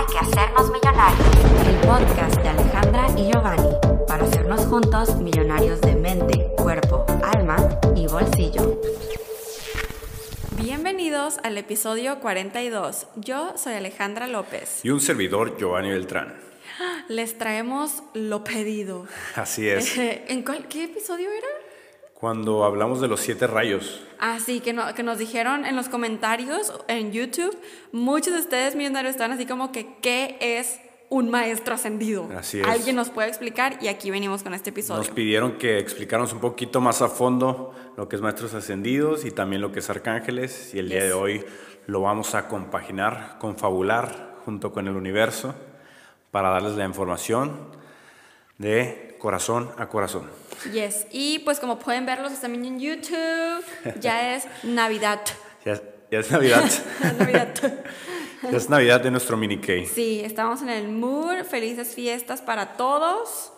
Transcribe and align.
Hay 0.00 0.06
que 0.06 0.18
hacernos 0.18 0.70
millonarios. 0.70 1.28
El 1.66 1.76
podcast 1.86 2.34
de 2.36 2.48
Alejandra 2.48 3.06
y 3.18 3.30
Giovanni 3.30 3.68
para 4.08 4.24
hacernos 4.24 4.64
juntos 4.64 5.16
millonarios 5.16 5.78
de 5.82 5.94
mente, 5.94 6.46
cuerpo, 6.56 7.04
alma 7.22 7.78
y 7.94 8.06
bolsillo. 8.06 8.80
Bienvenidos 10.52 11.36
al 11.44 11.58
episodio 11.58 12.18
42. 12.20 13.08
Yo 13.16 13.52
soy 13.58 13.74
Alejandra 13.74 14.26
López. 14.26 14.82
Y 14.86 14.88
un 14.88 15.02
servidor, 15.02 15.58
Giovanni 15.58 15.90
Beltrán. 15.90 16.34
Les 17.08 17.36
traemos 17.36 18.02
lo 18.14 18.42
pedido. 18.42 19.06
Así 19.34 19.68
es. 19.68 19.98
¿En 19.98 20.42
cuál, 20.44 20.66
qué 20.66 20.84
episodio 20.84 21.28
era? 21.30 21.59
Cuando 22.20 22.64
hablamos 22.64 23.00
de 23.00 23.08
los 23.08 23.20
siete 23.20 23.46
rayos. 23.46 24.02
Ah, 24.18 24.38
sí, 24.44 24.60
que, 24.60 24.74
no- 24.74 24.92
que 24.94 25.02
nos 25.02 25.16
dijeron 25.18 25.64
en 25.64 25.74
los 25.74 25.88
comentarios 25.88 26.72
en 26.86 27.12
YouTube, 27.12 27.56
muchos 27.92 28.34
de 28.34 28.40
ustedes 28.40 28.76
millonarios 28.76 29.12
están 29.12 29.32
así 29.32 29.46
como 29.46 29.72
que, 29.72 29.96
¿qué 30.02 30.36
es 30.40 30.80
un 31.08 31.30
maestro 31.30 31.74
ascendido? 31.74 32.28
Así 32.36 32.60
es. 32.60 32.66
Alguien 32.66 32.94
nos 32.96 33.08
puede 33.08 33.28
explicar 33.28 33.78
y 33.80 33.88
aquí 33.88 34.10
venimos 34.10 34.42
con 34.42 34.52
este 34.52 34.68
episodio. 34.68 34.98
Nos 34.98 35.08
pidieron 35.10 35.52
que 35.52 35.78
explicáramos 35.78 36.34
un 36.34 36.40
poquito 36.40 36.82
más 36.82 37.00
a 37.00 37.08
fondo 37.08 37.74
lo 37.96 38.06
que 38.08 38.16
es 38.16 38.22
Maestros 38.22 38.52
Ascendidos 38.52 39.24
y 39.24 39.30
también 39.30 39.62
lo 39.62 39.72
que 39.72 39.78
es 39.78 39.88
Arcángeles. 39.88 40.74
Y 40.74 40.78
el 40.78 40.90
día 40.90 40.98
Yes. 41.00 41.08
de 41.08 41.12
hoy 41.14 41.44
lo 41.86 42.02
vamos 42.02 42.34
a 42.34 42.48
compaginar, 42.48 43.38
confabular 43.40 44.36
junto 44.44 44.72
con 44.72 44.86
el 44.86 44.94
universo 44.94 45.54
para 46.30 46.50
darles 46.50 46.74
la 46.76 46.84
información 46.84 47.56
de 48.58 49.09
corazón 49.20 49.70
a 49.78 49.86
corazón. 49.88 50.24
Yes. 50.72 51.06
Y 51.12 51.38
pues 51.40 51.60
como 51.60 51.78
pueden 51.78 52.04
verlos 52.06 52.32
también 52.40 52.64
en 52.64 52.80
YouTube, 52.80 53.64
ya 54.00 54.34
es 54.34 54.44
Navidad. 54.64 55.20
Ya, 55.64 55.72
es- 55.74 55.82
ya 56.10 56.18
es 56.20 56.30
Navidad. 56.30 56.64
Navidad. 57.18 57.54
ya 58.50 58.56
es 58.56 58.68
Navidad 58.70 59.00
de 59.02 59.10
nuestro 59.10 59.36
mini 59.36 59.58
K. 59.58 59.72
Sí, 59.94 60.22
estamos 60.24 60.62
en 60.62 60.70
el 60.70 60.88
mood. 60.88 61.44
Felices 61.44 61.94
fiestas 61.94 62.40
para 62.40 62.72
todos, 62.78 63.52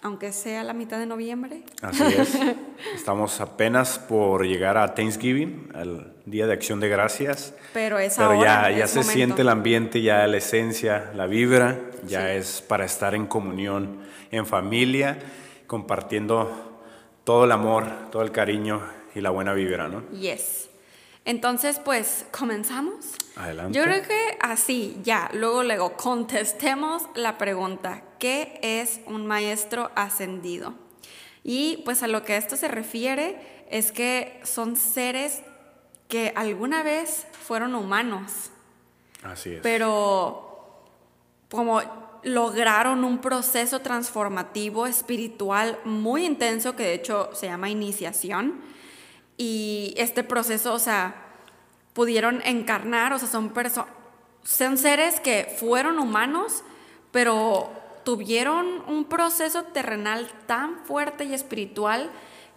aunque 0.00 0.32
sea 0.32 0.62
la 0.62 0.72
mitad 0.72 0.98
de 0.98 1.06
noviembre. 1.06 1.64
Así 1.82 2.04
es. 2.04 2.38
Estamos 2.94 3.40
apenas 3.40 3.98
por 3.98 4.46
llegar 4.46 4.78
a 4.78 4.94
Thanksgiving, 4.94 5.70
al 5.74 6.14
Día 6.24 6.46
de 6.46 6.52
Acción 6.54 6.78
de 6.80 6.88
Gracias. 6.88 7.52
Pero 7.74 7.98
es 7.98 8.14
Pero 8.16 8.30
ahora, 8.30 8.70
ya, 8.70 8.78
ya 8.78 8.84
es 8.84 8.90
se 8.92 9.00
momento. 9.00 9.14
siente 9.16 9.42
el 9.42 9.48
ambiente, 9.48 10.00
ya 10.02 10.26
la 10.28 10.36
esencia, 10.36 11.10
la 11.16 11.26
vibra, 11.26 11.78
ya 12.06 12.20
Sí. 12.28 12.36
es 12.38 12.62
para 12.62 12.84
estar 12.84 13.14
en 13.16 13.26
comunión, 13.26 13.98
en 14.30 14.46
familia, 14.46 15.18
compartiendo 15.66 16.80
todo 17.24 17.44
el 17.44 17.52
amor, 17.52 17.86
todo 18.10 18.22
el 18.22 18.32
cariño 18.32 18.82
y 19.14 19.20
la 19.20 19.30
buena 19.30 19.52
vibra, 19.52 19.88
¿no? 19.88 20.08
Yes. 20.10 20.68
Entonces, 21.24 21.78
pues, 21.78 22.26
¿comenzamos? 22.30 23.14
Adelante. 23.36 23.76
Yo 23.76 23.84
creo 23.84 24.02
que 24.02 24.38
así, 24.40 24.98
ya, 25.02 25.30
luego, 25.34 25.62
luego, 25.62 25.92
contestemos 25.92 27.02
la 27.14 27.36
pregunta, 27.38 28.02
¿qué 28.18 28.58
es 28.62 29.00
un 29.06 29.26
maestro 29.26 29.90
ascendido? 29.94 30.74
Y 31.44 31.82
pues 31.84 32.02
a 32.02 32.08
lo 32.08 32.24
que 32.24 32.36
esto 32.36 32.56
se 32.56 32.68
refiere 32.68 33.64
es 33.70 33.92
que 33.92 34.40
son 34.44 34.76
seres 34.76 35.42
que 36.08 36.32
alguna 36.36 36.82
vez 36.82 37.26
fueron 37.46 37.74
humanos, 37.74 38.50
Así 39.22 39.54
es. 39.54 39.60
pero 39.62 40.84
como 41.50 41.80
lograron 42.22 43.04
un 43.04 43.18
proceso 43.18 43.80
transformativo 43.80 44.86
espiritual 44.86 45.78
muy 45.84 46.24
intenso 46.24 46.76
que 46.76 46.82
de 46.84 46.94
hecho 46.94 47.30
se 47.32 47.46
llama 47.46 47.70
iniciación 47.70 48.60
y 49.36 49.94
este 49.96 50.22
proceso, 50.22 50.74
o 50.74 50.78
sea, 50.78 51.14
pudieron 51.94 52.42
encarnar, 52.44 53.12
o 53.12 53.18
sea, 53.18 53.28
son 53.28 53.50
personas, 53.50 53.90
son 54.42 54.76
seres 54.76 55.18
que 55.20 55.54
fueron 55.58 55.98
humanos, 55.98 56.62
pero 57.10 57.70
tuvieron 58.04 58.82
un 58.86 59.04
proceso 59.04 59.62
terrenal 59.64 60.28
tan 60.46 60.84
fuerte 60.84 61.24
y 61.24 61.32
espiritual 61.32 62.10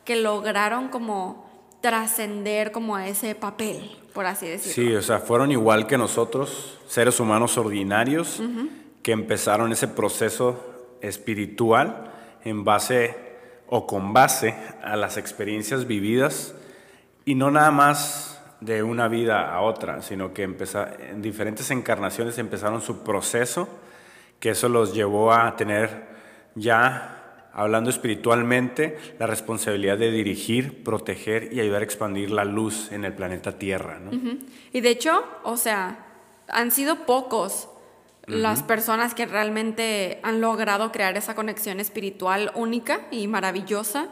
que 0.05 0.17
lograron 0.17 0.89
como 0.89 1.49
trascender 1.81 2.71
como 2.71 2.95
a 2.95 3.07
ese 3.07 3.35
papel, 3.35 3.97
por 4.13 4.25
así 4.25 4.47
decirlo. 4.47 4.73
Sí, 4.73 4.95
o 4.95 5.01
sea, 5.01 5.19
fueron 5.19 5.51
igual 5.51 5.87
que 5.87 5.97
nosotros, 5.97 6.79
seres 6.87 7.19
humanos 7.19 7.57
ordinarios, 7.57 8.41
que 9.03 9.11
empezaron 9.11 9.71
ese 9.71 9.89
proceso 9.89 10.97
espiritual 11.01 12.11
en 12.43 12.63
base 12.63 13.15
o 13.67 13.85
con 13.85 14.13
base 14.13 14.55
a 14.81 14.95
las 14.95 15.17
experiencias 15.17 15.85
vividas 15.85 16.55
y 17.25 17.35
no 17.35 17.51
nada 17.51 17.71
más 17.71 18.41
de 18.61 18.81
una 18.81 19.09
vida 19.09 19.53
a 19.53 19.61
otra, 19.61 20.01
sino 20.01 20.33
que 20.33 20.43
en 20.43 21.21
diferentes 21.21 21.69
encarnaciones 21.69 22.37
empezaron 22.37 22.81
su 22.81 23.03
proceso, 23.03 23.67
que 24.39 24.51
eso 24.51 24.69
los 24.69 24.93
llevó 24.93 25.33
a 25.33 25.55
tener 25.57 26.07
ya, 26.55 27.49
hablando 27.53 27.89
espiritualmente, 27.89 28.97
la 29.19 29.27
responsabilidad 29.27 29.97
de 29.97 30.11
dirigir, 30.11 30.83
proteger 30.83 31.51
y 31.51 31.59
ayudar 31.59 31.81
a 31.81 31.85
expandir 31.85 32.31
la 32.31 32.45
luz 32.45 32.91
en 32.93 33.03
el 33.03 33.13
planeta 33.13 33.57
Tierra. 33.57 33.99
¿no? 33.99 34.11
Y 34.71 34.79
de 34.79 34.89
hecho, 34.89 35.25
o 35.43 35.57
sea, 35.57 36.05
han 36.47 36.71
sido 36.71 37.05
pocos 37.05 37.69
las 38.27 38.63
personas 38.63 39.13
que 39.13 39.25
realmente 39.25 40.19
han 40.23 40.39
logrado 40.39 40.91
crear 40.91 41.17
esa 41.17 41.35
conexión 41.35 41.79
espiritual 41.79 42.51
única 42.55 43.01
y 43.11 43.27
maravillosa, 43.27 44.07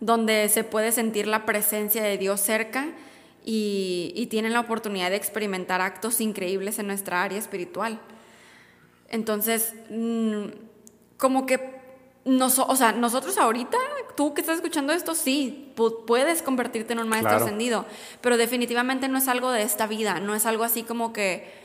donde 0.00 0.48
se 0.48 0.64
puede 0.64 0.90
sentir 0.92 1.26
la 1.28 1.46
presencia 1.46 2.02
de 2.02 2.18
Dios 2.18 2.40
cerca 2.40 2.86
y, 3.44 4.12
y 4.16 4.26
tienen 4.26 4.52
la 4.54 4.60
oportunidad 4.60 5.10
de 5.10 5.16
experimentar 5.16 5.80
actos 5.80 6.20
increíbles 6.20 6.78
en 6.78 6.88
nuestra 6.88 7.22
área 7.22 7.38
espiritual. 7.38 8.00
Entonces, 9.08 9.74
mm, 9.90 10.44
como 11.16 11.46
que, 11.46 11.74
noso- 12.24 12.66
o 12.68 12.76
sea, 12.76 12.92
nosotros 12.92 13.38
ahorita, 13.38 13.78
tú 14.16 14.34
que 14.34 14.40
estás 14.40 14.56
escuchando 14.56 14.92
esto, 14.92 15.14
sí, 15.14 15.72
pu- 15.76 16.04
puedes 16.06 16.42
convertirte 16.42 16.92
en 16.94 16.98
un 17.00 17.08
maestro 17.08 17.30
Claro. 17.30 17.44
ascendido, 17.44 17.86
pero 18.20 18.36
definitivamente 18.36 19.08
no 19.08 19.18
es 19.18 19.28
algo 19.28 19.50
de 19.52 19.62
esta 19.62 19.86
vida, 19.86 20.20
no 20.20 20.34
es 20.34 20.46
algo 20.46 20.64
así 20.64 20.82
como 20.82 21.12
que, 21.12 21.62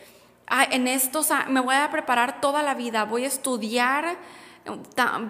"Ay, 0.50 0.68
en 0.72 0.88
esto 0.88 1.24
sa- 1.24 1.46
me 1.48 1.60
voy 1.62 1.76
a 1.76 1.90
preparar 1.92 2.42
toda 2.42 2.64
la 2.64 2.74
vida, 2.76 3.06
voy 3.06 3.24
a 3.24 3.28
estudiar 3.28 4.18
eh, 4.66 4.72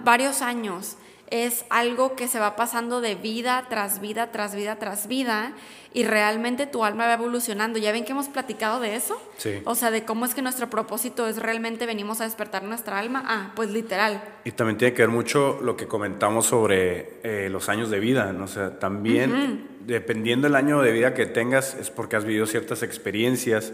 varios 0.03 0.41
años. 0.41 0.97
Es 1.31 1.63
algo 1.69 2.16
que 2.16 2.28
se 2.28 2.40
va 2.40 2.56
pasando 2.56 3.02
de 3.02 3.13
vida 3.13 3.68
tras 3.69 4.02
vida, 4.02 4.31
tras 4.31 4.56
vida, 4.56 4.78
tras 4.78 5.07
vida, 5.07 5.52
y 5.94 6.03
realmente 6.03 6.66
tu 6.66 6.84
alma 6.84 7.06
va 7.06 7.13
evolucionando. 7.13 7.78
¿Ya 7.78 7.91
ven 7.91 8.03
que 8.03 8.13
hemos 8.13 8.30
platicado 8.30 8.80
de 8.80 8.96
eso? 8.96 9.22
Sí. 9.38 9.62
O 9.66 9.75
sea, 9.75 9.91
de 9.91 10.06
cómo 10.06 10.25
es 10.25 10.34
que 10.34 10.41
nuestro 10.41 10.72
propósito 10.72 11.28
es 11.28 11.38
realmente 11.38 11.86
venimos 11.86 12.19
a 12.19 12.24
despertar 12.24 12.63
nuestra 12.63 12.97
alma. 12.97 13.24
Ah, 13.28 13.51
pues 13.56 13.69
literal. 13.69 14.24
Y 14.44 14.51
también 14.53 14.80
tiene 14.80 14.96
que 14.96 15.03
ver 15.03 15.09
mucho 15.09 15.59
lo 15.62 15.78
que 15.78 15.86
comentamos 15.88 16.47
sobre 16.47 17.19
eh, 17.24 17.47
los 17.51 17.69
años 17.69 17.91
de 17.91 18.00
vida, 18.00 18.34
¿no? 18.34 18.46
O 18.46 18.47
sea, 18.47 18.80
también 18.80 19.68
dependiendo 19.81 20.47
del 20.47 20.56
año 20.56 20.81
de 20.81 20.91
vida 20.91 21.13
que 21.13 21.28
tengas 21.28 21.75
es 21.75 21.91
porque 21.91 22.16
has 22.16 22.25
vivido 22.25 22.47
ciertas 22.47 22.81
experiencias 22.81 23.72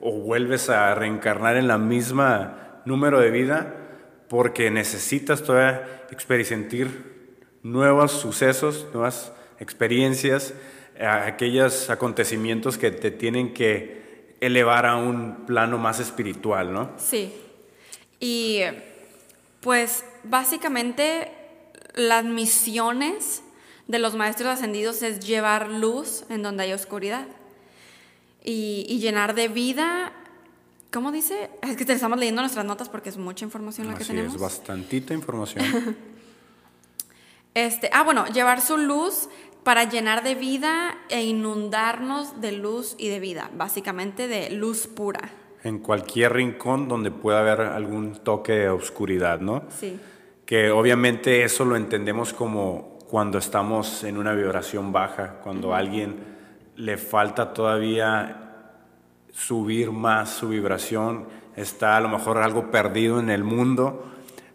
o 0.00 0.12
vuelves 0.12 0.68
a 0.70 0.94
reencarnar 0.94 1.56
en 1.56 1.68
la 1.68 1.78
misma 1.78 2.80
número 2.84 3.20
de 3.20 3.30
vida 3.30 3.74
porque 4.28 4.70
necesitas 4.70 5.42
todavía 5.42 6.06
experimentar 6.10 6.88
nuevos 7.62 8.12
sucesos, 8.12 8.86
nuevas 8.92 9.32
experiencias, 9.58 10.54
aquellos 11.00 11.90
acontecimientos 11.90 12.78
que 12.78 12.90
te 12.90 13.10
tienen 13.10 13.54
que 13.54 14.36
elevar 14.40 14.86
a 14.86 14.96
un 14.96 15.46
plano 15.46 15.78
más 15.78 16.00
espiritual, 16.00 16.72
¿no? 16.72 16.90
Sí. 16.96 17.32
Y 18.20 18.60
pues 19.60 20.04
básicamente 20.24 21.32
las 21.94 22.24
misiones 22.24 23.42
de 23.86 23.98
los 23.98 24.14
maestros 24.14 24.48
ascendidos 24.50 25.02
es 25.02 25.20
llevar 25.20 25.68
luz 25.68 26.24
en 26.28 26.42
donde 26.42 26.64
hay 26.64 26.72
oscuridad 26.72 27.26
y, 28.48 28.86
y 28.88 28.98
llenar 28.98 29.34
de 29.34 29.48
vida. 29.48 30.12
¿Cómo 30.90 31.12
dice? 31.12 31.50
Es 31.60 31.76
que 31.76 31.84
te 31.84 31.92
estamos 31.92 32.18
leyendo 32.18 32.40
nuestras 32.40 32.64
notas 32.64 32.88
porque 32.88 33.10
es 33.10 33.18
mucha 33.18 33.44
información 33.44 33.88
la 33.88 33.94
que 33.94 34.06
tenemos. 34.06 34.34
es, 34.34 34.40
bastantita 34.40 35.14
información. 35.14 35.64
Este, 37.54 37.90
ah, 37.92 38.04
bueno, 38.04 38.24
llevar 38.26 38.60
su 38.60 38.76
luz 38.76 39.28
para 39.64 39.82
llenar 39.88 40.22
de 40.22 40.36
vida 40.36 40.96
e 41.08 41.24
inundarnos 41.24 42.40
de 42.40 42.52
luz 42.52 42.94
y 42.98 43.08
de 43.08 43.18
vida, 43.18 43.50
básicamente 43.56 44.28
de 44.28 44.50
luz 44.50 44.86
pura. 44.86 45.30
en 45.64 45.80
cualquier 45.80 46.34
rincón 46.34 46.86
donde 46.86 47.10
pueda 47.10 47.40
haber 47.40 47.62
algún 47.62 48.14
toque 48.22 48.52
de 48.52 48.68
oscuridad, 48.68 49.40
¿no? 49.40 49.64
Sí. 49.76 49.98
Que 50.46 50.70
obviamente 50.70 51.42
eso 51.42 51.64
lo 51.64 51.74
entendemos 51.74 52.32
como 52.32 53.00
cuando 53.10 53.38
estamos 53.38 54.04
en 54.04 54.18
una 54.18 54.34
vibración 54.34 54.92
baja, 54.92 55.40
cuando 55.42 55.74
alguien 55.74 56.37
le 56.78 56.96
falta 56.96 57.52
todavía 57.52 58.70
subir 59.32 59.90
más 59.90 60.30
su 60.30 60.48
vibración, 60.48 61.26
está 61.56 61.96
a 61.96 62.00
lo 62.00 62.08
mejor 62.08 62.38
algo 62.38 62.70
perdido 62.70 63.18
en 63.18 63.30
el 63.30 63.42
mundo, 63.42 64.06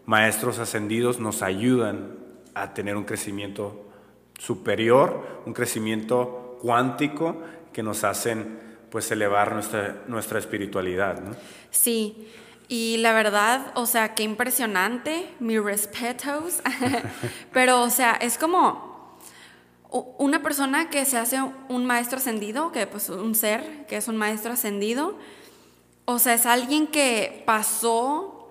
maestros 0.06 0.58
ascendidos 0.58 1.20
nos 1.20 1.42
ayudan 1.42 2.16
a 2.54 2.72
tener 2.72 2.96
un 2.96 3.04
crecimiento 3.04 3.90
superior, 4.38 5.42
un 5.44 5.52
crecimiento 5.52 6.58
cuántico 6.62 7.42
que 7.74 7.82
nos 7.82 8.04
hacen 8.04 8.58
pues 8.90 9.10
elevar 9.10 9.52
nuestra, 9.52 10.02
nuestra 10.06 10.38
espiritualidad. 10.38 11.20
Sí, 11.70 12.28
Y 12.66 12.96
la 12.98 13.12
verdad, 13.12 13.72
o 13.74 13.84
sea, 13.84 14.14
qué 14.14 14.22
impresionante, 14.22 15.30
mi 15.38 15.58
respetos. 15.58 16.62
Pero, 17.52 17.82
o 17.82 17.90
sea, 17.90 18.12
es 18.12 18.38
como 18.38 18.93
una 20.18 20.42
persona 20.42 20.90
que 20.90 21.04
se 21.04 21.18
hace 21.18 21.40
un 21.68 21.86
maestro 21.86 22.18
ascendido, 22.18 22.72
que 22.72 22.86
pues 22.86 23.08
un 23.10 23.34
ser 23.34 23.86
que 23.86 23.96
es 23.96 24.08
un 24.08 24.16
maestro 24.16 24.52
ascendido, 24.52 25.16
o 26.04 26.18
sea, 26.18 26.34
es 26.34 26.46
alguien 26.46 26.88
que 26.88 27.42
pasó 27.46 28.48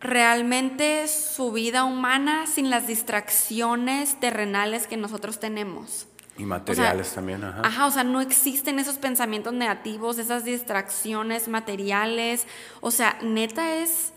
realmente 0.00 1.08
su 1.08 1.50
vida 1.50 1.84
humana 1.84 2.46
sin 2.46 2.70
las 2.70 2.86
distracciones 2.86 4.20
terrenales 4.20 4.86
que 4.86 4.96
nosotros 4.96 5.40
tenemos. 5.40 6.06
Y 6.36 6.44
materiales 6.44 7.12
también, 7.12 7.42
ajá. 7.42 7.62
Ajá, 7.64 7.86
o 7.86 7.90
sea, 7.90 8.04
no 8.04 8.20
existen 8.20 8.78
esos 8.78 8.98
pensamientos 8.98 9.52
negativos, 9.52 10.18
esas 10.18 10.44
distracciones 10.44 11.48
materiales. 11.48 12.46
O 12.80 12.90
sea, 12.90 13.18
neta 13.22 13.76
es 13.76 14.12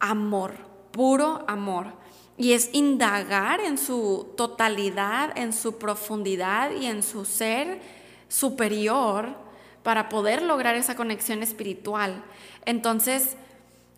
amor, 0.00 0.54
puro 0.92 1.44
amor. 1.48 2.01
Y 2.38 2.52
es 2.52 2.70
indagar 2.72 3.60
en 3.60 3.78
su 3.78 4.32
totalidad, 4.36 5.36
en 5.36 5.52
su 5.52 5.78
profundidad 5.78 6.70
y 6.72 6.86
en 6.86 7.02
su 7.02 7.24
ser 7.24 7.80
superior 8.28 9.36
para 9.82 10.08
poder 10.08 10.42
lograr 10.42 10.74
esa 10.74 10.96
conexión 10.96 11.42
espiritual. 11.42 12.24
Entonces, 12.64 13.36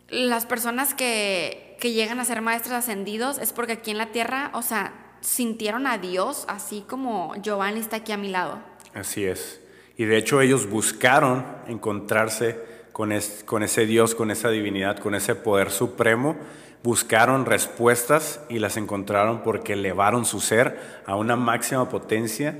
las 0.08 0.46
personas 0.46 0.94
que, 0.94 1.76
que 1.80 1.92
llegan 1.92 2.20
a 2.20 2.24
ser 2.24 2.40
maestros 2.40 2.74
ascendidos 2.74 3.38
es 3.38 3.52
porque 3.52 3.72
aquí 3.72 3.90
en 3.90 3.98
la 3.98 4.06
tierra, 4.06 4.50
o 4.54 4.62
sea, 4.62 4.92
sintieron 5.20 5.86
a 5.86 5.98
Dios, 5.98 6.44
así 6.48 6.84
como 6.86 7.34
Giovanni 7.42 7.80
está 7.80 7.96
aquí 7.96 8.12
a 8.12 8.16
mi 8.16 8.28
lado. 8.28 8.58
Así 8.94 9.24
es. 9.24 9.60
Y 9.96 10.04
de 10.04 10.16
hecho 10.16 10.40
ellos 10.40 10.68
buscaron 10.68 11.44
encontrarse 11.66 12.58
con, 12.92 13.12
con 13.44 13.62
ese 13.62 13.86
Dios, 13.86 14.14
con 14.14 14.30
esa 14.30 14.50
divinidad, 14.50 14.98
con 14.98 15.14
ese 15.14 15.34
poder 15.34 15.70
supremo. 15.70 16.36
Buscaron 16.84 17.46
respuestas 17.46 18.40
y 18.48 18.60
las 18.60 18.76
encontraron 18.76 19.42
porque 19.42 19.72
elevaron 19.72 20.24
su 20.26 20.38
ser 20.38 20.78
a 21.06 21.16
una 21.16 21.34
máxima 21.34 21.88
potencia 21.88 22.58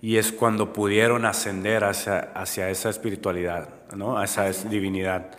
y 0.00 0.16
es 0.18 0.30
cuando 0.30 0.72
pudieron 0.72 1.24
ascender 1.24 1.82
hacia, 1.82 2.20
hacia 2.20 2.70
esa 2.70 2.90
espiritualidad, 2.90 3.68
¿no? 3.94 4.18
a 4.18 4.24
esa 4.24 4.44
divinidad, 4.44 5.32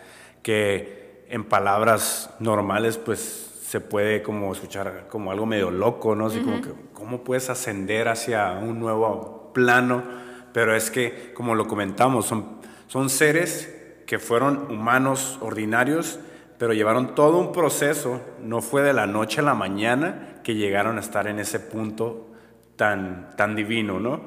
que 0.44 1.26
en 1.30 1.46
palabras 1.46 2.30
normales 2.40 2.98
pues 2.98 3.48
se 3.64 3.80
puede 3.80 4.22
como 4.24 4.52
escuchar 4.52 5.08
como 5.10 5.32
algo 5.32 5.46
medio 5.46 5.72
loco, 5.72 6.14
¿no? 6.14 6.28
Así 6.28 6.40
como 6.40 6.62
que, 6.62 6.72
¿cómo 6.94 7.24
puedes 7.24 7.50
ascender 7.50 8.10
hacia 8.10 8.52
un 8.54 8.80
nuevo 8.80 9.52
plano? 9.54 10.04
Pero 10.52 10.76
es 10.76 10.92
que, 10.92 11.34
como 11.34 11.56
lo 11.56 11.68
comentamos, 11.68 12.26
son, 12.26 12.60
son 12.88 13.10
seres 13.10 13.74
que 14.06 14.20
fueron 14.20 14.72
humanos 14.72 15.38
ordinarios, 15.42 16.20
pero 16.58 16.74
llevaron 16.74 17.16
todo 17.16 17.38
un 17.38 17.52
proceso, 17.52 18.22
no 18.42 18.62
fue 18.62 18.82
de 18.82 18.94
la 18.94 19.08
noche 19.08 19.42
a 19.42 19.44
la 19.44 19.54
mañana 19.54 20.40
que 20.44 20.56
llegaron 20.56 20.98
a 20.98 21.02
estar 21.02 21.28
en 21.28 21.40
ese 21.40 21.60
punto 21.60 22.28
tan, 22.76 23.36
tan 23.36 23.56
divino, 23.56 24.00
¿no? 24.00 24.22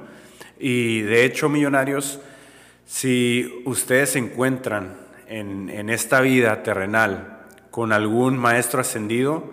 Y 0.58 1.00
de 1.02 1.24
hecho, 1.24 1.48
millonarios, 1.48 2.20
si 2.86 3.62
ustedes 3.64 4.10
se 4.10 4.18
encuentran 4.18 4.94
en, 5.26 5.70
en 5.70 5.90
esta 5.90 6.20
vida 6.20 6.62
terrenal, 6.62 7.38
con 7.70 7.92
algún 7.92 8.36
maestro 8.36 8.80
ascendido, 8.80 9.44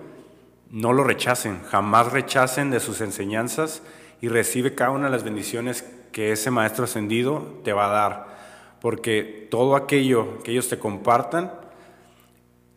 no 0.69 0.91
lo 0.91 1.03
rechacen, 1.03 1.61
jamás 1.69 2.11
rechacen 2.11 2.71
de 2.71 2.79
sus 2.79 3.01
enseñanzas 3.01 3.81
y 4.21 4.27
recibe 4.27 4.75
cada 4.75 4.91
una 4.91 5.05
de 5.05 5.11
las 5.11 5.23
bendiciones 5.23 5.85
que 6.11 6.31
ese 6.31 6.51
maestro 6.51 6.85
ascendido 6.85 7.59
te 7.63 7.73
va 7.73 7.85
a 7.85 7.93
dar. 7.93 8.37
Porque 8.81 9.47
todo 9.49 9.75
aquello 9.75 10.41
que 10.43 10.51
ellos 10.51 10.67
te 10.67 10.79
compartan, 10.79 11.51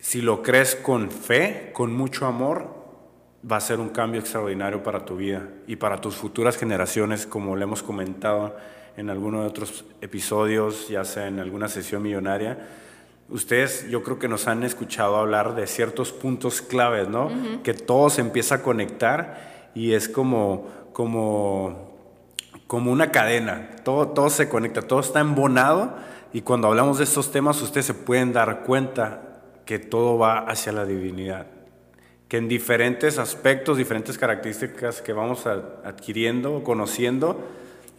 si 0.01 0.21
lo 0.21 0.43
crees 0.43 0.75
con 0.75 1.09
fe, 1.09 1.71
con 1.73 1.93
mucho 1.93 2.25
amor, 2.25 2.75
va 3.49 3.55
a 3.55 3.61
ser 3.61 3.79
un 3.79 3.89
cambio 3.89 4.19
extraordinario 4.19 4.83
para 4.83 5.05
tu 5.05 5.15
vida 5.15 5.47
y 5.65 5.77
para 5.77 6.01
tus 6.01 6.15
futuras 6.15 6.57
generaciones, 6.57 7.25
como 7.25 7.55
le 7.55 7.63
hemos 7.63 7.81
comentado 7.81 8.57
en 8.97 9.09
algunos 9.09 9.43
de 9.43 9.47
otros 9.47 9.85
episodios, 10.01 10.89
ya 10.89 11.05
sea 11.05 11.27
en 11.27 11.39
alguna 11.39 11.69
sesión 11.69 12.03
millonaria 12.03 12.57
Ustedes 13.31 13.89
yo 13.89 14.03
creo 14.03 14.19
que 14.19 14.27
nos 14.27 14.49
han 14.49 14.63
escuchado 14.63 15.15
hablar 15.15 15.55
de 15.55 15.65
ciertos 15.65 16.11
puntos 16.11 16.61
claves, 16.61 17.07
¿no? 17.07 17.31
Que 17.63 17.73
todo 17.73 18.09
se 18.09 18.19
empieza 18.19 18.55
a 18.55 18.61
conectar 18.61 19.71
y 19.73 19.93
es 19.93 20.09
como, 20.09 20.67
como, 20.91 21.97
como 22.67 22.91
una 22.91 23.09
cadena. 23.11 23.69
Todo, 23.85 24.09
todo 24.09 24.29
se 24.29 24.49
conecta, 24.49 24.81
todo 24.81 24.99
está 24.99 25.21
embonado 25.21 25.95
y 26.33 26.41
cuando 26.41 26.67
hablamos 26.67 26.97
de 26.97 27.05
estos 27.05 27.31
temas 27.31 27.61
ustedes 27.61 27.85
se 27.85 27.93
pueden 27.93 28.33
dar 28.33 28.63
cuenta 28.63 29.30
que 29.65 29.79
todo 29.79 30.17
va 30.17 30.39
hacia 30.39 30.71
la 30.71 30.85
divinidad. 30.85 31.47
Que 32.27 32.37
en 32.37 32.47
diferentes 32.47 33.17
aspectos, 33.17 33.77
diferentes 33.77 34.17
características 34.17 35.01
que 35.01 35.13
vamos 35.13 35.45
adquiriendo 35.47 36.55
o 36.55 36.63
conociendo, 36.63 37.39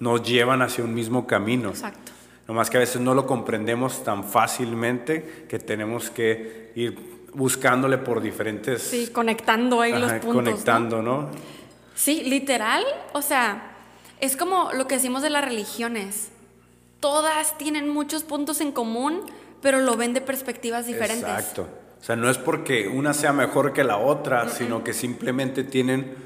nos 0.00 0.22
llevan 0.22 0.62
hacia 0.62 0.84
un 0.84 0.94
mismo 0.94 1.26
camino. 1.26 1.70
Exacto. 1.70 2.12
No 2.48 2.54
más 2.54 2.70
que 2.70 2.76
a 2.78 2.80
veces 2.80 3.00
no 3.00 3.14
lo 3.14 3.26
comprendemos 3.26 4.02
tan 4.04 4.24
fácilmente 4.24 5.46
que 5.48 5.58
tenemos 5.58 6.10
que 6.10 6.72
ir 6.74 7.28
buscándole 7.34 7.98
por 7.98 8.20
diferentes... 8.20 8.82
Sí, 8.82 9.08
conectando 9.12 9.80
ahí 9.80 9.92
los 9.92 10.12
puntos. 10.14 10.34
Conectando, 10.34 11.02
¿no? 11.02 11.28
Sí, 11.94 12.24
literal. 12.24 12.84
O 13.12 13.22
sea, 13.22 13.76
es 14.20 14.36
como 14.36 14.72
lo 14.72 14.86
que 14.86 14.96
decimos 14.96 15.22
de 15.22 15.30
las 15.30 15.44
religiones. 15.44 16.30
Todas 17.00 17.56
tienen 17.58 17.88
muchos 17.88 18.22
puntos 18.22 18.60
en 18.60 18.72
común, 18.72 19.20
pero 19.62 19.80
lo 19.80 19.96
ven 19.96 20.12
de 20.12 20.20
perspectivas 20.20 20.86
diferentes. 20.86 21.28
Exacto. 21.28 21.68
O 22.00 22.04
sea, 22.04 22.16
no 22.16 22.28
es 22.28 22.36
porque 22.36 22.88
una 22.88 23.14
sea 23.14 23.32
mejor 23.32 23.72
que 23.72 23.84
la 23.84 23.96
otra, 23.96 24.48
sino 24.48 24.82
que 24.82 24.92
simplemente 24.92 25.62
tienen 25.62 26.16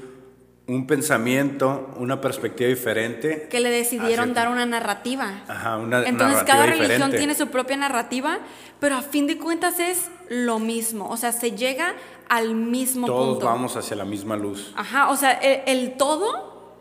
un 0.67 0.85
pensamiento, 0.85 1.93
una 1.97 2.19
perspectiva 2.19 2.67
diferente. 2.67 3.47
Que 3.49 3.59
le 3.59 3.69
decidieron 3.69 4.33
dar 4.33 4.49
una 4.49 4.65
narrativa. 4.65 5.43
Ajá, 5.47 5.77
una 5.77 6.03
Entonces 6.05 6.43
cada 6.43 6.65
religión 6.65 7.11
tiene 7.11 7.35
su 7.35 7.47
propia 7.47 7.77
narrativa, 7.77 8.39
pero 8.79 8.95
a 8.95 9.01
fin 9.01 9.27
de 9.27 9.37
cuentas 9.37 9.79
es 9.79 10.09
lo 10.29 10.59
mismo. 10.59 11.09
O 11.09 11.15
sea, 11.15 11.31
se 11.31 11.51
llega 11.51 11.93
al 12.27 12.53
mismo 12.55 13.07
punto. 13.07 13.23
Todos 13.23 13.43
vamos 13.43 13.77
hacia 13.77 13.95
la 13.95 14.05
misma 14.05 14.35
luz. 14.35 14.73
Ajá, 14.75 15.09
o 15.09 15.15
sea, 15.15 15.31
el, 15.31 15.93
todo 15.93 16.73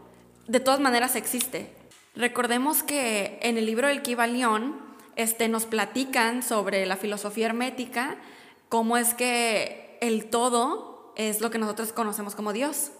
de 0.48 0.58
todas 0.58 0.80
maneras 0.80 1.14
existe. 1.14 1.70
Recordemos 2.16 2.82
que 2.82 3.38
en 3.42 3.56
el 3.56 3.66
libro 3.66 3.86
del 3.88 4.02
Kibalión 4.02 4.85
este, 5.16 5.48
nos 5.48 5.66
platican 5.66 6.42
sobre 6.42 6.86
la 6.86 6.96
filosofía 6.96 7.46
hermética, 7.46 8.16
cómo 8.68 8.96
es 8.96 9.14
que 9.14 9.98
el 10.00 10.26
todo 10.26 11.12
es 11.16 11.40
lo 11.40 11.50
que 11.50 11.58
nosotros 11.58 11.92
conocemos 11.92 12.34
como 12.34 12.52
Dios. 12.52 12.92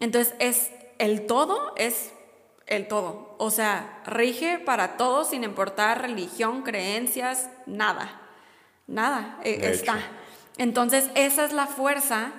Entonces 0.00 0.34
es 0.40 0.70
el 0.98 1.26
todo, 1.26 1.72
es 1.76 2.12
el 2.66 2.88
todo. 2.88 3.36
O 3.38 3.50
sea, 3.50 4.02
rige 4.06 4.58
para 4.58 4.96
todos 4.96 5.30
sin 5.30 5.44
importar 5.44 6.02
religión, 6.02 6.62
creencias, 6.62 7.48
nada. 7.66 8.20
Nada 8.86 9.38
e, 9.44 9.70
está. 9.70 9.98
Entonces 10.58 11.10
esa 11.14 11.44
es 11.44 11.52
la 11.52 11.66
fuerza, 11.66 12.32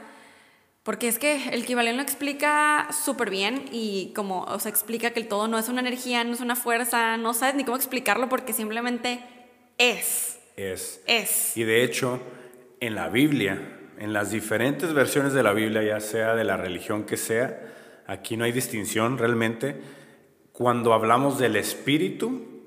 porque 0.86 1.10
es 1.10 1.20
que 1.20 1.50
el 1.50 1.64
equivalente 1.64 1.98
lo 1.98 2.02
explica 2.02 2.88
súper 2.94 3.30
bien 3.30 3.66
y 3.74 4.14
como, 4.16 4.44
o 4.44 4.60
sea, 4.60 4.70
explica 4.70 5.10
que 5.10 5.20
el 5.20 5.28
todo 5.28 5.50
no 5.50 5.60
es 5.60 5.68
una 5.68 5.82
energía, 5.82 6.24
no 6.24 6.32
es 6.32 6.40
una 6.40 6.56
fuerza, 6.56 7.18
no 7.18 7.34
sabes 7.34 7.56
ni 7.56 7.66
cómo 7.66 7.76
explicarlo 7.76 8.30
porque 8.30 8.54
simplemente 8.54 9.20
es. 9.78 10.40
Es. 10.56 11.02
Es. 11.06 11.58
Y 11.58 11.66
de 11.66 11.84
hecho, 11.84 12.22
en 12.80 12.96
la 12.96 13.10
Biblia 13.10 13.76
en 13.98 14.14
las 14.14 14.32
diferentes 14.32 14.94
versiones 14.94 15.34
de 15.34 15.44
la 15.44 15.54
Biblia, 15.54 15.82
ya 15.84 16.00
sea 16.00 16.36
de 16.36 16.44
la 16.44 16.58
religión 16.58 17.06
que 17.06 17.18
sea, 17.18 17.74
aquí 18.08 18.38
no 18.38 18.44
hay 18.44 18.52
distinción 18.52 19.18
realmente. 19.18 19.82
Cuando 20.52 20.94
hablamos 20.94 21.40
del 21.40 21.56
espíritu, 21.56 22.64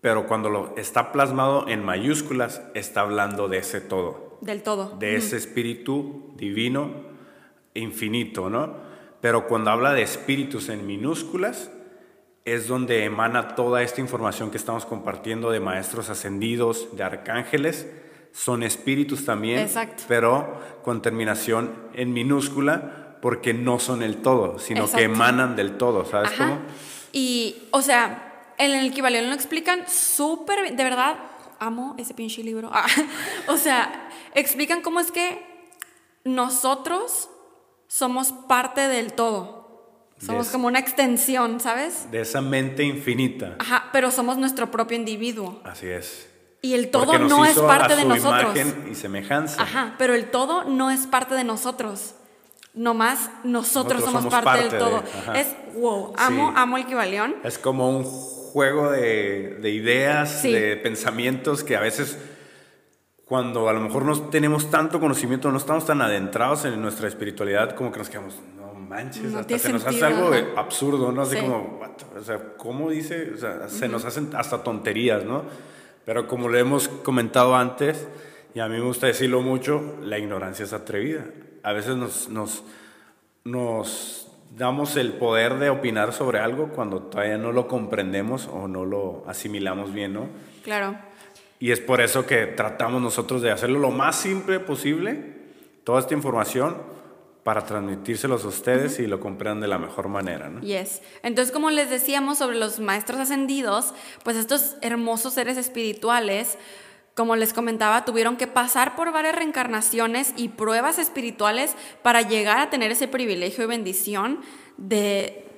pero 0.00 0.26
cuando 0.26 0.50
lo 0.50 0.74
está 0.76 1.12
plasmado 1.12 1.68
en 1.68 1.84
mayúsculas, 1.84 2.62
está 2.74 3.00
hablando 3.00 3.48
de 3.48 3.58
ese 3.58 3.80
todo. 3.80 4.38
Del 4.40 4.62
todo. 4.62 4.96
De 4.98 5.16
ese 5.16 5.36
espíritu 5.36 6.32
divino, 6.36 7.13
infinito, 7.74 8.48
¿no? 8.48 8.74
Pero 9.20 9.46
cuando 9.46 9.70
habla 9.70 9.92
de 9.92 10.02
espíritus 10.02 10.68
en 10.68 10.86
minúsculas, 10.86 11.70
es 12.44 12.68
donde 12.68 13.04
emana 13.04 13.54
toda 13.54 13.82
esta 13.82 14.00
información 14.00 14.50
que 14.50 14.58
estamos 14.58 14.84
compartiendo 14.84 15.50
de 15.50 15.60
maestros 15.60 16.10
ascendidos, 16.10 16.94
de 16.96 17.02
arcángeles, 17.02 17.88
son 18.32 18.62
espíritus 18.62 19.24
también, 19.24 19.68
pero 20.08 20.60
con 20.82 21.00
terminación 21.00 21.72
en 21.94 22.12
minúscula, 22.12 23.18
porque 23.22 23.54
no 23.54 23.78
son 23.78 24.02
el 24.02 24.18
todo, 24.18 24.58
sino 24.58 24.90
que 24.90 25.04
emanan 25.04 25.56
del 25.56 25.78
todo, 25.78 26.04
¿sabes 26.04 26.32
cómo? 26.32 26.58
Y, 27.12 27.56
o 27.70 27.80
sea, 27.80 28.52
en 28.58 28.72
el 28.72 28.86
equivalente 28.88 29.28
lo 29.28 29.34
explican 29.34 29.88
súper, 29.88 30.76
de 30.76 30.84
verdad, 30.84 31.16
amo 31.60 31.94
ese 31.96 32.12
pinche 32.12 32.42
libro. 32.42 32.70
Ah, 32.74 32.86
o 33.48 33.56
sea, 33.56 34.10
explican 34.34 34.82
cómo 34.82 35.00
es 35.00 35.10
que 35.10 35.40
nosotros 36.24 37.30
somos 37.88 38.32
parte 38.48 38.88
del 38.88 39.12
todo. 39.12 39.64
Somos 40.24 40.48
como 40.48 40.68
una 40.68 40.78
extensión, 40.78 41.60
¿sabes? 41.60 42.10
De 42.10 42.20
esa 42.20 42.40
mente 42.40 42.82
infinita. 42.82 43.56
Ajá, 43.58 43.90
pero 43.92 44.10
somos 44.10 44.38
nuestro 44.38 44.70
propio 44.70 44.96
individuo. 44.96 45.60
Así 45.64 45.86
es. 45.88 46.28
Y 46.62 46.72
el 46.74 46.90
todo 46.90 47.18
no 47.18 47.44
es 47.44 47.58
parte 47.58 47.92
a 47.92 47.96
de 47.96 48.02
su 48.02 48.08
nosotros. 48.08 48.56
imagen 48.56 48.88
y 48.90 48.94
semejanza. 48.94 49.60
Ajá, 49.62 49.96
pero 49.98 50.14
el 50.14 50.30
todo 50.30 50.64
no 50.64 50.90
es 50.90 51.06
parte 51.06 51.34
de 51.34 51.44
nosotros. 51.44 52.14
Nomás 52.72 53.28
nosotros, 53.44 54.00
Nosotros 54.00 54.04
somos, 54.04 54.22
somos 54.22 54.32
parte, 54.32 54.44
parte 54.44 54.62
del 54.62 54.70
de- 54.72 54.78
todo. 54.78 55.04
Es 55.34 55.48
wow, 55.74 56.14
amo, 56.16 56.48
Sí. 56.48 56.54
amo 56.56 56.76
el 56.78 56.86
Kibalión. 56.86 57.36
Es 57.44 57.58
como 57.58 57.90
un 57.90 58.04
juego 58.04 58.90
de, 58.90 59.58
de 59.60 59.70
ideas, 59.70 60.40
Sí. 60.40 60.52
de 60.52 60.76
pensamientos 60.76 61.62
que 61.64 61.76
a 61.76 61.80
veces 61.80 62.16
cuando 63.34 63.68
a 63.68 63.72
lo 63.72 63.80
mejor 63.80 64.04
no 64.04 64.16
tenemos 64.28 64.70
tanto 64.70 65.00
conocimiento, 65.00 65.50
no 65.50 65.58
estamos 65.58 65.84
tan 65.84 66.00
adentrados 66.00 66.64
en 66.66 66.80
nuestra 66.80 67.08
espiritualidad, 67.08 67.74
como 67.74 67.90
que 67.90 67.98
nos 67.98 68.08
quedamos, 68.08 68.36
no 68.56 68.72
manches, 68.74 69.32
No 69.32 69.40
hasta 69.40 69.58
se 69.58 69.72
nos 69.72 69.84
hace 69.84 69.98
sentido, 69.98 70.26
algo 70.28 70.34
ajá. 70.52 70.60
absurdo, 70.60 71.10
¿no? 71.10 71.22
Así 71.22 71.34
Sí. 71.34 71.42
como, 71.42 71.78
what? 71.80 71.90
o 72.16 72.22
sea, 72.22 72.38
¿cómo 72.56 72.90
dice? 72.90 73.32
O 73.34 73.36
sea, 73.36 73.68
se 73.68 73.88
nos 73.88 74.04
hacen 74.04 74.30
hasta 74.36 74.62
tonterías, 74.62 75.24
¿no? 75.24 75.42
Pero 76.04 76.28
como 76.28 76.48
lo 76.48 76.56
hemos 76.58 76.86
comentado 76.86 77.56
antes, 77.56 78.06
y 78.54 78.60
a 78.60 78.68
mí 78.68 78.76
me 78.78 78.84
gusta 78.84 79.08
decirlo 79.08 79.40
mucho, 79.42 79.96
la 80.00 80.16
ignorancia 80.16 80.64
es 80.64 80.72
atrevida. 80.72 81.24
A 81.64 81.72
veces 81.72 81.96
nos, 81.96 82.28
nos, 82.28 82.62
nos 83.42 84.28
damos 84.56 84.94
el 84.96 85.14
poder 85.14 85.58
de 85.58 85.70
opinar 85.70 86.12
sobre 86.12 86.38
algo 86.38 86.68
cuando 86.68 87.02
todavía 87.02 87.36
no 87.36 87.50
lo 87.50 87.66
comprendemos 87.66 88.46
o 88.46 88.68
no 88.68 88.84
lo 88.84 89.24
asimilamos 89.26 89.92
bien, 89.92 90.12
¿no? 90.12 90.28
Claro. 90.62 90.96
Y 91.58 91.70
es 91.70 91.80
por 91.80 92.00
eso 92.00 92.26
que 92.26 92.46
tratamos 92.46 93.00
nosotros 93.00 93.42
de 93.42 93.50
hacerlo 93.50 93.78
lo 93.78 93.90
más 93.90 94.16
simple 94.16 94.60
posible, 94.60 95.34
toda 95.84 96.00
esta 96.00 96.14
información, 96.14 96.76
para 97.44 97.66
transmitírselos 97.66 98.44
a 98.44 98.48
ustedes 98.48 98.98
y 98.98 99.06
lo 99.06 99.20
comprendan 99.20 99.60
de 99.60 99.68
la 99.68 99.78
mejor 99.78 100.08
manera, 100.08 100.48
¿no? 100.48 100.62
Yes. 100.62 101.02
Entonces, 101.22 101.52
como 101.52 101.70
les 101.70 101.90
decíamos 101.90 102.38
sobre 102.38 102.56
los 102.56 102.80
maestros 102.80 103.20
ascendidos, 103.20 103.92
pues 104.22 104.38
estos 104.38 104.76
hermosos 104.80 105.34
seres 105.34 105.58
espirituales, 105.58 106.56
como 107.14 107.36
les 107.36 107.52
comentaba, 107.52 108.06
tuvieron 108.06 108.38
que 108.38 108.46
pasar 108.46 108.96
por 108.96 109.12
varias 109.12 109.36
reencarnaciones 109.36 110.32
y 110.36 110.48
pruebas 110.48 110.98
espirituales 110.98 111.76
para 112.02 112.22
llegar 112.22 112.58
a 112.58 112.70
tener 112.70 112.90
ese 112.90 113.08
privilegio 113.08 113.64
y 113.64 113.66
bendición 113.66 114.40
de, 114.78 115.53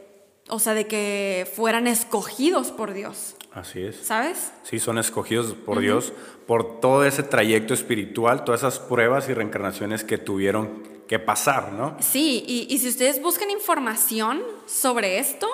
o 0.48 0.58
sea, 0.58 0.74
de 0.74 0.86
que 0.86 1.50
fueran 1.54 1.86
escogidos 1.86 2.70
por 2.70 2.92
Dios, 2.92 3.36
Así 3.52 3.82
es. 3.82 3.96
¿sabes? 3.96 4.52
Sí, 4.64 4.78
son 4.78 4.98
escogidos 4.98 5.54
por 5.54 5.80
Dios 5.80 6.12
por 6.46 6.80
todo 6.80 7.04
ese 7.04 7.22
trayecto 7.22 7.74
espiritual, 7.74 8.44
todas 8.44 8.60
esas 8.60 8.78
pruebas 8.78 9.28
y 9.28 9.34
reencarnaciones 9.34 10.04
que 10.04 10.18
tuvieron 10.18 10.82
que 11.08 11.18
pasar, 11.18 11.72
¿no? 11.72 11.96
Sí, 12.00 12.44
y, 12.46 12.66
y 12.72 12.78
si 12.78 12.88
ustedes 12.88 13.22
buscan 13.22 13.50
información 13.50 14.42
sobre 14.66 15.18
esto, 15.18 15.48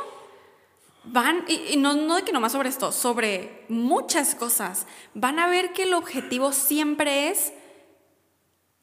van, 1.04 1.44
y, 1.48 1.74
y 1.74 1.76
no, 1.76 1.94
no 1.94 2.16
de 2.16 2.22
que 2.22 2.32
nomás 2.32 2.52
sobre 2.52 2.68
esto, 2.68 2.92
sobre 2.92 3.64
muchas 3.68 4.34
cosas, 4.34 4.86
van 5.14 5.38
a 5.38 5.46
ver 5.46 5.72
que 5.72 5.84
el 5.84 5.94
objetivo 5.94 6.52
siempre 6.52 7.28
es 7.28 7.52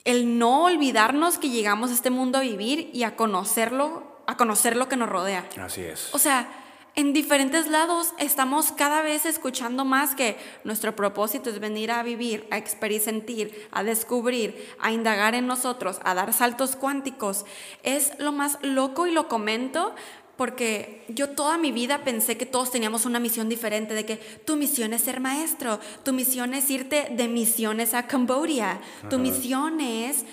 el 0.06 0.38
no 0.39 0.63
olvidarnos 0.63 1.38
que 1.38 1.50
llegamos 1.50 1.92
a 1.92 1.94
este 1.94 2.10
mundo 2.10 2.38
a 2.38 2.42
vivir 2.42 2.89
y 2.94 3.04
a 3.04 3.16
conocerlo, 3.16 4.09
a 4.29 4.38
conocer 4.38 4.75
lo 4.75 4.88
que 4.88 4.95
nos 4.95 5.09
rodea. 5.09 5.43
Así 5.59 5.81
es. 5.81 6.13
O 6.13 6.19
sea, 6.19 6.48
en 6.95 7.13
diferentes 7.13 7.67
lados 7.67 8.13
estamos 8.19 8.71
cada 8.71 9.01
vez 9.01 9.25
escuchando 9.25 9.86
más 9.86 10.13
que 10.13 10.38
nuestro 10.63 10.95
propósito 10.95 11.50
es 11.50 11.59
venir 11.59 11.89
a 11.89 12.03
vivir, 12.03 12.45
a 12.51 12.57
experimentar, 12.59 13.48
a 13.71 13.83
descubrir, 13.83 14.75
a 14.79 14.91
indagar 14.91 15.33
en 15.33 15.48
nosotros, 15.48 16.00
a 16.03 16.13
dar 16.13 16.31
saltos 16.33 16.75
cuánticos. 16.75 17.45
Es 17.81 18.12
lo 18.19 18.31
más 18.31 18.59
loco 18.62 19.07
y 19.07 19.12
lo 19.12 19.27
comento 19.27 19.95
porque 20.38 21.03
yo 21.09 21.31
toda 21.31 21.57
mi 21.57 21.71
vida 21.71 22.03
pensé 22.05 22.38
que 22.38 22.45
todos 22.45 22.69
teníamos 22.69 23.05
una 23.05 23.19
misión 23.19 23.50
diferente, 23.50 23.93
de 23.95 24.05
que 24.05 24.17
tu 24.45 24.55
misión 24.57 24.93
es 24.93 25.01
ser 25.01 25.19
maestro, 25.19 25.79
tu 26.05 26.13
misión 26.13 26.53
es 26.53 26.69
irte 26.69 27.07
de 27.12 27.27
misiones 27.27 27.93
a 27.93 28.07
Camboya, 28.07 28.79
tu 29.09 29.17
misión 29.17 29.81
es 29.81 30.24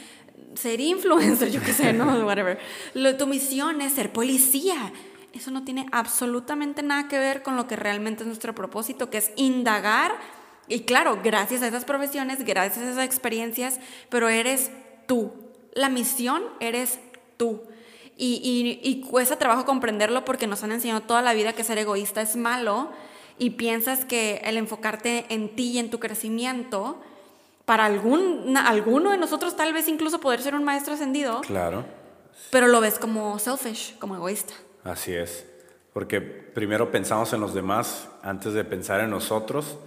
ser 0.56 0.80
influencer, 0.80 1.50
yo 1.50 1.62
qué 1.62 1.72
sé, 1.72 1.92
no, 1.92 2.06
whatever. 2.26 2.58
Tu 3.18 3.26
misión 3.26 3.80
es 3.80 3.92
ser 3.92 4.12
policía. 4.12 4.92
Eso 5.32 5.50
no 5.50 5.64
tiene 5.64 5.86
absolutamente 5.92 6.82
nada 6.82 7.08
que 7.08 7.18
ver 7.18 7.42
con 7.42 7.56
lo 7.56 7.66
que 7.66 7.76
realmente 7.76 8.22
es 8.22 8.26
nuestro 8.26 8.54
propósito, 8.54 9.10
que 9.10 9.18
es 9.18 9.32
indagar. 9.36 10.16
Y 10.68 10.80
claro, 10.80 11.20
gracias 11.22 11.62
a 11.62 11.68
esas 11.68 11.84
profesiones, 11.84 12.44
gracias 12.44 12.84
a 12.84 12.90
esas 12.90 13.04
experiencias, 13.04 13.78
pero 14.08 14.28
eres 14.28 14.70
tú. 15.06 15.32
La 15.74 15.88
misión 15.88 16.42
eres 16.60 16.98
tú. 17.36 17.62
Y, 18.16 18.80
y, 18.82 18.88
y 18.88 19.02
cuesta 19.02 19.36
trabajo 19.36 19.66
comprenderlo 19.66 20.24
porque 20.24 20.46
nos 20.46 20.64
han 20.64 20.72
enseñado 20.72 21.02
toda 21.02 21.20
la 21.20 21.34
vida 21.34 21.52
que 21.52 21.64
ser 21.64 21.76
egoísta 21.76 22.22
es 22.22 22.34
malo 22.34 22.90
y 23.38 23.50
piensas 23.50 24.04
que 24.04 24.40
el 24.44 24.56
enfocarte 24.56 25.26
en 25.28 25.54
ti 25.54 25.72
y 25.72 25.78
en 25.78 25.90
tu 25.90 26.00
crecimiento, 26.00 27.00
para 27.66 27.84
algún, 27.84 28.56
alguno 28.56 29.10
de 29.10 29.18
nosotros 29.18 29.54
tal 29.56 29.74
vez 29.74 29.86
incluso 29.88 30.18
poder 30.20 30.40
ser 30.40 30.54
un 30.54 30.64
maestro 30.64 30.94
ascendido, 30.94 31.42
Claro, 31.42 31.84
pero 32.50 32.68
lo 32.68 32.80
ves 32.80 32.98
como 32.98 33.38
selfish, 33.38 33.98
como 33.98 34.14
egoísta. 34.16 34.54
así 34.84 35.12
es. 35.14 35.44
Porque 35.92 36.20
primero 36.20 36.90
pensamos 36.90 37.32
en 37.32 37.40
los 37.40 37.52
demás 37.54 38.08
antes 38.22 38.52
de 38.54 38.64
pensar 38.64 39.00
en 39.00 39.10
nosotros, 39.10 39.78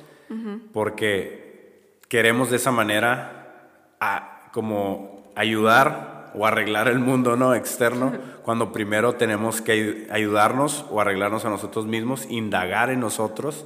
porque 0.74 2.00
queremos 2.08 2.50
de 2.50 2.58
esa 2.58 2.72
manera 2.72 3.70
a- 4.00 4.50
como 4.54 5.32
ayudar 5.36 6.32
o 6.36 6.46
arreglar 6.46 6.88
el 6.88 7.00
mundo 7.00 7.36
no 7.36 7.56
externo, 7.56 8.14
cuando 8.44 8.72
primero 8.72 9.14
tenemos 9.16 9.62
que 9.62 9.72
ay- 9.72 10.08
ayudarnos 10.12 10.86
o 10.90 11.00
arreglarnos 11.02 11.46
a 11.46 11.50
nosotros 11.50 11.86
mismos, 11.86 12.26
indagar 12.30 12.90
en 12.90 13.00
nosotros, 13.00 13.66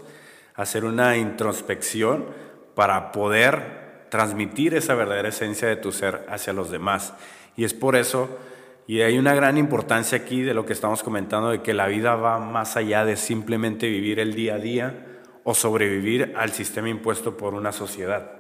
hacer 0.55 0.85
una 0.85 1.17
introspección 1.17 2.25
para 2.75 3.11
poder 3.11 3.82
transmitir 4.13 4.75
esa 4.75 4.93
verdadera 4.93 5.29
esencia 5.29 5.67
de 5.67 5.75
tu 5.75 5.91
ser 5.91 6.23
hacia 6.29 6.53
los 6.53 6.69
demás. 6.69 7.15
Y 7.57 7.63
es 7.63 7.73
por 7.73 7.95
eso, 7.95 8.29
y 8.85 9.01
hay 9.01 9.17
una 9.17 9.33
gran 9.33 9.57
importancia 9.57 10.19
aquí 10.19 10.43
de 10.43 10.53
lo 10.53 10.67
que 10.67 10.73
estamos 10.73 11.01
comentando, 11.01 11.49
de 11.49 11.63
que 11.63 11.73
la 11.73 11.87
vida 11.87 12.15
va 12.15 12.37
más 12.37 12.77
allá 12.77 13.05
de 13.05 13.17
simplemente 13.17 13.89
vivir 13.89 14.19
el 14.19 14.35
día 14.35 14.53
a 14.53 14.59
día 14.59 15.07
o 15.43 15.55
sobrevivir 15.55 16.35
al 16.37 16.51
sistema 16.51 16.89
impuesto 16.89 17.35
por 17.37 17.55
una 17.55 17.71
sociedad. 17.71 18.33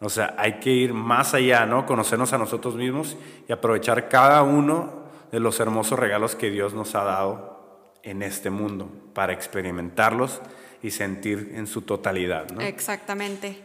O 0.00 0.08
sea, 0.08 0.36
hay 0.38 0.60
que 0.60 0.70
ir 0.70 0.94
más 0.94 1.34
allá, 1.34 1.66
¿no? 1.66 1.84
Conocernos 1.84 2.32
a 2.32 2.38
nosotros 2.38 2.76
mismos 2.76 3.16
y 3.48 3.52
aprovechar 3.52 4.08
cada 4.08 4.42
uno 4.42 5.02
de 5.32 5.40
los 5.40 5.58
hermosos 5.58 5.98
regalos 5.98 6.36
que 6.36 6.48
Dios 6.48 6.74
nos 6.74 6.94
ha 6.94 7.02
dado 7.02 7.96
en 8.04 8.22
este 8.22 8.50
mundo 8.50 8.88
para 9.14 9.32
experimentarlos 9.32 10.40
y 10.80 10.92
sentir 10.92 11.54
en 11.56 11.66
su 11.66 11.82
totalidad. 11.82 12.46
Exactamente. 12.62 13.64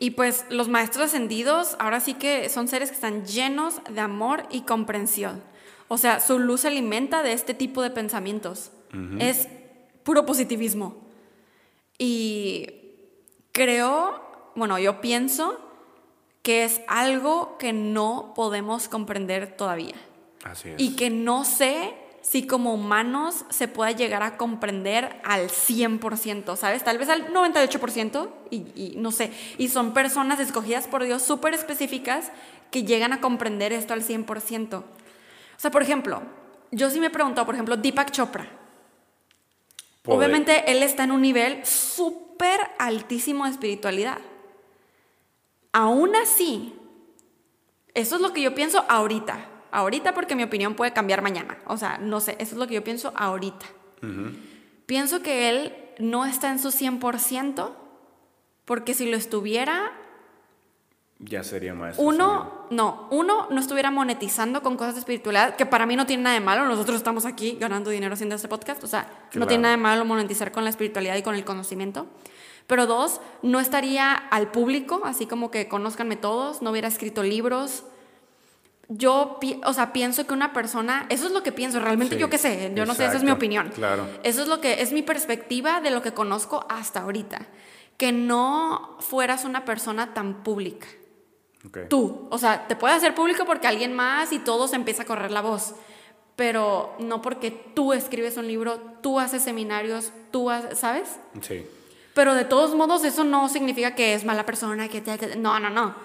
Y 0.00 0.12
pues 0.12 0.46
los 0.48 0.68
maestros 0.68 1.06
ascendidos 1.06 1.76
ahora 1.80 1.98
sí 1.98 2.14
que 2.14 2.48
son 2.48 2.68
seres 2.68 2.90
que 2.90 2.94
están 2.94 3.26
llenos 3.26 3.80
de 3.90 4.00
amor 4.00 4.44
y 4.48 4.60
comprensión. 4.60 5.42
O 5.88 5.98
sea, 5.98 6.20
su 6.20 6.38
luz 6.38 6.60
se 6.60 6.68
alimenta 6.68 7.24
de 7.24 7.32
este 7.32 7.52
tipo 7.52 7.82
de 7.82 7.90
pensamientos. 7.90 8.70
Es 9.18 9.48
puro 10.04 10.24
positivismo. 10.24 10.96
Y 11.98 12.70
creo, 13.50 14.22
bueno, 14.54 14.78
yo 14.78 15.00
pienso 15.00 15.60
que 16.42 16.64
es 16.64 16.80
algo 16.86 17.58
que 17.58 17.72
no 17.72 18.32
podemos 18.36 18.88
comprender 18.88 19.56
todavía. 19.56 19.96
Así 20.44 20.68
es. 20.70 20.74
Y 20.78 20.94
que 20.94 21.10
no 21.10 21.44
sé 21.44 21.92
si 22.28 22.46
como 22.46 22.74
humanos 22.74 23.46
se 23.48 23.68
pueda 23.68 23.90
llegar 23.90 24.22
a 24.22 24.36
comprender 24.36 25.18
al 25.24 25.48
100%, 25.48 26.56
¿sabes? 26.56 26.84
Tal 26.84 26.98
vez 26.98 27.08
al 27.08 27.32
98% 27.32 28.28
y, 28.50 28.56
y 28.74 28.94
no 28.96 29.12
sé. 29.12 29.32
Y 29.56 29.68
son 29.68 29.94
personas 29.94 30.38
escogidas 30.38 30.86
por 30.86 31.04
Dios 31.04 31.22
súper 31.22 31.54
específicas 31.54 32.30
que 32.70 32.84
llegan 32.84 33.14
a 33.14 33.22
comprender 33.22 33.72
esto 33.72 33.94
al 33.94 34.02
100%. 34.02 34.74
O 34.74 34.84
sea, 35.56 35.70
por 35.70 35.80
ejemplo, 35.80 36.20
yo 36.70 36.90
sí 36.90 37.00
me 37.00 37.06
he 37.06 37.10
preguntado, 37.10 37.46
por 37.46 37.54
ejemplo, 37.54 37.78
Deepak 37.78 38.10
Chopra. 38.10 38.46
Poder. 40.02 40.18
Obviamente 40.18 40.70
él 40.70 40.82
está 40.82 41.04
en 41.04 41.12
un 41.12 41.22
nivel 41.22 41.64
súper 41.64 42.60
altísimo 42.78 43.46
de 43.46 43.52
espiritualidad. 43.52 44.18
Aún 45.72 46.14
así, 46.14 46.74
eso 47.94 48.16
es 48.16 48.20
lo 48.20 48.34
que 48.34 48.42
yo 48.42 48.54
pienso 48.54 48.84
ahorita. 48.86 49.47
Ahorita 49.70 50.14
porque 50.14 50.34
mi 50.34 50.42
opinión 50.42 50.74
puede 50.74 50.92
cambiar 50.92 51.22
mañana. 51.22 51.58
O 51.66 51.76
sea, 51.76 51.98
no 51.98 52.20
sé, 52.20 52.32
eso 52.38 52.54
es 52.54 52.58
lo 52.58 52.66
que 52.66 52.74
yo 52.74 52.84
pienso 52.84 53.12
ahorita. 53.16 53.66
Pienso 54.86 55.22
que 55.22 55.48
él 55.50 55.74
no 55.98 56.24
está 56.24 56.50
en 56.50 56.58
su 56.58 56.68
100% 56.68 57.70
porque 58.64 58.94
si 58.94 59.10
lo 59.10 59.16
estuviera, 59.16 59.92
Ya 61.18 61.42
sería 61.42 61.74
maestro. 61.74 62.04
uno, 62.04 62.66
no, 62.70 63.08
uno 63.10 63.48
no 63.50 63.60
estuviera 63.60 63.90
monetizando 63.90 64.62
con 64.62 64.76
cosas 64.76 64.94
de 64.94 65.00
espiritualidad, 65.00 65.56
que 65.56 65.66
para 65.66 65.84
mí 65.86 65.96
no 65.96 66.06
tiene 66.06 66.22
nada 66.22 66.34
de 66.34 66.40
malo, 66.40 66.64
nosotros 66.66 66.96
estamos 66.96 67.24
aquí 67.24 67.56
ganando 67.60 67.90
dinero 67.90 68.14
haciendo 68.14 68.36
este 68.36 68.46
podcast, 68.48 68.84
o 68.84 68.86
sea, 68.86 69.10
no 69.34 69.46
tiene 69.46 69.62
nada 69.62 69.76
de 69.76 69.82
malo 69.82 70.04
monetizar 70.04 70.52
con 70.52 70.64
la 70.64 70.70
espiritualidad 70.70 71.16
y 71.16 71.22
con 71.22 71.34
el 71.34 71.44
conocimiento. 71.44 72.06
Pero 72.66 72.86
dos, 72.86 73.20
no 73.42 73.60
estaría 73.60 74.12
al 74.12 74.50
público, 74.50 75.00
así 75.04 75.26
como 75.26 75.50
que 75.50 75.68
conózcanme 75.68 76.16
todos, 76.16 76.60
no 76.62 76.70
hubiera 76.70 76.86
escrito 76.88 77.22
libros. 77.22 77.84
Yo, 78.88 79.38
o 79.64 79.72
sea, 79.74 79.92
pienso 79.92 80.26
que 80.26 80.32
una 80.32 80.54
persona, 80.54 81.04
eso 81.10 81.26
es 81.26 81.32
lo 81.32 81.42
que 81.42 81.52
pienso, 81.52 81.78
realmente 81.78 82.14
Sí, 82.14 82.20
yo 82.20 82.30
qué 82.30 82.38
sé, 82.38 82.72
yo 82.74 82.86
no 82.86 82.94
sé, 82.94 83.04
esa 83.04 83.18
es 83.18 83.22
mi 83.22 83.30
opinión. 83.30 83.70
claro. 83.74 84.06
Eso 84.22 84.40
es 84.42 84.48
lo 84.48 84.60
que 84.62 84.80
es 84.80 84.92
mi 84.92 85.02
perspectiva 85.02 85.80
de 85.82 85.90
lo 85.90 86.00
que 86.00 86.12
conozco 86.12 86.64
hasta 86.68 87.00
ahorita. 87.00 87.46
que 87.98 88.12
no 88.12 88.96
fueras 89.00 89.44
una 89.44 89.64
persona 89.64 90.14
tan 90.14 90.44
pública. 90.44 90.86
Ok. 91.66 91.78
Tú, 91.90 92.28
o 92.30 92.38
sea, 92.38 92.68
te 92.68 92.76
puede 92.76 92.94
hacer 92.94 93.12
público 93.12 93.44
porque 93.44 93.66
alguien 93.66 93.92
más 93.92 94.32
y 94.32 94.38
todo 94.38 94.68
se 94.68 94.76
empieza 94.76 95.02
a 95.02 95.04
correr 95.04 95.32
la 95.32 95.40
voz, 95.42 95.74
pero 96.36 96.94
no 97.00 97.20
porque 97.20 97.50
tú 97.50 97.92
escribes 97.92 98.36
un 98.36 98.46
libro, 98.46 98.78
tú 99.02 99.18
haces 99.18 99.42
seminarios, 99.42 100.12
tú 100.30 100.48
haces, 100.48 100.78
¿sabes? 100.78 101.08
Sí. 101.42 101.66
Pero 102.14 102.34
de 102.34 102.44
todos 102.44 102.76
modos 102.76 103.02
eso 103.04 103.24
no 103.24 103.48
significa 103.48 103.96
que 103.96 104.14
es 104.14 104.24
mala 104.24 104.46
persona, 104.46 104.86
que 104.88 105.00
te- 105.00 105.18
te- 105.18 105.34
no, 105.34 105.58
no, 105.58 105.68
no. 105.68 105.96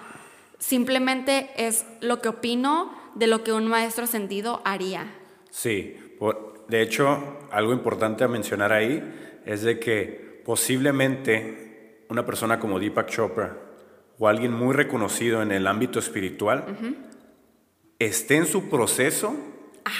Simplemente 0.58 1.50
es 1.56 1.84
lo 2.00 2.20
que 2.22 2.28
opino 2.28 2.92
de 3.14 3.26
lo 3.26 3.44
que 3.44 3.52
un 3.52 3.66
maestro 3.66 4.04
ascendido 4.04 4.60
haría. 4.64 5.06
Sí, 5.50 5.96
por- 6.18 6.66
de 6.68 6.80
hecho, 6.82 7.38
algo 7.50 7.72
importante 7.72 8.24
a 8.24 8.28
mencionar 8.28 8.72
ahí 8.72 9.02
es 9.44 9.62
de 9.62 9.78
que 9.78 10.42
posiblemente 10.44 12.04
una 12.08 12.24
persona 12.24 12.58
como 12.58 12.78
Deepak 12.78 13.08
Chopra 13.08 13.56
o 14.18 14.28
alguien 14.28 14.52
muy 14.52 14.74
reconocido 14.74 15.42
en 15.42 15.52
el 15.52 15.66
ámbito 15.66 15.98
espiritual 15.98 16.64
esté 17.98 18.36
en 18.36 18.46
su 18.46 18.68
proceso 18.68 19.34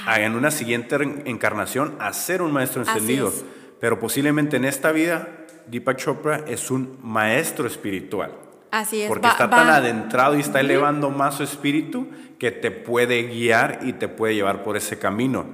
a- 0.07 0.21
en 0.23 0.35
una 0.35 0.51
siguiente 0.51 0.97
encarnación 1.27 1.97
a 1.99 2.13
ser 2.13 2.41
un 2.43 2.53
maestro 2.53 2.83
encendido. 2.83 3.33
Pero 3.81 4.01
posiblemente 4.01 4.57
en 4.57 4.65
esta 4.65 4.93
vida 4.93 5.29
Deepak 5.67 5.99
Chopra 5.99 6.45
es 6.47 6.71
un 6.71 6.99
maestro 7.03 7.67
espiritual. 7.67 8.33
Así 8.75 9.03
es. 9.03 9.09
Porque 9.09 9.27
va- 9.27 9.33
está 9.33 9.47
va- 9.47 9.57
tan 9.57 9.69
adentrado 9.69 10.37
y 10.37 10.41
está 10.41 10.61
elevando 10.61 11.11
más 11.11 11.37
su 11.37 11.43
espíritu 11.45 12.09
que 12.39 12.51
te 12.51 12.71
puede 12.71 13.23
guiar 13.25 13.81
y 13.83 13.93
te 13.95 14.09
puede 14.09 14.35
llevar 14.35 14.63
por 14.65 14.77
ese 14.77 14.99
camino. 14.99 15.47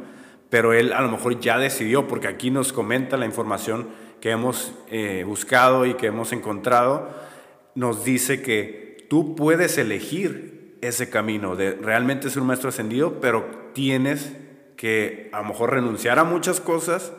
Pero 0.49 0.73
él 0.73 0.93
a 0.93 1.03
lo 1.03 1.11
mejor 1.11 1.39
ya 1.39 1.59
decidió, 1.59 2.09
porque 2.09 2.29
aquí 2.29 2.51
nos 2.51 2.73
comenta 2.73 3.17
la 3.17 3.27
información 3.27 3.89
que 4.21 4.31
hemos 4.31 4.73
eh, 4.91 5.25
buscado 5.27 5.87
y 5.87 5.95
que 5.95 6.07
hemos 6.07 6.33
encontrado, 6.33 7.09
nos 7.75 8.05
dice 8.05 8.43
que 8.43 9.07
tú 9.09 9.35
puedes 9.37 9.79
elegir 9.79 10.77
ese 10.81 11.11
camino 11.11 11.57
de 11.57 11.73
realmente 11.73 12.31
ser 12.31 12.41
un 12.41 12.49
maestro 12.49 12.71
ascendido, 12.71 13.21
pero 13.21 13.45
tienes 13.75 14.33
que 14.77 15.29
a 15.33 15.39
lo 15.43 15.49
mejor 15.49 15.71
renunciar 15.73 16.19
a 16.19 16.25
muchas 16.25 16.59
cosas, 16.61 17.13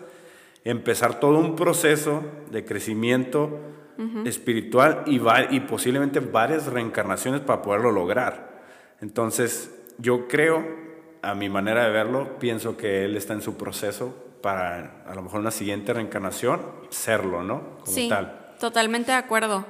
empezar 0.64 1.20
todo 1.20 1.38
un 1.38 1.56
proceso 1.56 2.24
de 2.52 2.66
crecimiento 2.66 3.60
espiritual 4.26 5.04
y, 5.06 5.18
va- 5.20 5.46
y 5.50 5.60
posiblemente 5.62 6.20
varias 6.20 6.68
reencarnaciones 6.68 7.42
para 7.42 7.62
poderlo 7.62 7.92
lograr. 7.92 8.62
Entonces, 9.02 9.72
yo 9.98 10.28
creo, 10.28 10.66
a 11.22 11.34
mi 11.36 11.50
manera 11.50 11.84
de 11.86 11.92
verlo, 11.92 12.38
pienso 12.40 12.78
que 12.78 13.06
él 13.06 13.16
está 13.18 13.34
en 13.34 13.42
su 13.42 13.58
proceso 13.58 14.16
para 14.42 15.04
a 15.08 15.14
lo 15.16 15.22
mejor 15.22 15.40
una 15.40 15.52
siguiente 15.52 15.94
reencarnación 15.94 16.62
serlo, 16.90 17.44
¿no? 17.44 17.78
Como 17.80 17.86
Sí, 17.88 18.10
tal. 18.10 18.54
totalmente 18.60 19.12
de 19.12 19.18
acuerdo. 19.18 19.66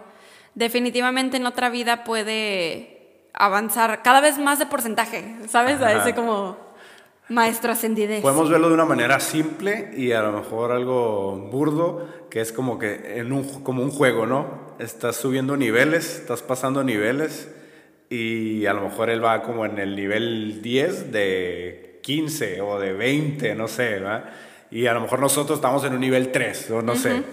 Definitivamente 0.55 1.37
en 1.37 1.45
otra 1.45 1.69
vida 1.69 2.03
puede 2.03 3.27
avanzar 3.33 4.01
cada 4.03 4.19
vez 4.21 4.37
más 4.37 4.59
de 4.59 4.65
porcentaje, 4.65 5.35
¿sabes? 5.47 5.81
A 5.81 5.93
ese 5.93 6.13
como 6.13 6.57
maestro 7.31 7.71
ascendidez. 7.71 8.21
Podemos 8.21 8.49
verlo 8.49 8.67
de 8.67 8.73
una 8.73 8.85
manera 8.85 9.19
simple 9.19 9.91
y 9.95 10.11
a 10.11 10.21
lo 10.21 10.31
mejor 10.31 10.71
algo 10.71 11.35
burdo, 11.51 12.07
que 12.29 12.41
es 12.41 12.51
como 12.51 12.77
que 12.77 13.19
en 13.19 13.31
un, 13.31 13.43
como 13.63 13.81
un 13.83 13.91
juego, 13.91 14.25
¿no? 14.25 14.75
Estás 14.79 15.15
subiendo 15.15 15.57
niveles, 15.57 16.19
estás 16.19 16.41
pasando 16.41 16.83
niveles 16.83 17.49
y 18.09 18.65
a 18.65 18.73
lo 18.73 18.81
mejor 18.81 19.09
él 19.09 19.23
va 19.23 19.41
como 19.43 19.65
en 19.65 19.79
el 19.79 19.95
nivel 19.95 20.61
10 20.61 21.11
de 21.11 21.99
15 22.03 22.61
o 22.61 22.79
de 22.79 22.93
20, 22.93 23.55
no 23.55 23.67
sé, 23.67 23.89
¿verdad? 23.91 24.25
Y 24.69 24.87
a 24.87 24.93
lo 24.93 25.01
mejor 25.01 25.19
nosotros 25.19 25.59
estamos 25.59 25.83
en 25.85 25.93
un 25.93 26.01
nivel 26.01 26.31
3 26.31 26.71
o 26.71 26.81
no 26.81 26.95
sé. 26.95 27.23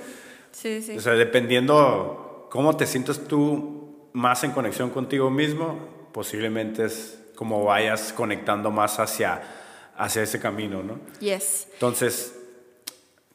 Sí, 0.52 0.82
sí. 0.82 0.96
O 0.96 1.00
sea, 1.00 1.14
dependiendo 1.14 2.48
cómo 2.50 2.76
te 2.76 2.86
sientes 2.86 3.26
tú 3.26 4.08
más 4.12 4.42
en 4.44 4.52
conexión 4.52 4.90
contigo 4.90 5.30
mismo, 5.30 5.78
posiblemente 6.12 6.84
es 6.84 7.20
como 7.34 7.64
vayas 7.64 8.12
conectando 8.12 8.70
más 8.70 8.98
hacia, 8.98 9.40
hacia 9.98 10.22
ese 10.22 10.40
camino, 10.40 10.82
¿no? 10.82 10.98
yes. 11.20 11.68
Entonces, 11.74 12.34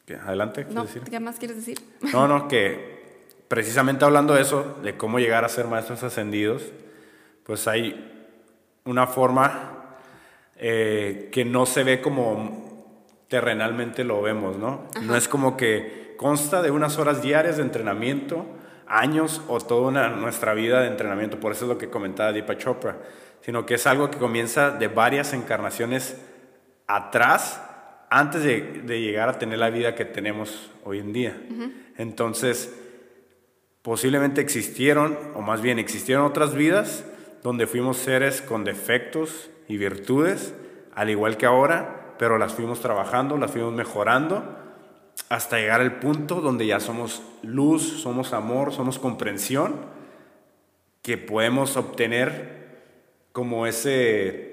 ¿qué? 0.05 0.15
adelante, 0.15 0.61
¿quieres 0.63 0.73
No, 0.75 0.83
decir? 0.85 1.03
¿qué 1.03 1.19
más 1.19 1.37
quieres 1.37 1.57
decir? 1.57 1.77
No, 2.13 2.27
no, 2.27 2.47
que 2.47 3.03
precisamente 3.47 4.03
hablando 4.05 4.33
de 4.33 4.41
eso, 4.41 4.77
de 4.81 4.97
cómo 4.97 5.19
llegar 5.19 5.45
a 5.45 5.49
ser 5.49 5.67
maestros 5.67 6.01
ascendidos, 6.03 6.63
pues 7.45 7.67
hay 7.67 8.09
una 8.85 9.05
forma 9.07 9.97
eh, 10.57 11.29
que 11.31 11.45
no 11.45 11.65
se 11.65 11.83
ve 11.83 12.01
como 12.01 12.71
terrenalmente 13.27 14.03
lo 14.03 14.21
vemos, 14.21 14.57
¿no? 14.57 14.87
No 15.01 15.15
es 15.15 15.27
como 15.27 15.57
que 15.57 16.15
consta 16.17 16.61
de 16.61 16.71
unas 16.71 16.97
horas 16.99 17.21
diarias 17.21 17.57
de 17.57 17.63
entrenamiento, 17.63 18.45
años 18.87 19.41
o 19.47 19.59
toda 19.59 19.87
una- 19.87 20.09
nuestra 20.09 20.53
vida 20.53 20.81
de 20.81 20.87
entrenamiento, 20.87 21.39
por 21.39 21.51
eso 21.51 21.65
es 21.65 21.69
lo 21.69 21.77
que 21.77 21.89
comentaba 21.89 22.31
Deepak 22.31 22.59
Chopra, 22.59 22.97
sino 23.41 23.65
que 23.65 23.73
es 23.75 23.87
algo 23.87 24.09
que 24.11 24.17
comienza 24.19 24.69
de 24.71 24.87
varias 24.87 25.33
encarnaciones 25.33 26.15
atrás 26.87 27.61
antes 28.09 28.43
de, 28.43 28.81
de 28.83 29.01
llegar 29.01 29.29
a 29.29 29.39
tener 29.39 29.59
la 29.59 29.69
vida 29.69 29.95
que 29.95 30.05
tenemos 30.05 30.71
hoy 30.83 30.99
en 30.99 31.13
día. 31.13 31.41
Entonces, 31.97 32.73
posiblemente 33.81 34.41
existieron, 34.41 35.17
o 35.35 35.41
más 35.41 35.61
bien 35.61 35.79
existieron 35.79 36.25
otras 36.25 36.53
vidas 36.55 37.05
donde 37.43 37.67
fuimos 37.67 37.97
seres 37.97 38.41
con 38.41 38.63
defectos 38.63 39.49
y 39.67 39.77
virtudes, 39.77 40.53
al 40.95 41.09
igual 41.09 41.37
que 41.37 41.45
ahora, 41.45 42.15
pero 42.17 42.37
las 42.37 42.53
fuimos 42.53 42.79
trabajando, 42.79 43.37
las 43.37 43.51
fuimos 43.51 43.73
mejorando, 43.73 44.43
hasta 45.29 45.57
llegar 45.57 45.81
al 45.81 45.99
punto 45.99 46.41
donde 46.41 46.65
ya 46.65 46.79
somos 46.79 47.21
luz, 47.41 48.01
somos 48.01 48.33
amor, 48.33 48.71
somos 48.71 48.99
comprensión, 48.99 49.75
que 51.01 51.17
podemos 51.17 51.75
obtener 51.75 52.63
como 53.33 53.67
ese 53.67 54.52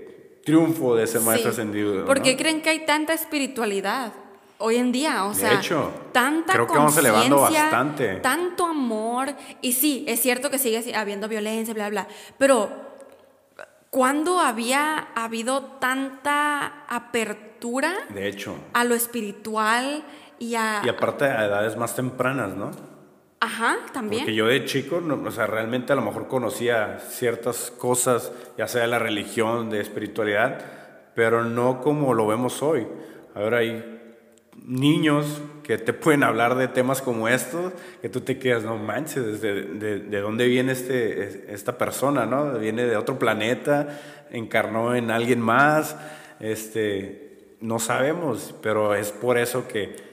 triunfo 0.51 0.97
de 0.97 1.05
ese 1.05 1.19
maestro 1.21 1.51
Sí. 1.53 1.61
ascendido. 1.61 1.95
¿no? 1.95 2.05
¿Por 2.07 2.23
qué 2.23 2.37
creen 2.37 2.61
que 2.63 2.71
hay 2.71 2.85
tanta 2.85 3.13
espiritualidad 3.13 4.13
hoy 4.59 4.77
en 4.77 4.93
día? 4.93 5.25
O 5.25 5.35
De 5.35 5.55
hecho, 5.55 5.91
tanta 6.13 6.53
creo 6.53 6.67
que 6.67 6.75
vamos 6.75 6.97
elevando 6.97 7.41
bastante. 7.41 8.17
Tanto 8.17 8.67
amor. 8.67 9.29
Y 9.63 9.73
sí, 9.73 10.05
es 10.09 10.21
cierto 10.21 10.51
que 10.51 10.59
sigue 10.59 10.95
habiendo 10.95 11.29
violencia, 11.29 11.73
bla, 11.75 11.89
bla. 11.89 12.07
Pero, 12.39 12.69
¿cuándo 13.91 14.41
había 14.41 15.09
habido 15.15 15.63
tanta 15.81 16.85
apertura 16.89 17.93
De 18.11 18.29
hecho. 18.29 18.55
a 18.73 18.85
lo 18.85 18.95
espiritual 18.95 20.05
y 20.39 20.55
a. 20.55 20.83
Y 20.85 20.89
aparte 20.89 21.25
a 21.25 21.45
edades 21.47 21.77
más 21.77 21.95
tempranas, 21.95 22.55
¿no? 22.55 22.71
Ajá, 23.61 23.77
también. 23.93 24.23
Porque 24.23 24.35
yo 24.35 24.47
de 24.47 24.65
chico, 24.65 25.03
no, 25.03 25.21
o 25.23 25.31
sea, 25.31 25.47
realmente 25.47 25.93
a 25.93 25.97
lo 25.97 26.01
mejor 26.01 26.29
conocía 26.29 26.99
ciertas 26.99 27.71
cosas, 27.71 28.33
ya 28.57 28.67
sea 28.67 28.83
de 28.83 28.89
la 28.89 28.99
religión, 28.99 29.69
de 29.69 29.81
espiritualidad, 29.81 30.65
pero 31.15 31.45
no 31.45 31.83
como 31.83 32.15
lo 32.15 32.27
vemos 32.27 32.63
hoy. 32.63 32.87
Ahora 33.35 33.59
hay 33.59 34.01
niños 34.65 35.43
que 35.63 35.77
te 35.77 35.93
pueden 35.93 36.23
hablar 36.23 36.55
de 36.55 36.69
temas 36.69 37.03
como 37.03 37.29
estos, 37.29 37.75
que 38.01 38.09
tú 38.09 38.23
te 38.23 38.39
quedas, 38.39 38.63
no 38.63 38.79
manches, 38.79 39.43
¿de, 39.43 39.65
de, 39.65 39.99
de 39.99 40.21
dónde 40.21 40.47
viene 40.47 40.73
este, 40.73 41.53
esta 41.53 41.77
persona, 41.77 42.25
no? 42.25 42.59
Viene 42.59 42.87
de 42.87 42.97
otro 42.97 43.19
planeta, 43.19 44.01
encarnó 44.31 44.95
en 44.97 45.11
alguien 45.11 45.41
más, 45.41 45.97
este, 46.41 47.57
no 47.61 47.79
sabemos, 47.79 48.55
pero 48.63 48.95
es 48.95 49.13
por 49.13 49.37
eso 49.37 49.69
que 49.69 50.10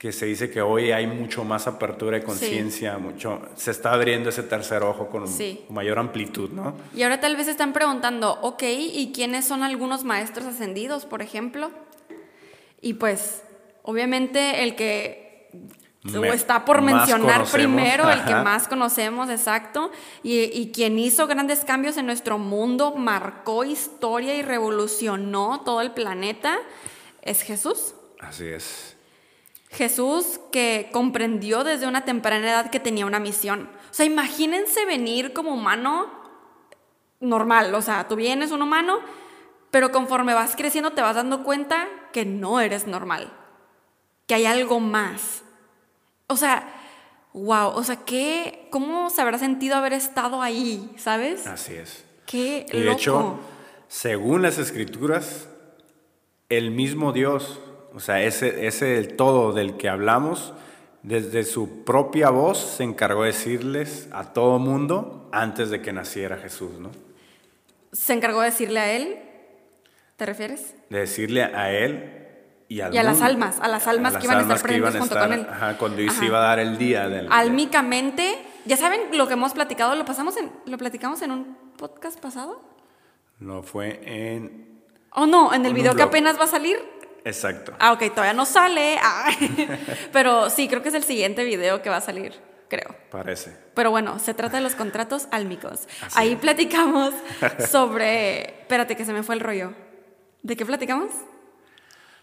que 0.00 0.12
se 0.12 0.24
dice 0.24 0.48
que 0.50 0.62
hoy 0.62 0.92
hay 0.92 1.06
mucho 1.06 1.44
más 1.44 1.66
apertura 1.66 2.16
de 2.16 2.24
conciencia, 2.24 2.96
mucho 2.96 3.42
se 3.54 3.70
está 3.70 3.92
abriendo 3.92 4.30
ese 4.30 4.42
tercer 4.42 4.82
ojo 4.82 5.08
con 5.10 5.28
Sí. 5.28 5.66
mayor 5.68 5.98
amplitud, 5.98 6.48
¿no? 6.52 6.74
Y 6.94 7.02
ahora 7.02 7.20
tal 7.20 7.36
vez 7.36 7.48
están 7.48 7.74
preguntando, 7.74 8.38
ok, 8.40 8.62
¿y 8.62 9.12
quiénes 9.14 9.44
son 9.44 9.62
algunos 9.62 10.02
maestros 10.02 10.46
ascendidos, 10.46 11.04
por 11.04 11.20
ejemplo? 11.20 11.70
Y 12.80 12.94
pues, 12.94 13.42
obviamente 13.82 14.62
el 14.62 14.74
que 14.74 15.50
Me- 16.04 16.30
está 16.30 16.64
por 16.64 16.80
mencionar 16.80 17.44
primero, 17.44 18.08
el 18.08 18.24
que 18.24 18.34
más 18.36 18.68
conocemos, 18.68 19.28
exacto, 19.28 19.90
y, 20.22 20.44
y 20.44 20.72
quien 20.72 20.98
hizo 20.98 21.26
grandes 21.26 21.62
cambios 21.62 21.98
en 21.98 22.06
nuestro 22.06 22.38
mundo, 22.38 22.94
marcó 22.96 23.64
historia 23.64 24.34
y 24.34 24.40
revolucionó 24.40 25.60
todo 25.62 25.82
el 25.82 25.90
planeta, 25.92 26.56
es 27.20 27.42
Jesús. 27.42 27.92
Así 28.18 28.46
es. 28.46 28.96
Jesús 29.70 30.40
que 30.50 30.88
comprendió 30.92 31.62
desde 31.64 31.86
una 31.86 32.04
temprana 32.04 32.46
edad 32.50 32.70
que 32.70 32.80
tenía 32.80 33.06
una 33.06 33.20
misión. 33.20 33.70
O 33.90 33.94
sea, 33.94 34.04
imagínense 34.04 34.84
venir 34.84 35.32
como 35.32 35.54
humano 35.54 36.10
normal, 37.20 37.74
o 37.74 37.82
sea, 37.82 38.08
tú 38.08 38.16
vienes 38.16 38.50
un 38.50 38.62
humano, 38.62 38.98
pero 39.70 39.92
conforme 39.92 40.34
vas 40.34 40.56
creciendo 40.56 40.90
te 40.92 41.02
vas 41.02 41.16
dando 41.16 41.44
cuenta 41.44 41.86
que 42.12 42.24
no 42.24 42.60
eres 42.60 42.86
normal, 42.86 43.32
que 44.26 44.34
hay 44.34 44.46
algo 44.46 44.80
más. 44.80 45.42
O 46.26 46.36
sea, 46.36 46.68
wow, 47.32 47.68
o 47.68 47.84
sea, 47.84 47.96
¿qué, 48.04 48.66
¿cómo 48.70 49.10
se 49.10 49.20
habrá 49.22 49.38
sentido 49.38 49.76
haber 49.76 49.92
estado 49.92 50.42
ahí, 50.42 50.90
sabes? 50.96 51.46
Así 51.46 51.74
es. 51.74 52.04
Qué 52.26 52.66
Y 52.72 52.78
de 52.78 52.84
loco. 52.84 52.96
hecho, 52.96 53.40
según 53.88 54.42
las 54.42 54.58
escrituras, 54.58 55.48
el 56.48 56.70
mismo 56.70 57.12
Dios, 57.12 57.60
o 57.94 58.00
sea, 58.00 58.22
ese, 58.22 58.66
ese 58.66 58.98
el 58.98 59.16
todo 59.16 59.52
del 59.52 59.76
que 59.76 59.88
hablamos, 59.88 60.52
desde 61.02 61.44
su 61.44 61.84
propia 61.84 62.30
voz 62.30 62.58
se 62.58 62.84
encargó 62.84 63.22
de 63.22 63.28
decirles 63.28 64.08
a 64.12 64.32
todo 64.32 64.58
mundo 64.58 65.28
antes 65.32 65.70
de 65.70 65.80
que 65.80 65.92
naciera 65.92 66.36
Jesús, 66.36 66.78
¿no? 66.78 66.90
Se 67.92 68.12
encargó 68.12 68.40
de 68.40 68.46
decirle 68.46 68.80
a 68.80 68.92
él, 68.92 69.18
¿te 70.16 70.26
refieres? 70.26 70.74
De 70.90 71.00
decirle 71.00 71.42
a 71.42 71.72
él 71.72 72.20
y, 72.68 72.80
al 72.80 72.94
Y 72.94 72.98
a 72.98 73.02
las 73.02 73.20
almas, 73.22 73.58
a 73.60 73.66
las 73.66 73.86
almas 73.88 74.16
que 74.16 74.24
iban 74.26 74.38
a 74.38 74.40
estar 74.42 74.52
almas 74.52 74.62
que 74.62 74.76
iban 74.76 74.92
presentes 74.92 75.08
junto 75.08 75.14
estar, 75.14 75.28
con 75.28 75.38
él. 75.38 75.46
ajá, 75.50 75.78
cuando 75.78 76.02
Ajá. 76.02 76.18
se 76.18 76.26
iba 76.26 76.38
a 76.38 76.42
dar 76.42 76.58
el 76.60 76.78
día 76.78 77.08
del... 77.08 77.26
Álmicamente, 77.30 78.38
ya 78.64 78.76
saben 78.76 79.00
lo 79.16 79.26
que 79.26 79.32
hemos 79.32 79.52
platicado, 79.54 79.96
lo 79.96 80.04
pasamos 80.04 80.36
en, 80.36 80.52
lo 80.66 80.78
platicamos 80.78 81.22
en 81.22 81.32
un 81.32 81.56
podcast 81.76 82.20
pasado. 82.20 82.60
No 83.40 83.62
fue 83.62 84.00
en... 84.04 84.82
¿O 85.12 85.26
no? 85.26 85.52
En 85.52 85.62
el 85.62 85.70
En 85.70 85.74
video 85.74 85.96
que 85.96 86.02
apenas 86.02 86.38
va 86.38 86.44
a 86.44 86.48
salir. 86.48 86.78
Exacto. 87.24 87.72
Ah, 87.78 87.92
ok, 87.92 88.10
todavía 88.14 88.32
no 88.34 88.46
sale. 88.46 88.96
Ah. 89.02 89.30
Pero 90.12 90.50
sí, 90.50 90.68
creo 90.68 90.82
que 90.82 90.88
es 90.88 90.94
el 90.94 91.04
siguiente 91.04 91.44
video 91.44 91.82
que 91.82 91.90
va 91.90 91.96
a 91.96 92.00
salir, 92.00 92.34
creo. 92.68 92.94
Parece. 93.10 93.54
Pero 93.74 93.90
bueno, 93.90 94.18
se 94.18 94.34
trata 94.34 94.56
de 94.56 94.62
los 94.62 94.74
contratos 94.74 95.28
álmicos. 95.30 95.86
Así 96.02 96.18
Ahí 96.18 96.32
es. 96.32 96.38
platicamos 96.38 97.12
sobre... 97.70 98.60
Espérate, 98.60 98.96
que 98.96 99.04
se 99.04 99.12
me 99.12 99.22
fue 99.22 99.34
el 99.34 99.40
rollo. 99.40 99.72
¿De 100.42 100.56
qué 100.56 100.64
platicamos? 100.64 101.10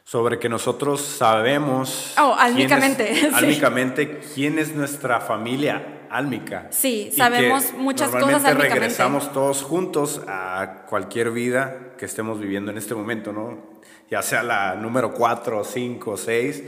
Sobre 0.03 0.39
que 0.39 0.47
nosotros 0.49 1.01
sabemos... 1.01 2.13
Oh, 2.17 2.33
quién 2.35 2.39
es- 2.39 2.45
álmicamente, 2.71 3.15
sí. 3.15 3.29
álmicamente, 3.33 4.19
quién 4.33 4.57
es 4.57 4.73
nuestra 4.73 5.19
familia 5.19 6.05
álmica. 6.09 6.67
Sí, 6.69 7.09
Y 7.11 7.15
sabemos 7.15 7.65
que 7.65 7.77
muchas 7.77 8.07
cosas 8.09 8.21
normalmente 8.21 8.47
álmicamente. 8.49 8.79
regresamos 8.79 9.33
todos 9.33 9.63
juntos 9.63 10.21
a 10.27 10.85
cualquier 10.89 11.31
vida 11.31 11.93
que 11.97 12.05
estemos 12.05 12.39
viviendo 12.39 12.71
en 12.71 12.77
este 12.77 12.95
momento, 12.95 13.33
¿no? 13.33 13.76
Ya 14.09 14.21
sea 14.21 14.43
la 14.43 14.75
número 14.75 15.13
4, 15.13 15.63
5, 15.63 16.17
6, 16.17 16.63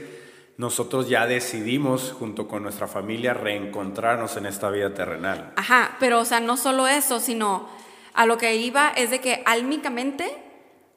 nosotros 0.57 1.07
ya 1.07 1.25
decidimos 1.25 2.13
junto 2.17 2.47
con 2.47 2.63
nuestra 2.63 2.87
familia 2.87 3.33
reencontrarnos 3.33 4.35
en 4.35 4.45
esta 4.45 4.69
vida 4.69 4.93
terrenal. 4.93 5.53
Ajá, 5.55 5.95
pero 5.99 6.19
o 6.19 6.25
sea, 6.25 6.41
no 6.41 6.57
solo 6.57 6.87
eso, 6.87 7.19
sino 7.21 7.69
a 8.13 8.25
lo 8.25 8.37
que 8.37 8.55
iba 8.57 8.89
es 8.89 9.09
de 9.09 9.21
que 9.21 9.41
álmicamente 9.45 10.29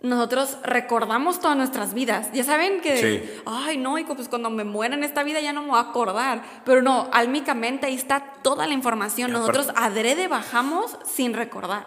nosotros 0.02 0.58
recordamos 0.64 1.38
todas 1.38 1.56
nuestras 1.56 1.94
vidas. 1.94 2.32
Ya 2.32 2.42
saben 2.42 2.80
que, 2.80 2.96
Sí. 2.96 3.40
ay, 3.46 3.76
no, 3.78 3.98
hijo, 3.98 4.16
pues 4.16 4.28
cuando 4.28 4.50
me 4.50 4.64
muera 4.64 4.96
en 4.96 5.04
esta 5.04 5.22
vida 5.22 5.40
ya 5.40 5.52
no 5.52 5.62
me 5.62 5.68
voy 5.68 5.78
a 5.78 5.82
acordar. 5.90 6.42
Pero 6.64 6.82
no, 6.82 7.08
álmicamente 7.12 7.86
ahí 7.86 7.94
está 7.94 8.32
toda 8.42 8.66
la 8.66 8.74
información. 8.74 9.30
Y 9.30 9.34
Nosotros 9.34 9.70
adrede 9.76 10.26
bajamos 10.26 10.98
sin 11.06 11.34
recordar. 11.34 11.86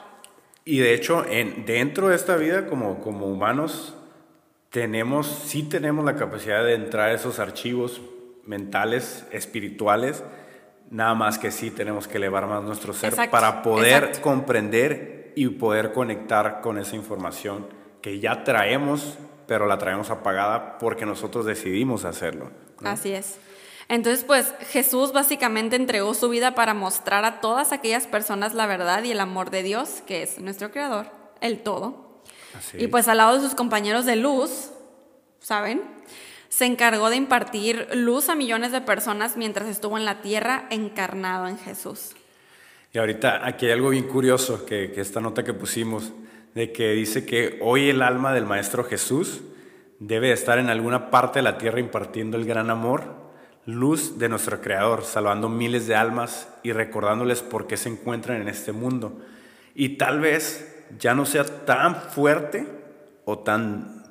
Y 0.64 0.80
de 0.80 0.94
hecho, 0.94 1.26
en, 1.26 1.66
dentro 1.66 2.08
de 2.08 2.16
esta 2.16 2.38
vida, 2.38 2.68
como, 2.68 3.02
como 3.02 3.26
humanos, 3.28 3.96
tenemos, 4.76 5.28
sí 5.28 5.64
tenemos 5.64 6.04
la 6.04 6.18
capacidad 6.18 6.62
de 6.66 6.74
entrar 6.74 7.08
a 7.08 7.14
esos 7.14 7.40
archivos 7.40 8.02
mentales, 8.44 9.26
espirituales, 9.32 10.22
nada 10.90 11.16
más 11.16 11.40
que 11.40 11.50
sí 11.50 11.72
tenemos 11.72 12.10
que 12.10 12.18
elevar 12.18 12.46
más 12.46 12.62
nuestro 12.62 12.92
ser 12.92 13.12
Exacto, 13.12 13.32
para 13.32 13.62
poder 13.62 14.04
exacto. 14.04 14.22
comprender 14.22 15.32
y 15.38 15.48
poder 15.48 15.94
conectar 15.94 16.60
con 16.60 16.78
esa 16.78 16.98
información 16.98 17.68
que 18.02 18.20
ya 18.20 18.44
traemos, 18.44 19.18
pero 19.48 19.66
la 19.66 19.78
traemos 19.78 20.10
apagada 20.10 20.78
porque 20.78 21.06
nosotros 21.06 21.46
decidimos 21.46 22.04
hacerlo. 22.04 22.52
¿no? 22.82 22.90
Así 22.90 23.14
es. 23.14 23.38
Entonces, 23.88 24.26
pues 24.26 24.54
Jesús 24.72 25.14
básicamente 25.14 25.78
entregó 25.78 26.14
su 26.14 26.28
vida 26.28 26.54
para 26.54 26.74
mostrar 26.74 27.24
a 27.24 27.40
todas 27.40 27.72
aquellas 27.72 28.08
personas 28.08 28.54
la 28.54 28.66
verdad 28.66 29.06
y 29.06 29.12
el 29.12 29.22
amor 29.22 29.52
de 29.52 29.64
Dios, 29.64 30.04
que 30.06 30.22
es 30.22 30.38
nuestro 30.40 30.70
Creador, 30.70 31.06
el 31.40 31.60
todo. 31.60 32.05
Así. 32.58 32.78
Y 32.80 32.88
pues 32.88 33.08
al 33.08 33.18
lado 33.18 33.36
de 33.36 33.42
sus 33.42 33.56
compañeros 33.56 34.06
de 34.06 34.16
luz, 34.16 34.72
¿saben? 35.40 35.82
Se 36.50 36.66
encargó 36.66 37.10
de 37.10 37.16
impartir 37.16 37.88
luz 37.94 38.30
a 38.30 38.36
millones 38.36 38.72
de 38.72 38.82
personas 38.82 39.38
mientras 39.38 39.68
estuvo 39.68 39.98
en 39.98 40.06
la 40.06 40.22
tierra 40.22 40.68
encarnado 40.70 41.48
en 41.48 41.58
Jesús. 41.58 42.12
Y 42.94 42.98
ahorita 42.98 43.46
aquí 43.46 43.66
hay 43.66 43.74
algo 43.74 43.90
bien 43.90 44.08
curioso 44.08 44.66
que, 44.66 44.92
que 44.92 45.02
esta 45.02 45.20
nota 45.20 45.44
que 45.44 45.54
pusimos, 45.54 46.14
de 46.54 46.72
que 46.72 46.92
dice 46.92 47.26
que 47.26 47.60
hoy 47.62 47.90
el 47.90 48.02
alma 48.02 48.34
del 48.34 48.46
Maestro 48.46 48.86
Jesús 48.86 49.42
debe 50.00 50.28
de 50.28 50.34
estar 50.34 50.60
en 50.60 50.70
alguna 50.70 51.10
parte 51.10 51.40
de 51.40 51.44
la 51.44 51.58
tierra 51.58 51.80
impartiendo 51.80 52.38
el 52.38 52.46
gran 52.46 52.70
amor, 52.70 53.04
luz 53.66 54.20
de 54.20 54.30
nuestro 54.30 54.62
Creador, 54.62 55.04
salvando 55.04 55.50
miles 55.50 55.88
de 55.88 55.96
almas 55.96 56.48
y 56.64 56.72
recordándoles 56.72 57.42
por 57.42 57.68
qué 57.68 57.78
se 57.78 57.90
encuentran 57.90 58.42
en 58.42 58.48
este 58.48 58.72
mundo. 58.72 59.20
Y 59.74 59.98
tal 59.98 60.20
vez 60.20 60.75
ya 61.00 61.14
no 61.16 61.26
sea 61.26 61.44
tan 61.66 61.96
fuerte 61.96 62.68
o 63.26 63.40
tan 63.40 64.04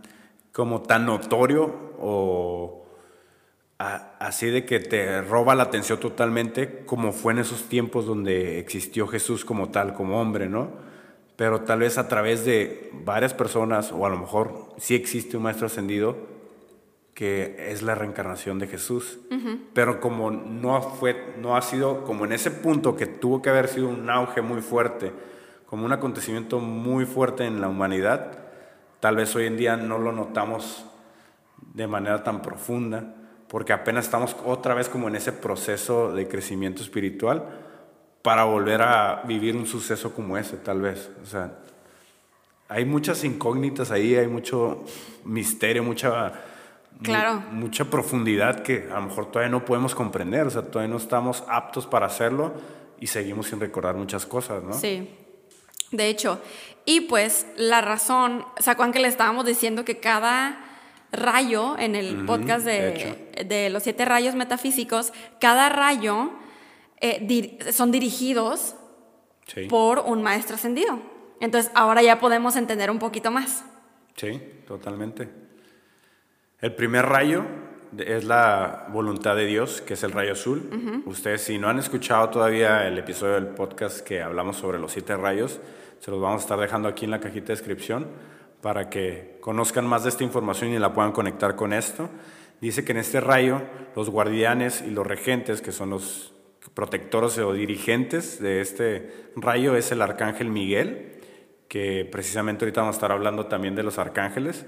como 0.52 0.82
tan 0.82 1.06
notorio 1.06 1.64
o 1.98 2.86
a- 3.78 4.16
así 4.20 4.46
de 4.50 4.64
que 4.64 4.78
te 4.80 5.20
roba 5.22 5.54
la 5.54 5.64
atención 5.64 5.98
totalmente, 5.98 6.84
como 6.86 7.12
fue 7.12 7.32
en 7.32 7.40
esos 7.40 7.64
tiempos 7.64 8.06
donde 8.06 8.58
existió 8.58 9.06
Jesús 9.08 9.44
como 9.44 9.70
tal, 9.70 9.94
como 9.94 10.20
hombre, 10.20 10.48
¿no? 10.48 10.68
Pero 11.36 11.62
tal 11.62 11.80
vez 11.80 11.98
a 11.98 12.06
través 12.06 12.44
de 12.44 12.90
varias 13.04 13.34
personas, 13.34 13.90
o 13.92 14.06
a 14.06 14.08
lo 14.08 14.16
mejor 14.18 14.68
sí 14.78 14.94
existe 14.94 15.36
un 15.36 15.42
maestro 15.42 15.66
ascendido, 15.66 16.16
que 17.14 17.70
es 17.70 17.82
la 17.82 17.94
reencarnación 17.96 18.58
de 18.60 18.68
Jesús. 18.68 19.18
Pero 19.72 20.00
como 20.00 20.30
no, 20.30 20.80
fue, 20.80 21.34
no 21.40 21.56
ha 21.56 21.62
sido 21.62 22.04
como 22.04 22.24
en 22.24 22.32
ese 22.32 22.50
punto 22.52 22.96
que 22.96 23.06
tuvo 23.06 23.42
que 23.42 23.50
haber 23.50 23.66
sido 23.68 23.88
un 23.88 24.08
auge 24.10 24.40
muy 24.42 24.60
fuerte, 24.62 25.12
como 25.66 25.84
un 25.86 25.92
acontecimiento 25.92 26.60
muy 26.60 27.04
fuerte 27.06 27.44
en 27.44 27.60
la 27.60 27.68
humanidad, 27.68 28.38
tal 29.00 29.16
vez 29.16 29.34
hoy 29.36 29.46
en 29.46 29.56
día 29.56 29.76
no 29.76 29.98
lo 29.98 30.12
notamos 30.12 30.84
de 31.74 31.86
manera 31.86 32.22
tan 32.22 32.42
profunda, 32.42 33.14
porque 33.48 33.72
apenas 33.72 34.04
estamos 34.06 34.36
otra 34.44 34.74
vez 34.74 34.88
como 34.88 35.08
en 35.08 35.16
ese 35.16 35.32
proceso 35.32 36.12
de 36.12 36.28
crecimiento 36.28 36.82
espiritual 36.82 37.44
para 38.22 38.44
volver 38.44 38.82
a 38.82 39.22
vivir 39.26 39.56
un 39.56 39.66
suceso 39.66 40.14
como 40.14 40.36
ese, 40.38 40.56
tal 40.56 40.80
vez. 40.80 41.10
O 41.22 41.26
sea, 41.26 41.58
hay 42.68 42.84
muchas 42.84 43.22
incógnitas 43.24 43.90
ahí, 43.90 44.14
hay 44.16 44.26
mucho 44.28 44.84
misterio, 45.24 45.82
mucha, 45.84 46.32
mu- 46.98 47.02
Claro. 47.04 47.42
mucha 47.52 47.84
profundidad 47.84 48.62
que 48.62 48.88
a 48.90 48.94
lo 49.00 49.02
mejor 49.02 49.26
todavía 49.30 49.50
no 49.50 49.64
podemos 49.64 49.94
comprender, 49.94 50.46
o 50.46 50.50
sea, 50.50 50.62
todavía 50.62 50.90
no 50.92 50.96
estamos 50.98 51.44
aptos 51.48 51.86
para 51.86 52.06
hacerlo 52.06 52.54
y 52.98 53.06
seguimos 53.08 53.48
sin 53.48 53.60
recordar 53.60 53.94
muchas 53.94 54.24
cosas, 54.26 54.62
¿no? 54.62 54.72
Sí. 54.72 55.08
De 55.96 56.08
hecho, 56.08 56.40
y 56.84 57.02
pues 57.02 57.46
la 57.56 57.80
razón, 57.80 58.44
¿se 58.58 58.70
acuerdan 58.70 58.92
que 58.92 59.00
le 59.00 59.08
estábamos 59.08 59.46
diciendo 59.46 59.84
que 59.84 59.98
cada 60.00 60.60
rayo 61.12 61.76
en 61.78 61.94
el 61.94 62.24
podcast 62.26 62.64
de 62.66 63.24
de, 63.36 63.44
de 63.44 63.70
los 63.70 63.82
siete 63.84 64.04
rayos 64.04 64.34
metafísicos, 64.34 65.12
cada 65.40 65.68
rayo 65.68 66.30
eh, 67.00 67.20
dir- 67.26 67.72
son 67.72 67.90
dirigidos 67.92 68.74
Sí, 69.46 69.66
por 69.68 69.98
un 70.00 70.22
maestro 70.22 70.56
ascendido. 70.56 70.98
Entonces 71.40 71.70
ahora 71.74 72.02
ya 72.02 72.18
podemos 72.18 72.56
entender 72.56 72.90
un 72.90 72.98
poquito 72.98 73.30
más. 73.30 73.62
sí, 74.16 74.40
totalmente. 74.66 75.28
El 76.60 76.74
primer 76.74 77.04
rayo 77.04 77.44
es 77.98 78.24
la 78.24 78.86
voluntad 78.90 79.36
de 79.36 79.44
Dios, 79.44 79.82
que 79.82 79.94
es 79.94 80.02
el 80.02 80.12
rayo 80.12 80.32
azul. 80.32 81.02
Ustedes, 81.04 81.42
si 81.42 81.58
no 81.58 81.68
han 81.68 81.78
escuchado 81.78 82.30
todavía 82.30 82.88
el 82.88 82.96
episodio 82.98 83.34
del 83.34 83.48
podcast 83.48 84.00
que 84.00 84.22
hablamos 84.22 84.56
sobre 84.56 84.78
los 84.78 84.92
siete 84.92 85.14
rayos, 85.16 85.60
se 86.04 86.10
los 86.10 86.20
vamos 86.20 86.42
a 86.42 86.44
estar 86.44 86.60
dejando 86.60 86.86
aquí 86.86 87.06
en 87.06 87.12
la 87.12 87.20
cajita 87.20 87.46
de 87.46 87.54
descripción 87.54 88.08
para 88.60 88.90
que 88.90 89.38
conozcan 89.40 89.86
más 89.86 90.02
de 90.02 90.10
esta 90.10 90.22
información 90.22 90.70
y 90.70 90.78
la 90.78 90.92
puedan 90.92 91.12
conectar 91.12 91.56
con 91.56 91.72
esto. 91.72 92.10
Dice 92.60 92.84
que 92.84 92.92
en 92.92 92.98
este 92.98 93.22
rayo 93.22 93.62
los 93.96 94.10
guardianes 94.10 94.84
y 94.86 94.90
los 94.90 95.06
regentes, 95.06 95.62
que 95.62 95.72
son 95.72 95.88
los 95.88 96.34
protectores 96.74 97.38
o 97.38 97.54
dirigentes 97.54 98.38
de 98.38 98.60
este 98.60 99.30
rayo, 99.34 99.76
es 99.76 99.92
el 99.92 100.02
arcángel 100.02 100.50
Miguel, 100.50 101.22
que 101.68 102.06
precisamente 102.12 102.66
ahorita 102.66 102.82
vamos 102.82 102.96
a 102.96 102.98
estar 102.98 103.12
hablando 103.12 103.46
también 103.46 103.74
de 103.74 103.82
los 103.82 103.98
arcángeles. 103.98 104.66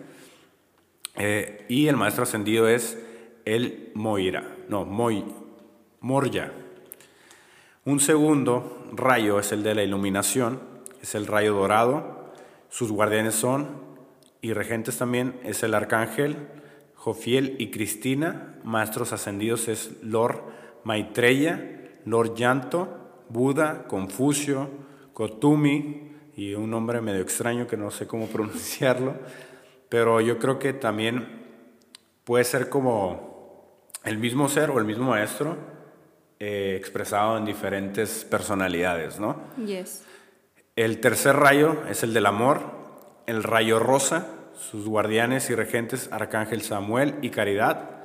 Eh, 1.16 1.66
y 1.68 1.88
el 1.88 1.98
maestro 1.98 2.22
ascendido 2.22 2.66
es 2.66 2.98
el 3.44 3.90
Moira, 3.92 4.56
no, 4.70 4.86
Moy, 4.86 5.22
Morya. 6.00 6.50
Un 7.84 8.00
segundo 8.00 8.88
rayo 8.94 9.38
es 9.38 9.52
el 9.52 9.62
de 9.62 9.74
la 9.74 9.82
iluminación, 9.82 10.75
es 11.06 11.14
el 11.14 11.28
rayo 11.28 11.54
dorado. 11.54 12.32
Sus 12.68 12.90
guardianes 12.90 13.36
son, 13.36 13.80
y 14.40 14.52
regentes 14.52 14.98
también, 14.98 15.38
es 15.44 15.62
el 15.62 15.72
arcángel 15.74 16.48
Jofiel 16.96 17.54
y 17.60 17.70
Cristina. 17.70 18.58
Maestros 18.64 19.12
ascendidos 19.12 19.68
es 19.68 20.02
Lord 20.02 20.42
Maitreya, 20.82 21.92
Lord 22.06 22.34
Yanto, 22.34 23.22
Buda, 23.28 23.86
Confucio, 23.86 24.68
Kotumi, 25.12 26.12
y 26.34 26.54
un 26.54 26.70
nombre 26.70 27.00
medio 27.00 27.22
extraño 27.22 27.68
que 27.68 27.76
no 27.76 27.92
sé 27.92 28.08
cómo 28.08 28.26
pronunciarlo. 28.32 29.14
Pero 29.88 30.20
yo 30.20 30.40
creo 30.40 30.58
que 30.58 30.72
también 30.72 31.46
puede 32.24 32.42
ser 32.42 32.68
como 32.68 33.78
el 34.02 34.18
mismo 34.18 34.48
ser 34.48 34.70
o 34.70 34.80
el 34.80 34.84
mismo 34.84 35.10
maestro 35.10 35.56
eh, 36.40 36.74
expresado 36.76 37.38
en 37.38 37.44
diferentes 37.44 38.24
personalidades, 38.24 39.20
¿no? 39.20 39.40
Yes. 39.64 40.02
El 40.76 41.00
tercer 41.00 41.36
rayo 41.36 41.78
es 41.88 42.02
el 42.02 42.12
del 42.12 42.26
amor, 42.26 42.60
el 43.24 43.42
rayo 43.42 43.78
rosa, 43.78 44.26
sus 44.52 44.86
guardianes 44.86 45.48
y 45.48 45.54
regentes, 45.54 46.10
Arcángel 46.12 46.60
Samuel 46.60 47.14
y 47.22 47.30
Caridad. 47.30 48.04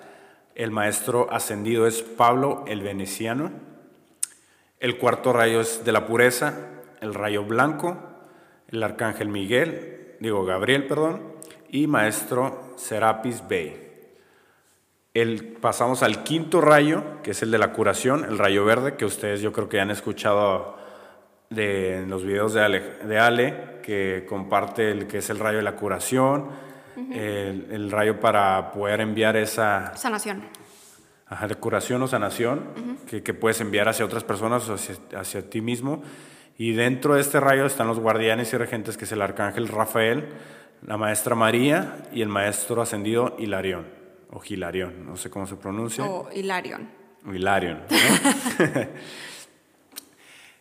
El 0.56 0.72
maestro 0.72 1.28
ascendido 1.34 1.86
es 1.86 2.02
Pablo 2.02 2.64
el 2.68 2.82
Veneciano. 2.82 3.52
El 4.80 4.98
cuarto 4.98 5.34
rayo 5.34 5.60
es 5.60 5.84
de 5.84 5.92
la 5.92 6.08
pureza, 6.08 6.54
el 7.02 7.14
rayo 7.14 7.44
blanco, 7.44 7.98
el 8.70 8.82
arcángel 8.82 9.28
Miguel, 9.28 10.16
digo 10.22 10.46
Gabriel, 10.46 10.88
perdón, 10.88 11.22
y 11.68 11.88
maestro 11.88 12.74
Serapis 12.78 13.46
Bey. 13.50 13.92
El, 15.14 15.58
pasamos 15.60 16.04
al 16.04 16.24
quinto 16.24 16.62
rayo, 16.62 17.04
que 17.22 17.32
es 17.32 17.42
el 17.44 17.52
de 17.52 17.58
la 17.58 17.74
curación, 17.74 18.24
el 18.24 18.38
rayo 18.38 18.64
verde, 18.64 18.96
que 18.96 19.04
ustedes 19.04 19.42
yo 19.42 19.52
creo 19.52 19.68
que 19.68 19.82
han 19.82 19.92
escuchado 19.92 20.80
de, 21.52 22.06
los 22.08 22.24
videos 22.24 22.54
de 22.54 22.62
Ale, 22.62 22.80
de 23.04 23.20
Ale, 23.20 23.80
que 23.84 24.26
comparte 24.28 24.90
el 24.90 25.08
que 25.08 25.20
es 25.20 25.30
el 25.30 25.38
rayo 25.38 25.58
de 25.58 25.64
la 25.64 25.76
curación, 25.76 26.50
el, 27.12 27.68
el, 27.72 27.92
rayo 27.92 28.20
para 28.20 28.72
poder 28.72 29.02
enviar 29.02 29.38
esa... 29.38 29.96
Sanación. 29.96 30.44
Ajá, 31.28 31.48
de 31.48 31.56
curación 31.56 32.02
o 32.02 32.08
sanación, 32.08 32.98
que, 33.08 33.24
que, 33.24 33.34
puedes 33.34 33.62
enviar 33.62 33.88
hacia 33.88 34.06
otras 34.06 34.24
personas 34.24 34.68
o 34.70 34.74
hacia, 34.74 34.96
hacia 35.16 35.50
ti 35.50 35.62
mismo. 35.62 36.04
Y 36.58 36.74
dentro 36.74 37.16
de 37.16 37.22
este 37.22 37.40
rayo 37.40 37.66
están 37.66 37.88
los 37.88 38.00
guardianes 38.00 38.52
y 38.54 38.58
regentes, 38.58 38.98
que 38.98 39.06
es 39.06 39.12
el 39.12 39.22
arcángel 39.22 39.68
Rafael, 39.68 40.30
la 40.86 40.98
maestra 40.98 41.36
María 41.36 41.98
y 42.12 42.22
el 42.22 42.28
maestro 42.28 42.82
ascendido 42.82 43.36
Hilarión, 43.40 43.88
o 44.30 44.42
Hilarión, 44.46 45.06
no 45.06 45.16
sé 45.16 45.30
cómo 45.30 45.48
se 45.48 45.56
pronuncia. 45.56 46.04
O 46.04 46.30
Hilarión. 46.32 46.90
Hilarión. 47.26 47.82
¿no? 47.90 47.98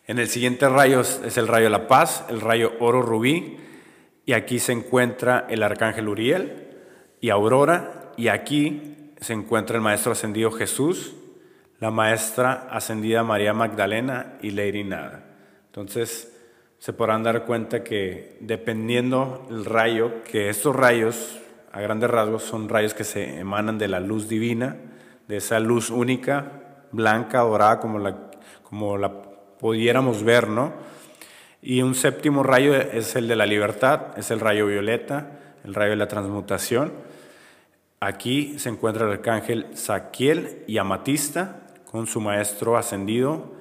en 0.07 0.19
el 0.19 0.27
siguiente 0.27 0.67
rayo 0.67 1.01
es 1.01 1.37
el 1.37 1.47
rayo 1.47 1.65
de 1.65 1.71
la 1.71 1.87
paz, 1.87 2.25
el 2.29 2.41
rayo 2.41 2.73
oro 2.79 3.01
rubí, 3.01 3.57
y 4.25 4.33
aquí 4.33 4.59
se 4.59 4.71
encuentra 4.71 5.45
el 5.49 5.63
arcángel 5.63 6.07
Uriel 6.07 6.67
y 7.19 7.29
Aurora, 7.29 8.11
y 8.17 8.27
aquí 8.27 9.13
se 9.19 9.33
encuentra 9.33 9.75
el 9.75 9.81
maestro 9.81 10.11
ascendido 10.11 10.51
Jesús, 10.51 11.13
la 11.79 11.91
maestra 11.91 12.67
ascendida 12.69 13.23
María 13.23 13.53
Magdalena 13.53 14.37
y 14.41 14.51
Lady 14.51 14.83
Nada. 14.83 15.25
Entonces, 15.67 16.31
se 16.77 16.93
podrán 16.93 17.23
dar 17.23 17.45
cuenta 17.45 17.83
que 17.83 18.37
dependiendo 18.39 19.47
el 19.49 19.65
rayo, 19.65 20.23
que 20.23 20.49
estos 20.49 20.75
rayos, 20.75 21.39
a 21.71 21.79
grandes 21.79 22.09
rasgos, 22.09 22.43
son 22.43 22.69
rayos 22.69 22.93
que 22.93 23.03
se 23.03 23.39
emanan 23.39 23.77
de 23.77 23.87
la 23.87 23.99
luz 23.99 24.27
divina, 24.27 24.77
de 25.27 25.37
esa 25.37 25.59
luz 25.59 25.89
única, 25.89 26.85
blanca, 26.91 27.39
dorada, 27.39 27.79
como 27.79 27.99
la, 27.99 28.31
como 28.63 28.97
la 28.97 29.30
pudiéramos 29.61 30.23
ver, 30.23 30.49
¿no? 30.49 30.73
Y 31.61 31.83
un 31.83 31.95
séptimo 31.95 32.41
rayo 32.41 32.75
es 32.75 33.15
el 33.15 33.27
de 33.27 33.35
la 33.35 33.45
libertad, 33.45 34.17
es 34.17 34.31
el 34.31 34.39
rayo 34.39 34.65
violeta, 34.65 35.39
el 35.63 35.75
rayo 35.75 35.91
de 35.91 35.97
la 35.97 36.07
transmutación. 36.07 36.91
Aquí 37.99 38.57
se 38.57 38.69
encuentra 38.69 39.05
el 39.05 39.11
arcángel 39.11 39.67
Saquiel 39.75 40.63
y 40.67 40.79
Amatista 40.79 41.61
con 41.85 42.07
su 42.07 42.19
maestro 42.19 42.77
ascendido, 42.77 43.53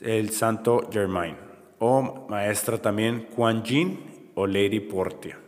el 0.00 0.30
santo 0.30 0.88
Germain, 0.92 1.36
o 1.78 2.26
maestra 2.28 2.78
también 2.78 3.28
Kuan 3.34 3.62
Yin 3.62 4.32
o 4.34 4.46
Lady 4.46 4.80
Portia. 4.80 5.38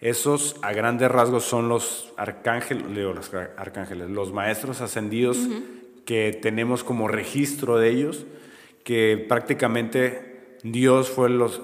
Esos 0.00 0.56
a 0.62 0.72
grandes 0.72 1.10
rasgos 1.10 1.44
son 1.44 1.68
los 1.68 2.12
arcángeles, 2.16 2.84
los 2.86 3.32
arcángeles, 3.56 4.10
los 4.10 4.32
maestros 4.32 4.80
ascendidos 4.80 5.38
uh 5.38 5.48
-huh. 5.48 5.64
que 6.04 6.38
tenemos 6.40 6.84
como 6.84 7.08
registro 7.08 7.78
de 7.78 7.90
ellos, 7.90 8.26
que 8.84 9.24
prácticamente 9.28 10.58
Dios 10.62 11.10
fue 11.10 11.30
los, 11.30 11.60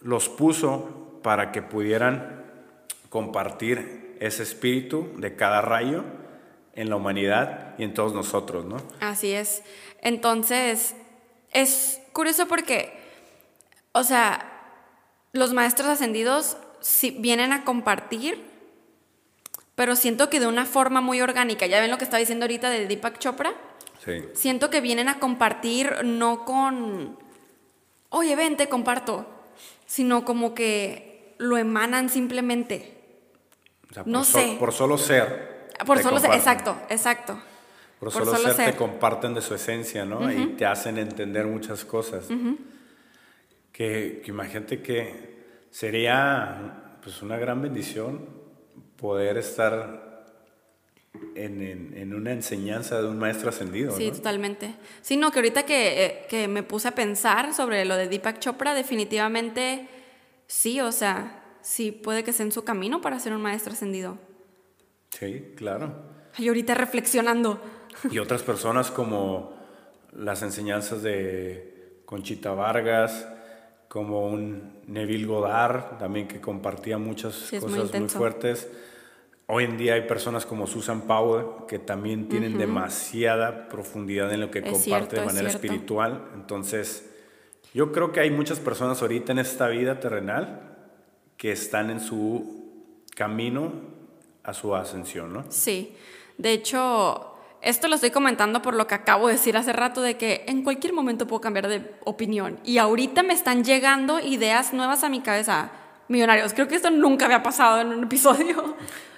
los 0.00 0.28
puso 0.28 1.20
para 1.22 1.52
que 1.52 1.60
pudieran 1.60 2.44
compartir 3.10 4.16
ese 4.20 4.42
espíritu 4.42 5.10
de 5.18 5.36
cada 5.36 5.60
rayo 5.60 6.04
en 6.74 6.88
la 6.88 6.96
humanidad 6.96 7.74
y 7.78 7.84
en 7.84 7.92
todos 7.92 8.14
nosotros, 8.14 8.64
¿no? 8.64 8.76
Así 9.00 9.32
es. 9.32 9.62
Entonces, 10.00 10.94
es 11.52 12.00
curioso 12.12 12.46
porque, 12.46 12.92
o 13.92 14.04
sea, 14.04 14.48
los 15.32 15.52
maestros 15.52 15.88
ascendidos 15.88 16.56
sí 16.80 17.16
vienen 17.18 17.52
a 17.52 17.64
compartir, 17.64 18.42
pero 19.74 19.96
siento 19.96 20.30
que 20.30 20.40
de 20.40 20.46
una 20.46 20.66
forma 20.66 21.00
muy 21.00 21.20
orgánica. 21.20 21.66
¿Ya 21.66 21.80
ven 21.80 21.90
lo 21.90 21.98
que 21.98 22.04
estaba 22.04 22.20
diciendo 22.20 22.44
ahorita 22.44 22.70
de 22.70 22.86
Deepak 22.86 23.18
Chopra? 23.18 23.52
Sí. 24.04 24.24
Siento 24.34 24.70
que 24.70 24.80
vienen 24.80 25.08
a 25.08 25.20
compartir 25.20 26.04
no 26.04 26.44
con, 26.44 27.18
oye, 28.08 28.34
ven, 28.34 28.56
te 28.56 28.68
comparto, 28.68 29.26
sino 29.86 30.24
como 30.24 30.54
que 30.54 31.34
lo 31.38 31.56
emanan 31.56 32.08
simplemente. 32.08 32.98
O 33.90 33.94
sea, 33.94 34.02
no 34.06 34.20
por 34.20 34.26
sé. 34.26 34.56
Por 34.58 34.72
solo 34.72 34.98
ser. 34.98 35.68
Por 35.86 36.02
solo 36.02 36.18
ser, 36.18 36.32
exacto, 36.32 36.76
exacto. 36.88 37.40
Por, 38.00 38.12
por 38.12 38.24
solo, 38.24 38.36
solo, 38.36 38.54
ser, 38.54 38.72
te 38.72 38.76
comparten 38.76 39.34
de 39.34 39.42
su 39.42 39.54
esencia, 39.54 40.04
¿no? 40.04 40.18
Uh 40.18 40.22
-huh. 40.22 40.42
Y 40.42 40.46
te 40.56 40.66
hacen 40.66 40.98
entender 40.98 41.46
muchas 41.46 41.84
cosas. 41.84 42.28
Uh 42.30 42.34
-huh. 42.34 42.58
que, 43.72 44.22
que, 44.24 44.30
imagínate 44.30 44.82
que 44.82 45.66
sería 45.70 46.98
pues 47.02 47.22
una 47.22 47.36
gran 47.36 47.62
bendición 47.62 48.28
poder 48.96 49.36
estar 49.38 50.11
en, 51.34 51.62
en, 51.62 51.94
en, 51.96 52.14
una 52.14 52.32
enseñanza 52.32 53.00
de 53.00 53.08
un 53.08 53.18
maestro 53.18 53.50
ascendido. 53.50 53.96
Sí, 53.96 54.08
¿no? 54.08 54.16
totalmente. 54.16 54.74
Sí, 55.02 55.16
no, 55.16 55.30
que 55.30 55.38
ahorita 55.38 55.64
que, 55.64 56.04
eh, 56.04 56.26
que 56.28 56.48
me 56.48 56.62
puse 56.62 56.88
a 56.88 56.94
pensar 56.94 57.54
sobre 57.54 57.84
lo 57.84 57.96
de 57.96 58.08
Deepak 58.08 58.38
Chopra, 58.38 58.74
definitivamente 58.74 59.88
sí, 60.46 60.80
o 60.80 60.92
sea, 60.92 61.42
sí 61.62 61.92
puede 61.92 62.24
que 62.24 62.32
sea 62.32 62.46
en 62.46 62.52
su 62.52 62.64
camino 62.64 63.00
para 63.00 63.18
ser 63.18 63.32
un 63.32 63.42
maestro 63.42 63.72
ascendido. 63.72 64.18
Sí, 65.10 65.52
claro. 65.56 65.94
Y 66.38 66.48
ahorita 66.48 66.74
reflexionando. 66.74 67.60
Y 68.10 68.18
otras 68.18 68.42
personas 68.42 68.90
como 68.90 69.54
las 70.12 70.42
enseñanzas 70.42 71.02
de 71.02 72.02
Conchita 72.06 72.52
Vargas, 72.52 73.28
como 73.88 74.28
un 74.28 74.80
Neville 74.86 75.26
Goddard, 75.26 75.98
también 75.98 76.26
que 76.26 76.40
compartía 76.40 76.96
muchas 76.96 77.34
sí, 77.34 77.58
cosas 77.58 77.90
muy, 77.90 78.00
muy, 78.00 78.08
fuertes. 78.08 78.68
Hoy 79.46 79.64
en 79.64 79.76
día 79.76 79.94
hay 79.94 80.02
personas 80.02 80.46
como 80.46 80.66
Susan 80.66 81.02
Powell 81.02 81.66
que 81.68 81.78
también 81.78 82.28
tienen 82.28 82.52
uh 82.52 82.56
-huh. 82.56 82.60
demasiada 82.60 83.68
profundidad 83.68 84.32
en 84.32 84.40
lo 84.40 84.50
que 84.50 84.60
es 84.60 84.64
comparte 84.64 84.84
cierto, 84.84 85.16
de 85.16 85.26
manera 85.26 85.48
espiritual. 85.48 86.28
Entonces, 86.34 87.10
yo 87.74 87.92
creo 87.92 88.12
que 88.12 88.20
hay 88.20 88.30
muchas 88.30 88.60
personas 88.60 89.02
ahorita 89.02 89.32
en 89.32 89.38
esta 89.38 89.68
vida 89.68 90.00
terrenal 90.00 90.72
que 91.36 91.52
están 91.52 91.90
en 91.90 92.00
su 92.00 92.62
camino 93.16 93.72
a 94.44 94.54
su 94.54 94.74
ascensión, 94.74 95.32
¿no? 95.32 95.44
Sí. 95.48 95.94
De 96.38 96.52
hecho, 96.52 97.34
esto 97.60 97.88
lo 97.88 97.94
estoy 97.94 98.10
comentando 98.10 98.60
por 98.60 98.74
lo 98.74 98.86
que 98.86 98.94
acabo 98.94 99.28
de 99.28 99.34
decir 99.34 99.56
hace 99.56 99.72
rato 99.72 100.02
de 100.02 100.16
que 100.16 100.44
en 100.48 100.62
cualquier 100.64 100.92
momento 100.92 101.26
puedo 101.26 101.40
cambiar 101.40 101.68
de 101.68 101.94
opinión. 102.04 102.58
Y 102.64 102.78
ahorita 102.78 103.22
me 103.22 103.34
están 103.34 103.64
llegando 103.64 104.18
ideas 104.20 104.72
nuevas 104.72 105.04
a 105.04 105.08
mi 105.08 105.20
cabeza. 105.20 105.70
Millonarios, 106.08 106.52
creo 106.54 106.68
que 106.68 106.74
esto 106.74 106.90
nunca 106.90 107.26
había 107.26 107.42
pasado 107.42 107.80
en 107.80 107.88
un 107.88 108.04
episodio. 108.04 108.76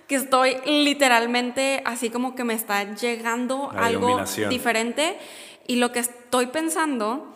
Que 0.08 0.16
estoy 0.16 0.56
literalmente 0.66 1.82
así 1.84 2.10
como 2.10 2.34
que 2.34 2.44
me 2.44 2.54
está 2.54 2.94
llegando 2.94 3.70
La 3.72 3.86
algo 3.86 4.20
diferente. 4.48 5.18
Y 5.66 5.76
lo 5.76 5.92
que 5.92 6.00
estoy 6.00 6.46
pensando 6.46 7.34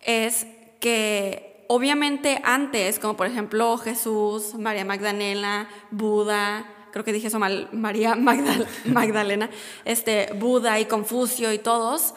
es 0.00 0.46
que 0.80 1.64
obviamente 1.68 2.40
antes, 2.44 2.98
como 2.98 3.16
por 3.16 3.26
ejemplo 3.26 3.78
Jesús, 3.78 4.54
María 4.54 4.84
Magdalena, 4.84 5.68
Buda, 5.90 6.66
creo 6.90 7.04
que 7.04 7.12
dije 7.12 7.28
eso 7.28 7.38
mal, 7.38 7.68
María 7.72 8.14
Magdal 8.14 8.66
Magdalena, 8.86 9.50
este, 9.84 10.32
Buda 10.34 10.80
y 10.80 10.86
Confucio 10.86 11.52
y 11.52 11.58
todos, 11.58 12.14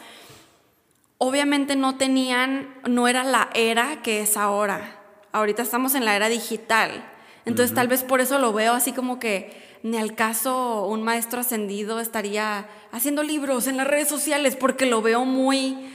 obviamente 1.18 1.76
no 1.76 1.96
tenían, 1.96 2.74
no 2.88 3.06
era 3.06 3.22
la 3.22 3.50
era 3.54 4.02
que 4.02 4.22
es 4.22 4.36
ahora. 4.36 4.98
Ahorita 5.30 5.62
estamos 5.62 5.94
en 5.94 6.04
la 6.04 6.16
era 6.16 6.28
digital. 6.28 7.04
Entonces 7.44 7.70
uh 7.70 7.72
-huh. 7.72 7.76
tal 7.76 7.88
vez 7.88 8.02
por 8.02 8.20
eso 8.20 8.38
lo 8.38 8.52
veo 8.52 8.72
así 8.72 8.92
como 8.92 9.18
que 9.18 9.71
ni 9.82 9.98
al 9.98 10.14
caso 10.14 10.86
un 10.86 11.02
maestro 11.02 11.40
ascendido 11.40 12.00
estaría 12.00 12.66
haciendo 12.92 13.22
libros 13.22 13.66
en 13.66 13.76
las 13.76 13.86
redes 13.86 14.08
sociales 14.08 14.56
porque 14.56 14.86
lo 14.86 15.02
veo 15.02 15.24
muy... 15.24 15.90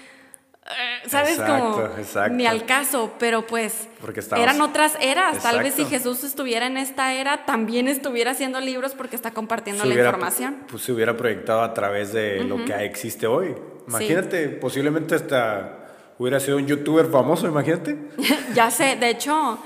¿Sabes? 1.05 1.39
Exacto, 1.39 1.71
como 1.71 1.97
exacto. 1.97 2.33
ni 2.33 2.45
al 2.45 2.65
caso, 2.65 3.13
pero 3.17 3.47
pues 3.47 3.87
estamos... 4.13 4.43
eran 4.43 4.59
otras 4.59 4.97
eras. 4.99 5.37
Exacto. 5.37 5.55
Tal 5.55 5.63
vez 5.63 5.75
si 5.75 5.85
Jesús 5.85 6.25
estuviera 6.25 6.67
en 6.67 6.75
esta 6.75 7.13
era, 7.13 7.45
también 7.45 7.87
estuviera 7.87 8.31
haciendo 8.31 8.59
libros 8.59 8.93
porque 8.93 9.15
está 9.15 9.31
compartiendo 9.31 9.83
se 9.83 9.87
la 9.87 9.93
hubiera, 9.93 10.09
información. 10.09 10.65
Pues 10.69 10.83
se 10.83 10.91
hubiera 10.91 11.15
proyectado 11.15 11.61
a 11.61 11.73
través 11.73 12.11
de 12.11 12.41
uh 12.41 12.43
-huh. 12.43 12.47
lo 12.47 12.65
que 12.65 12.73
existe 12.83 13.27
hoy. 13.27 13.55
Imagínate, 13.87 14.49
sí. 14.49 14.55
posiblemente 14.59 15.15
hasta 15.15 15.87
hubiera 16.17 16.39
sido 16.41 16.57
un 16.57 16.67
youtuber 16.67 17.05
famoso, 17.05 17.47
imagínate. 17.47 17.95
ya 18.53 18.69
sé, 18.69 18.97
de 18.97 19.09
hecho, 19.09 19.59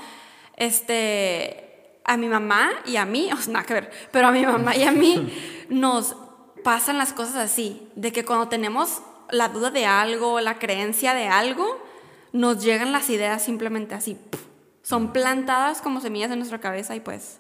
este, 0.55 1.60
a 2.03 2.17
mi 2.17 2.27
mamá 2.27 2.69
y 2.85 2.95
a 2.97 3.05
mí, 3.05 3.29
o 3.33 3.37
sea, 3.37 3.53
nada 3.53 3.65
que 3.65 3.73
ver, 3.73 3.91
pero 4.11 4.27
a 4.27 4.31
mi 4.31 4.45
mamá 4.45 4.75
y 4.75 4.83
a 4.83 4.91
mí 4.91 5.31
nos 5.69 6.15
pasan 6.63 6.97
las 6.97 7.13
cosas 7.13 7.35
así, 7.37 7.87
de 7.95 8.11
que 8.11 8.23
cuando 8.25 8.47
tenemos 8.47 9.01
la 9.29 9.49
duda 9.49 9.71
de 9.71 9.85
algo, 9.85 10.39
la 10.41 10.59
creencia 10.59 11.13
de 11.13 11.27
algo, 11.27 11.81
nos 12.33 12.63
llegan 12.63 12.91
las 12.91 13.09
ideas 13.09 13.43
simplemente 13.43 13.95
así. 13.95 14.17
Son 14.83 15.13
plantadas 15.13 15.81
como 15.81 16.01
semillas 16.01 16.31
en 16.31 16.39
nuestra 16.39 16.59
cabeza 16.59 16.95
y 16.95 16.99
pues 16.99 17.39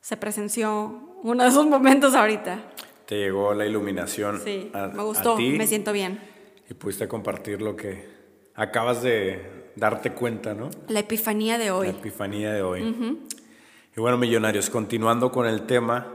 se 0.00 0.16
presenció 0.16 1.16
uno 1.22 1.42
de 1.44 1.48
esos 1.50 1.66
momentos 1.66 2.14
ahorita. 2.14 2.58
te 3.06 3.16
llegó 3.16 3.54
la 3.54 3.66
iluminación. 3.66 4.40
Sí, 4.44 4.70
a- 4.72 4.86
me 4.88 5.00
a 5.00 5.04
gustó, 5.04 5.34
ti 5.36 5.50
me 5.50 5.66
siento 5.66 5.92
bien. 5.92 6.20
Y 6.68 6.74
pudiste 6.74 7.06
compartir 7.08 7.60
lo 7.60 7.76
que 7.76 8.08
acabas 8.54 9.02
de 9.02 9.72
darte 9.76 10.12
cuenta, 10.12 10.54
¿no? 10.54 10.70
La 10.88 11.00
epifanía 11.00 11.58
de 11.58 11.66
La 11.66 11.74
hoy. 11.76 11.88
epifanía 11.88 12.52
de 12.52 12.62
hoy. 12.62 13.18
Y 14.00 14.02
bueno, 14.02 14.16
millonarios, 14.16 14.70
continuando 14.70 15.30
con 15.30 15.46
el 15.46 15.66
tema, 15.66 16.06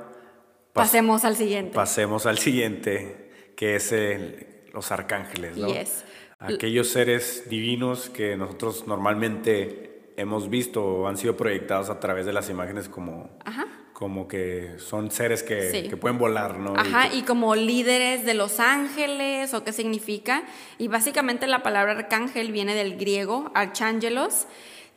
pas- 0.73 0.85
Pasemos 0.85 1.23
al 1.23 1.35
siguiente. 1.35 1.71
pasemos 1.75 2.25
al 2.25 2.39
siguiente, 2.39 3.29
que 3.55 3.75
es 3.75 3.91
el- 3.91 4.47
los 4.73 4.91
arcángeles, 4.91 5.55
¿no? 5.55 5.67
Yes. 5.67 6.03
Aquellos 6.39 6.87
seres 6.89 7.47
divinos 7.47 8.09
que 8.09 8.37
nosotros 8.37 8.87
normalmente 8.87 10.13
hemos 10.17 10.49
visto 10.49 10.83
o 10.83 11.07
han 11.07 11.15
sido 11.15 11.37
proyectados 11.37 11.91
a 11.91 11.99
través 11.99 12.25
de 12.25 12.33
las 12.33 12.49
imágenes 12.49 12.89
como, 12.89 13.37
Ajá. 13.45 13.67
como 13.93 14.27
que 14.27 14.79
son 14.79 15.11
seres 15.11 15.43
que, 15.43 15.69
Sí. 15.69 15.87
que 15.87 15.95
pueden 15.95 16.17
volar, 16.17 16.57
¿no? 16.57 16.73
Y 16.73 16.79
Ajá, 16.79 17.11
que- 17.11 17.17
y 17.17 17.21
como 17.21 17.53
líderes 17.53 18.25
de 18.25 18.33
los 18.33 18.59
ángeles, 18.59 19.53
o 19.53 19.63
qué 19.63 19.71
significa. 19.71 20.41
Y 20.79 20.87
básicamente 20.87 21.45
la 21.45 21.61
palabra 21.61 21.91
arcángel 21.91 22.51
viene 22.51 22.73
del 22.73 22.97
griego, 22.97 23.51
archangelos, 23.53 24.47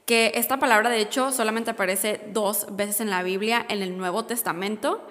que 0.09 0.33
esta 0.37 0.57
palabra 0.59 0.89
de 0.89 1.01
hecho 1.03 1.31
solamente 1.33 1.71
aparece 1.73 2.21
dos 2.33 2.67
veces 2.75 3.03
en 3.03 3.11
la 3.11 3.23
Biblia, 3.23 3.67
en 3.69 3.83
el 3.83 3.99
Nuevo 3.99 4.25
Testamento. 4.25 5.07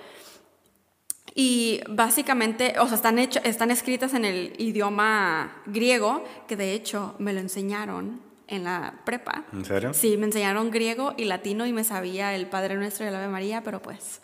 Y 1.35 1.81
básicamente, 1.87 2.73
o 2.79 2.87
sea, 2.87 2.95
están, 2.95 3.19
hecho- 3.19 3.39
están 3.43 3.69
escritas 3.69 4.15
en 4.15 4.25
el 4.25 4.53
idioma 4.57 5.61
griego, 5.67 6.23
que 6.47 6.55
de 6.55 6.73
hecho 6.73 7.13
me 7.19 7.31
lo 7.31 7.39
enseñaron 7.39 8.21
en 8.47 8.63
la 8.63 8.95
prepa. 9.05 9.43
¿En 9.53 9.63
serio? 9.65 9.93
Sí, 9.93 10.17
me 10.17 10.25
enseñaron 10.25 10.71
griego 10.71 11.13
y 11.15 11.25
latino 11.25 11.67
y 11.67 11.73
me 11.73 11.83
sabía 11.83 12.33
el 12.33 12.47
Padre 12.47 12.73
Nuestro 12.75 13.05
y 13.05 13.09
el 13.09 13.15
Ave 13.15 13.27
María, 13.27 13.61
pero 13.61 13.81
pues 13.81 14.21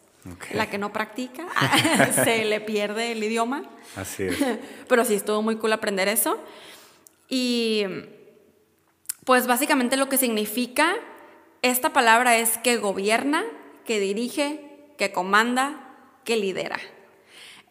la 0.54 0.70
que 0.72 0.78
no 0.80 0.92
practica 0.94 1.46
se 2.24 2.46
le 2.46 2.62
pierde 2.62 3.12
el 3.12 3.24
idioma. 3.24 3.64
Así 3.96 4.24
es. 4.24 4.38
Pero 4.88 5.04
sí, 5.06 5.14
estuvo 5.16 5.42
muy 5.44 5.58
cool 5.58 5.74
aprender 5.74 6.08
eso. 6.08 6.40
Y 7.30 7.84
pues 9.26 9.48
básicamente 9.48 9.98
lo 9.98 10.10
que 10.10 10.18
significa 10.18 10.94
esta 11.62 11.92
palabra 11.94 12.38
es 12.38 12.58
que 12.58 12.78
gobierna, 12.78 13.44
que 13.86 14.00
dirige, 14.00 14.78
que 14.98 15.12
comanda, 15.12 15.90
que 16.24 16.36
lidera. 16.38 16.78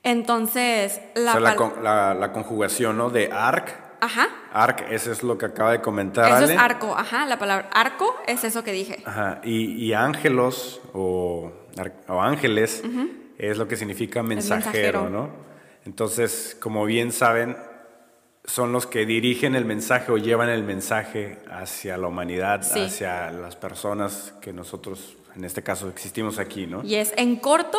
Entonces, 0.03 1.01
la, 1.15 1.31
O 1.31 1.33
sea, 1.35 1.41
la, 1.41 1.57
con- 1.57 1.85
la- 1.85 2.15
la 2.15 2.33
conjugación, 2.33 2.97
¿no? 2.97 3.11
De 3.11 3.31
arc. 3.33 3.73
Ajá. 4.01 4.29
Arc, 4.53 4.91
eso 4.91 5.13
es 5.13 5.23
lo 5.23 5.39
que 5.39 5.47
acaba 5.47 5.71
de 5.71 5.81
comentar. 5.81 6.43
Eso 6.43 6.53
es 6.53 6.59
arco, 6.59 6.97
ajá, 6.97 7.25
la 7.27 7.39
palabra 7.39 7.71
arco 7.73 8.17
es 8.27 8.43
eso 8.43 8.65
que 8.65 8.73
dije. 8.73 9.01
Ajá, 9.05 9.41
y, 9.45 9.75
y 9.85 9.93
ángelos 9.93 10.81
o, 10.93 11.53
o 12.09 12.21
ángeles 12.21 12.83
es 13.39 13.59
lo 13.59 13.69
que 13.69 13.77
significa 13.77 14.23
mensajero, 14.25 15.03
mensajero. 15.03 15.11
¿no? 15.11 15.31
Entonces, 15.87 16.57
como 16.61 16.85
bien 16.85 17.13
saben, 17.13 17.57
son 18.45 18.73
los 18.73 18.87
que 18.87 19.07
dirigen 19.07 19.55
el 19.55 19.65
mensaje 19.65 20.11
o 20.13 20.19
llevan 20.19 20.49
el 20.49 20.65
mensaje 20.65 21.39
hacia 21.51 21.97
la 21.97 22.09
humanidad, 22.09 22.63
Sí. 22.63 22.81
hacia 22.87 23.31
las 23.31 23.55
personas 23.57 24.35
que 24.41 24.53
nosotros, 24.53 25.17
en 25.37 25.45
este 25.45 25.63
caso, 25.63 25.89
existimos 25.89 26.39
aquí, 26.39 26.67
¿no? 26.67 26.83
Y 26.85 26.97
es 26.97 27.13
en 27.17 27.37
corto, 27.37 27.79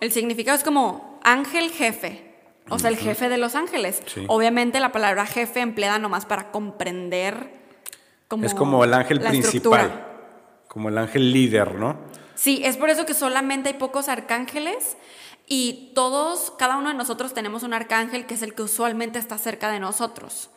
el 0.00 0.10
significado 0.12 0.56
es 0.58 0.64
como 0.64 1.20
ángel 1.22 1.70
jefe. 1.70 2.28
O 2.68 2.78
sea, 2.78 2.90
el 2.90 2.96
jefe 2.96 3.28
de 3.28 3.36
los 3.38 3.56
ángeles. 3.56 4.00
Sí. 4.06 4.24
Obviamente 4.28 4.78
la 4.78 4.92
palabra 4.92 5.26
jefe 5.26 5.60
empleada 5.60 5.98
nomás 5.98 6.24
para 6.26 6.52
comprender 6.52 7.50
como 8.28 8.44
es 8.46 8.54
como 8.54 8.84
el 8.84 8.94
ángel 8.94 9.18
principal, 9.20 9.80
estructura. 9.86 10.06
como 10.68 10.88
el 10.88 10.98
ángel 10.98 11.32
líder, 11.32 11.74
¿no? 11.74 11.96
Sí, 12.36 12.62
es 12.64 12.76
por 12.76 12.88
eso 12.88 13.06
que 13.06 13.14
solamente 13.14 13.70
hay 13.70 13.74
pocos 13.74 14.08
arcángeles 14.08 14.96
y 15.50 15.90
todos, 15.96 16.52
cada 16.52 16.78
uno 16.78 16.90
de 16.90 16.94
nosotros 16.94 17.34
tenemos 17.34 17.64
un 17.64 17.74
arcángel 17.74 18.24
que 18.24 18.34
es 18.34 18.42
el 18.42 18.54
que 18.54 18.62
usualmente 18.62 19.18
está 19.18 19.36
cerca 19.36 19.68
de 19.70 19.80
nosotros. 19.80 20.48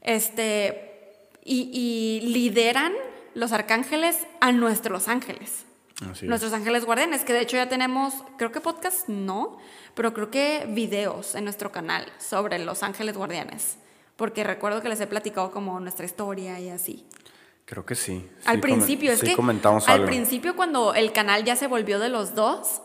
Este, 0.00 1.28
y, 1.44 1.70
y 1.70 2.26
lideran 2.32 2.94
los 3.34 3.52
arcángeles 3.52 4.16
a 4.40 4.50
nuestros 4.50 5.06
ángeles. 5.06 5.66
Así 6.10 6.24
es. 6.24 6.28
nuestros 6.30 6.54
ángeles 6.54 6.86
guardianes, 6.86 7.24
que 7.24 7.34
de 7.34 7.42
hecho 7.42 7.58
ya 7.58 7.68
tenemos, 7.68 8.14
creo 8.38 8.50
que 8.50 8.60
podcast 8.62 9.06
no, 9.08 9.58
pero 9.94 10.14
creo 10.14 10.30
que 10.30 10.66
videos 10.66 11.34
en 11.34 11.44
nuestro 11.44 11.70
canal 11.70 12.06
sobre 12.18 12.58
los 12.58 12.82
ángeles 12.82 13.16
guardianes. 13.16 13.76
Porque 14.16 14.44
recuerdo 14.44 14.80
que 14.80 14.88
les 14.88 15.00
he 15.00 15.06
platicado 15.06 15.50
como 15.50 15.78
nuestra 15.78 16.06
historia 16.06 16.58
y 16.58 16.70
así. 16.70 17.06
Creo 17.66 17.84
que 17.84 17.94
sí. 17.94 18.26
Al 18.46 18.56
Sí 18.56 18.62
principio, 18.62 19.12
es 19.12 19.20
sí 19.20 19.26
que 19.26 19.36
comentamos 19.36 19.86
al 19.88 19.94
algo. 19.94 20.06
principio 20.06 20.56
cuando 20.56 20.94
el 20.94 21.12
canal 21.12 21.44
ya 21.44 21.54
se 21.54 21.66
volvió 21.66 21.98
de 21.98 22.08
los 22.08 22.34
dos, 22.34 22.80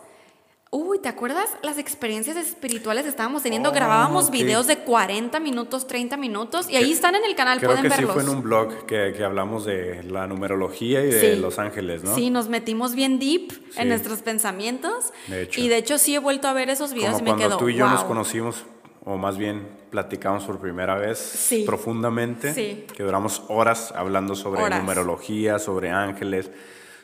uy, 0.70 1.00
¿te 1.00 1.08
acuerdas 1.10 1.46
las 1.64 1.78
experiencias 1.78 2.36
espirituales 2.38 3.04
que 3.04 3.10
estábamos 3.10 3.44
teniendo? 3.44 3.70
Oh, 3.70 3.74
Grabábamos 3.74 4.26
ok. 4.26 4.32
videos 4.32 4.68
de 4.68 4.78
40 4.80 5.40
minutos, 5.40 5.88
30 5.88 6.18
minutos 6.18 6.70
y 6.70 6.76
ahí 6.76 6.92
están 6.92 7.16
en 7.16 7.24
el 7.24 7.36
canal, 7.36 7.60
Creo 7.60 7.70
pueden 7.72 7.84
que 7.84 7.90
verlos. 7.90 8.10
sí 8.10 8.14
fue 8.14 8.24
en 8.24 8.30
un 8.38 8.44
blog 8.44 8.86
que, 8.86 9.14
que 9.16 9.24
hablamos 9.24 9.66
de 9.66 10.04
la 10.04 10.28
numerología 10.28 11.02
y 11.04 11.08
de 11.12 11.36
Sí. 11.36 11.40
los 11.42 11.58
ángeles, 11.60 12.04
¿no? 12.04 12.14
Sí, 12.16 12.30
nos 12.30 12.50
metimos 12.50 12.96
bien 12.96 13.18
deep 13.20 13.52
Sí. 13.52 13.80
en 13.82 13.90
nuestros 13.90 14.20
pensamientos. 14.20 15.14
De 15.28 15.44
hecho. 15.44 15.62
Y 15.62 15.70
de 15.70 15.78
hecho 15.78 15.98
sí 15.98 16.16
he 16.16 16.20
vuelto 16.20 16.48
a 16.48 16.54
ver 16.54 16.70
esos 16.70 16.94
videos 16.94 17.14
Como 17.14 17.20
y 17.20 17.24
me 17.24 17.30
cuando 17.32 17.48
quedo, 17.50 17.58
tú 17.58 17.70
y 17.70 17.76
yo 17.76 17.88
nos 17.88 18.00
"Wow". 18.02 18.08
conocimos, 18.10 18.66
o 19.06 19.18
más 19.18 19.38
bien 19.38 19.68
platicamos 19.90 20.44
por 20.44 20.60
primera 20.60 20.96
vez 20.98 21.18
Sí. 21.18 21.64
profundamente, 21.66 22.86
que 22.94 23.04
duramos 23.04 23.42
horas 23.48 23.94
hablando 23.96 24.36
sobre 24.36 24.62
Horas. 24.64 24.82
numerología, 24.82 25.60
sobre 25.60 25.92
ángeles, 25.92 26.52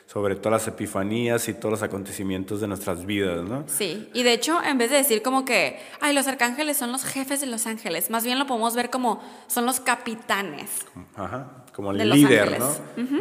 sobre 0.06 0.36
todas 0.36 0.62
las 0.64 0.68
epifanías 0.68 1.48
y 1.48 1.54
todos 1.54 1.72
los 1.72 1.82
acontecimientos 1.82 2.60
de 2.60 2.68
nuestras 2.68 3.06
vidas, 3.06 3.42
¿no? 3.42 3.64
Sí, 3.66 4.08
y 4.12 4.22
de 4.22 4.32
hecho, 4.34 4.62
en 4.62 4.76
vez 4.78 4.90
de 4.90 4.96
decir 4.98 5.22
como 5.22 5.44
que, 5.44 5.78
ay, 6.00 6.14
los 6.14 6.26
arcángeles 6.26 6.76
son 6.76 6.92
los 6.92 7.04
jefes 7.04 7.40
de 7.40 7.46
los 7.46 7.66
ángeles, 7.66 8.10
más 8.10 8.24
bien 8.24 8.38
lo 8.38 8.46
podemos 8.46 8.74
ver 8.76 8.90
como 8.90 9.22
son 9.46 9.64
los 9.66 9.80
capitanes. 9.80 10.70
Ajá, 11.16 11.64
como 11.74 11.90
el 11.90 12.08
líder, 12.10 12.58
¿no? 12.60 12.70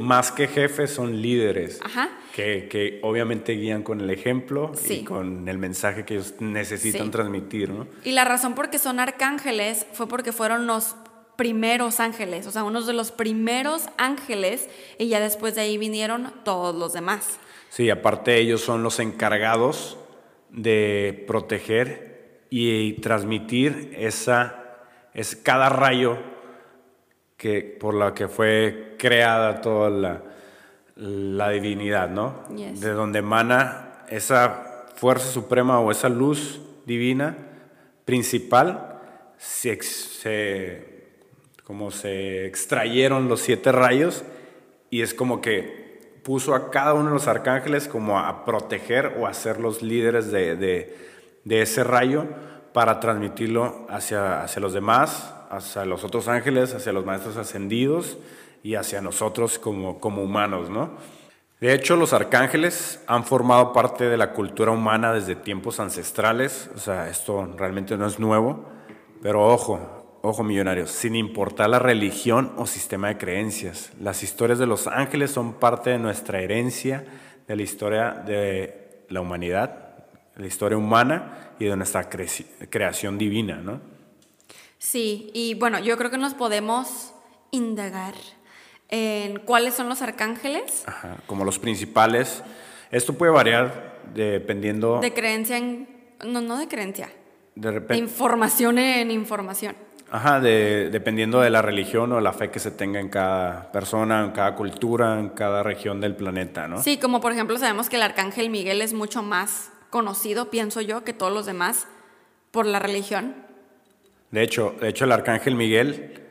Más 0.01 0.31
que 0.31 0.47
jefes 0.47 0.91
son 0.93 1.21
líderes. 1.21 1.79
Ajá. 1.81 2.09
Que, 2.35 2.67
que 2.69 2.99
obviamente 3.03 3.53
guían 3.53 3.81
con 3.83 4.01
el 4.01 4.09
ejemplo 4.09 4.71
Sí. 4.75 4.95
y 5.01 5.03
con 5.03 5.47
el 5.47 5.57
mensaje 5.57 6.03
que 6.05 6.15
ellos 6.15 6.35
necesitan 6.39 7.05
Sí. 7.05 7.11
transmitir, 7.11 7.69
¿no? 7.69 7.87
Y 8.03 8.11
la 8.11 8.25
razón 8.25 8.55
por 8.55 8.69
qué 8.69 8.77
son 8.77 8.99
arcángeles 8.99 9.85
fue 9.93 10.07
porque 10.07 10.31
fueron 10.31 10.67
los 10.67 10.95
primeros 11.35 11.99
ángeles, 11.99 12.47
o 12.47 12.51
sea, 12.51 12.63
unos 12.63 12.85
de 12.87 12.93
los 12.93 13.11
primeros 13.11 13.85
ángeles, 13.97 14.69
y 14.97 15.07
ya 15.07 15.19
después 15.19 15.55
de 15.55 15.61
ahí 15.61 15.77
vinieron 15.77 16.31
todos 16.43 16.75
los 16.75 16.93
demás. 16.93 17.39
Sí, 17.69 17.89
aparte 17.89 18.37
ellos 18.37 18.61
son 18.61 18.83
los 18.83 18.99
encargados 18.99 19.97
de 20.49 21.23
proteger 21.27 22.45
y, 22.49 22.93
transmitir 23.01 23.95
esa, 23.97 24.77
es 25.15 25.35
cada 25.35 25.69
rayo 25.69 26.19
que, 27.37 27.61
por 27.61 27.95
la 27.95 28.13
que 28.13 28.27
fue 28.27 28.95
creada 28.99 29.61
toda 29.61 29.89
la, 29.89 30.23
la 30.95 31.49
divinidad, 31.49 32.09
¿no? 32.09 32.47
Yes. 32.55 32.79
De 32.79 32.91
donde 32.91 33.19
emana 33.19 34.05
esa 34.09 34.85
fuerza 34.95 35.31
suprema 35.31 35.79
o 35.79 35.89
esa 35.89 36.09
luz 36.09 36.61
divina 36.85 37.35
principal, 38.05 38.99
se- 39.37 40.92
como 41.73 41.89
se 41.89 42.45
extrayeron 42.45 43.27
los 43.27 43.41
siete 43.41 43.71
rayos 43.71 44.23
y 44.91 45.01
es 45.01 45.15
como 45.15 45.41
que 45.41 46.19
puso 46.23 46.53
a 46.53 46.69
cada 46.69 46.93
uno 46.93 47.05
de 47.07 47.13
los 47.15 47.27
arcángeles 47.27 47.87
como 47.87 48.19
a 48.19 48.45
proteger 48.45 49.15
o 49.19 49.25
a 49.25 49.33
ser 49.33 49.59
los 49.59 49.81
líderes 49.81 50.31
de, 50.31 50.55
de- 50.55 50.95
de 51.43 51.61
ese 51.63 51.83
rayo 51.83 52.27
para 52.73 52.99
transmitirlo 52.99 53.87
hacia, 53.89 54.43
hacia 54.43 54.59
los 54.61 54.73
demás, 54.73 55.33
hacia 55.49 55.83
los 55.85 56.03
otros 56.03 56.27
ángeles, 56.27 56.75
hacia 56.75 56.93
los 56.93 57.05
maestros 57.05 57.37
ascendidos 57.37 58.19
y 58.61 58.75
hacia 58.75 59.01
nosotros 59.01 59.57
como, 59.57 59.99
como 59.99 60.21
humanos, 60.21 60.69
¿no? 60.69 60.91
De 61.59 61.73
hecho, 61.73 61.95
los 61.95 62.13
arcángeles 62.13 63.01
han 63.07 63.23
formado 63.23 63.73
parte 63.73 64.03
de 64.07 64.17
la 64.17 64.31
cultura 64.33 64.69
humana 64.71 65.11
desde 65.11 65.35
tiempos 65.35 65.79
ancestrales, 65.79 66.69
o 66.75 66.77
sea, 66.79 67.09
esto 67.09 67.51
realmente 67.57 67.97
no 67.97 68.05
es 68.05 68.19
nuevo, 68.19 68.63
pero 69.23 69.43
ojo, 69.47 70.02
ojo 70.25 70.41
millonarios, 70.41 70.89
sin 70.89 71.17
importar 71.17 71.69
la 71.69 71.79
religión 71.79 72.53
o 72.55 72.65
sistema 72.65 73.09
de 73.09 73.17
creencias, 73.17 73.91
las 73.99 74.23
historias 74.23 74.57
de 74.57 74.65
los 74.65 74.87
ángeles 74.87 75.31
son 75.31 75.55
parte 75.55 75.89
de 75.89 75.99
nuestra 75.99 76.39
herencia, 76.39 77.05
de 77.45 77.55
la 77.57 77.61
historia 77.61 78.11
de 78.25 79.05
la 79.09 79.19
humanidad, 79.19 80.05
de 80.33 80.41
la 80.41 80.47
historia 80.47 80.77
humana 80.77 81.51
y 81.59 81.65
de 81.65 81.75
nuestra 81.75 82.09
creación 82.09 83.17
divina, 83.17 83.57
¿no? 83.57 83.81
Sí, 84.77 85.29
y 85.33 85.55
bueno, 85.55 85.79
yo 85.79 85.97
creo 85.97 86.09
que 86.09 86.17
nos 86.17 86.33
podemos 86.33 87.13
indagar 87.51 88.13
en 88.87 89.39
cuáles 89.39 89.73
son 89.73 89.89
los 89.89 90.01
arcángeles 90.01 90.83
Ajá, 90.85 91.17
como 91.27 91.43
los 91.43 91.59
principales. 91.59 92.43
Esto 92.91 93.13
puede 93.13 93.33
variar 93.33 93.99
dependiendo 94.13 95.01
de 95.01 95.13
creencia 95.13 95.57
en... 95.57 95.89
No, 96.25 96.39
no 96.39 96.57
de 96.57 96.69
creencia, 96.69 97.09
de 97.55 97.71
repente. 97.71 97.97
información 97.97 98.79
en 98.79 99.11
información. 99.11 99.75
Ajá, 100.15 100.39
de- 100.39 100.89
dependiendo 100.91 101.41
de 101.41 101.49
la 101.49 101.63
religión 101.63 102.11
o 102.11 102.21
la 102.21 102.33
fe 102.33 102.51
que 102.51 102.59
se 102.59 102.69
tenga 102.69 102.99
en 102.99 103.09
cada 103.09 103.71
persona, 103.71 104.23
en 104.25 104.29
cada 104.31 104.53
cultura, 104.55 105.19
en 105.19 105.29
cada 105.29 105.63
región 105.63 105.99
del 106.01 106.15
planeta, 106.15 106.67
¿no? 106.67 106.83
Sí, 106.83 106.97
como 106.99 107.19
por 107.19 107.31
ejemplo 107.31 107.57
sabemos 107.57 107.89
que 107.89 107.95
el 107.95 108.03
arcángel 108.03 108.51
Miguel 108.51 108.83
es 108.83 108.93
mucho 108.93 109.23
más 109.23 109.71
conocido, 109.89 110.51
pienso 110.51 110.81
yo, 110.81 111.03
que 111.03 111.13
todos 111.13 111.33
los 111.33 111.47
demás, 111.47 111.87
por 112.51 112.67
la 112.67 112.77
religión. 112.77 113.33
De 114.29 114.43
hecho, 114.43 114.75
de 114.79 114.89
hecho 114.89 115.05
el 115.05 115.11
arcángel 115.13 115.55
Miguel 115.55 116.21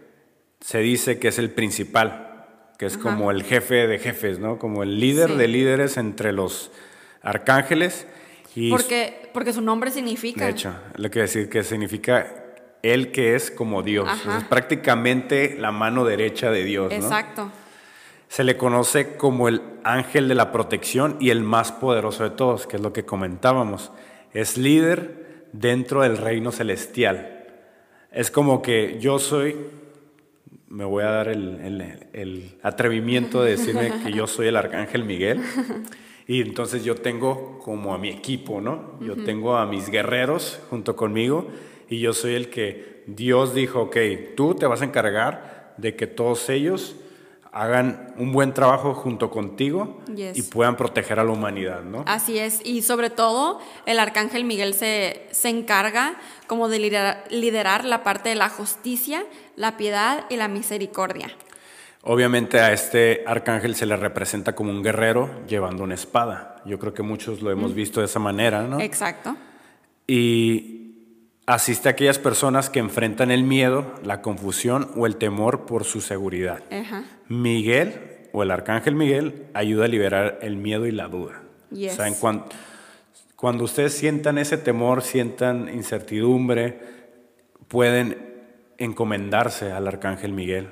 se 0.60 0.78
dice 0.78 1.18
que 1.18 1.26
es 1.26 1.40
el 1.40 1.50
principal, 1.50 2.46
que 2.78 2.86
es 2.86 2.96
como 2.96 3.32
el 3.32 3.42
jefe 3.42 3.88
de 3.88 3.98
jefes, 3.98 4.38
¿no? 4.38 4.58
Como 4.60 4.84
el 4.84 5.00
líder 5.00 5.30
Sí. 5.30 5.36
de 5.36 5.48
líderes 5.48 5.96
entre 5.96 6.32
los 6.32 6.70
arcángeles. 7.20 8.06
Y 8.54 8.70
Porque, 8.70 9.28
porque 9.32 9.52
su 9.52 9.60
nombre 9.60 9.90
significa. 9.90 10.44
De 10.44 10.52
hecho, 10.52 10.72
lo 10.96 11.10
que 11.10 11.20
decir 11.20 11.48
que 11.48 11.64
significa 11.64 12.41
el 12.82 13.12
que 13.12 13.34
es 13.36 13.50
como 13.50 13.82
Dios. 13.82 14.08
Es 14.38 14.44
prácticamente 14.44 15.56
la 15.58 15.70
mano 15.72 16.04
derecha 16.04 16.50
de 16.50 16.64
Dios. 16.64 16.90
¿no? 16.90 16.96
Exacto. 16.96 17.50
Se 18.28 18.44
le 18.44 18.56
conoce 18.56 19.16
como 19.16 19.48
el 19.48 19.60
ángel 19.84 20.26
de 20.28 20.34
la 20.34 20.52
protección 20.52 21.16
y 21.20 21.30
el 21.30 21.42
más 21.42 21.70
poderoso 21.70 22.24
de 22.24 22.30
todos, 22.30 22.66
que 22.66 22.76
es 22.76 22.82
lo 22.82 22.92
que 22.92 23.04
comentábamos. 23.04 23.92
Es 24.32 24.56
líder 24.56 25.46
dentro 25.52 26.00
del 26.02 26.16
reino 26.16 26.50
celestial. 26.50 27.44
Es 28.10 28.30
como 28.30 28.62
que 28.62 28.98
yo 29.00 29.18
soy, 29.18 29.56
me 30.68 30.84
voy 30.84 31.04
a 31.04 31.10
dar 31.10 31.28
el, 31.28 31.60
el- 31.60 32.06
el 32.14 32.58
atrevimiento 32.62 33.42
de 33.42 33.52
decirme 33.52 33.92
que 34.02 34.12
yo 34.12 34.26
soy 34.26 34.46
el 34.48 34.56
arcángel 34.56 35.04
Miguel. 35.04 35.40
Y 36.26 36.40
entonces 36.40 36.84
yo 36.84 36.94
tengo 36.94 37.58
como 37.58 37.92
a 37.94 37.98
mi 37.98 38.08
equipo, 38.08 38.60
¿no? 38.60 38.98
Yo 39.00 39.16
tengo 39.24 39.56
a 39.56 39.66
mis 39.66 39.90
guerreros 39.90 40.60
junto 40.70 40.96
conmigo 40.96 41.48
y 41.92 42.00
yo 42.00 42.12
soy 42.14 42.34
el 42.34 42.48
que 42.48 43.02
Dios 43.06 43.54
dijo, 43.54 43.82
ok, 43.82 43.96
tú 44.36 44.54
te 44.54 44.66
vas 44.66 44.80
a 44.80 44.84
encargar 44.84 45.74
de 45.76 45.94
que 45.94 46.06
todos 46.06 46.48
ellos 46.48 46.96
hagan 47.52 48.14
un 48.16 48.32
buen 48.32 48.54
trabajo 48.54 48.94
junto 48.94 49.30
contigo 49.30 50.00
Yes. 50.14 50.38
y 50.38 50.42
puedan 50.42 50.76
proteger 50.76 51.18
a 51.20 51.24
la 51.24 51.32
humanidad, 51.32 51.82
¿no? 51.82 52.02
Así 52.06 52.38
es, 52.38 52.60
y 52.64 52.80
sobre 52.80 53.10
todo 53.10 53.60
el 53.84 53.98
arcángel 53.98 54.44
Miguel 54.44 54.72
se, 54.72 55.26
se 55.32 55.50
encarga 55.50 56.14
como 56.46 56.68
de 56.70 56.78
liderar, 56.78 57.24
liderar 57.30 57.84
la 57.84 58.02
parte 58.04 58.30
de 58.30 58.36
la 58.36 58.48
justicia, 58.48 59.24
la 59.56 59.76
piedad 59.76 60.24
y 60.30 60.36
la 60.36 60.48
misericordia. 60.48 61.28
Obviamente 62.04 62.58
a 62.58 62.72
este 62.72 63.22
arcángel 63.26 63.74
se 63.76 63.84
le 63.84 63.96
representa 63.96 64.54
como 64.54 64.70
un 64.70 64.82
guerrero 64.82 65.30
llevando 65.46 65.84
una 65.84 65.94
espada. 65.94 66.56
Yo 66.64 66.78
creo 66.78 66.94
que 66.94 67.02
muchos 67.02 67.42
lo 67.42 67.50
hemos 67.50 67.74
visto 67.74 68.00
de 68.00 68.06
esa 68.06 68.18
manera, 68.18 68.62
¿no? 68.62 68.80
Exacto. 68.80 69.36
Y 70.06 70.81
asiste 71.46 71.88
a 71.88 71.92
aquellas 71.92 72.18
personas 72.18 72.70
que 72.70 72.78
enfrentan 72.78 73.30
el 73.30 73.42
miedo, 73.42 73.84
la 74.04 74.22
confusión 74.22 74.88
o 74.96 75.06
el 75.06 75.16
temor 75.16 75.66
por 75.66 75.84
su 75.84 76.00
seguridad. 76.00 76.62
Ajá. 76.70 77.04
Miguel 77.28 78.28
o 78.32 78.42
el 78.42 78.50
arcángel 78.50 78.94
Miguel 78.94 79.46
ayuda 79.54 79.84
a 79.86 79.88
liberar 79.88 80.38
el 80.42 80.56
miedo 80.56 80.86
y 80.86 80.92
la 80.92 81.08
duda. 81.08 81.42
Yes. 81.70 81.92
O 81.92 81.96
sea, 81.96 82.08
en 82.08 82.14
cuan- 82.14 82.44
cuando 83.36 83.64
ustedes 83.64 83.92
sientan 83.94 84.38
ese 84.38 84.56
temor, 84.56 85.02
sientan 85.02 85.68
incertidumbre, 85.74 86.78
pueden 87.68 88.18
encomendarse 88.78 89.72
al 89.72 89.86
arcángel 89.88 90.32
Miguel 90.32 90.68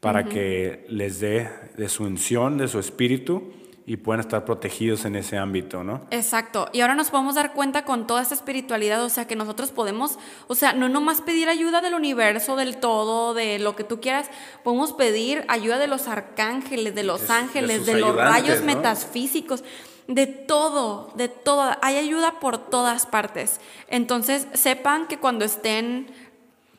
para 0.00 0.24
que 0.24 0.84
les 0.88 1.20
dé 1.20 1.48
de 1.76 1.88
su 1.88 2.04
unción, 2.04 2.58
de 2.58 2.68
su 2.68 2.78
espíritu 2.78 3.52
y 3.88 3.96
puedan 3.98 4.18
estar 4.18 4.44
protegidos 4.44 5.04
en 5.04 5.14
ese 5.14 5.38
ámbito, 5.38 5.84
¿no? 5.84 6.00
Exacto. 6.10 6.68
Y 6.72 6.80
ahora 6.80 6.96
nos 6.96 7.10
podemos 7.10 7.36
dar 7.36 7.52
cuenta 7.52 7.84
con 7.84 8.08
toda 8.08 8.20
esta 8.22 8.34
espiritualidad, 8.34 9.00
o 9.04 9.08
sea, 9.08 9.28
que 9.28 9.36
nosotros 9.36 9.70
podemos, 9.70 10.18
o 10.48 10.56
sea, 10.56 10.72
no 10.72 10.88
nomás 10.88 11.20
pedir 11.20 11.48
ayuda 11.48 11.80
del 11.80 11.94
universo, 11.94 12.56
del 12.56 12.78
todo, 12.78 13.32
de 13.32 13.60
lo 13.60 13.76
que 13.76 13.84
tú 13.84 14.00
quieras, 14.00 14.28
podemos 14.64 14.92
pedir 14.92 15.44
ayuda 15.46 15.78
de 15.78 15.86
los 15.86 16.08
arcángeles, 16.08 16.96
de 16.96 17.04
los 17.04 17.28
De- 17.28 17.32
ángeles, 17.32 17.86
de, 17.86 17.98
los 18.00 18.16
rayos 18.16 18.58
¿no? 18.60 18.66
metafísicos, 18.66 19.62
de 20.08 20.26
todo, 20.26 21.12
de 21.14 21.28
todo. 21.28 21.76
Hay 21.80 21.94
ayuda 21.96 22.40
por 22.40 22.58
todas 22.58 23.06
partes. 23.06 23.60
Entonces, 23.86 24.48
sepan 24.54 25.06
que 25.06 25.18
cuando 25.18 25.44
estén 25.44 26.08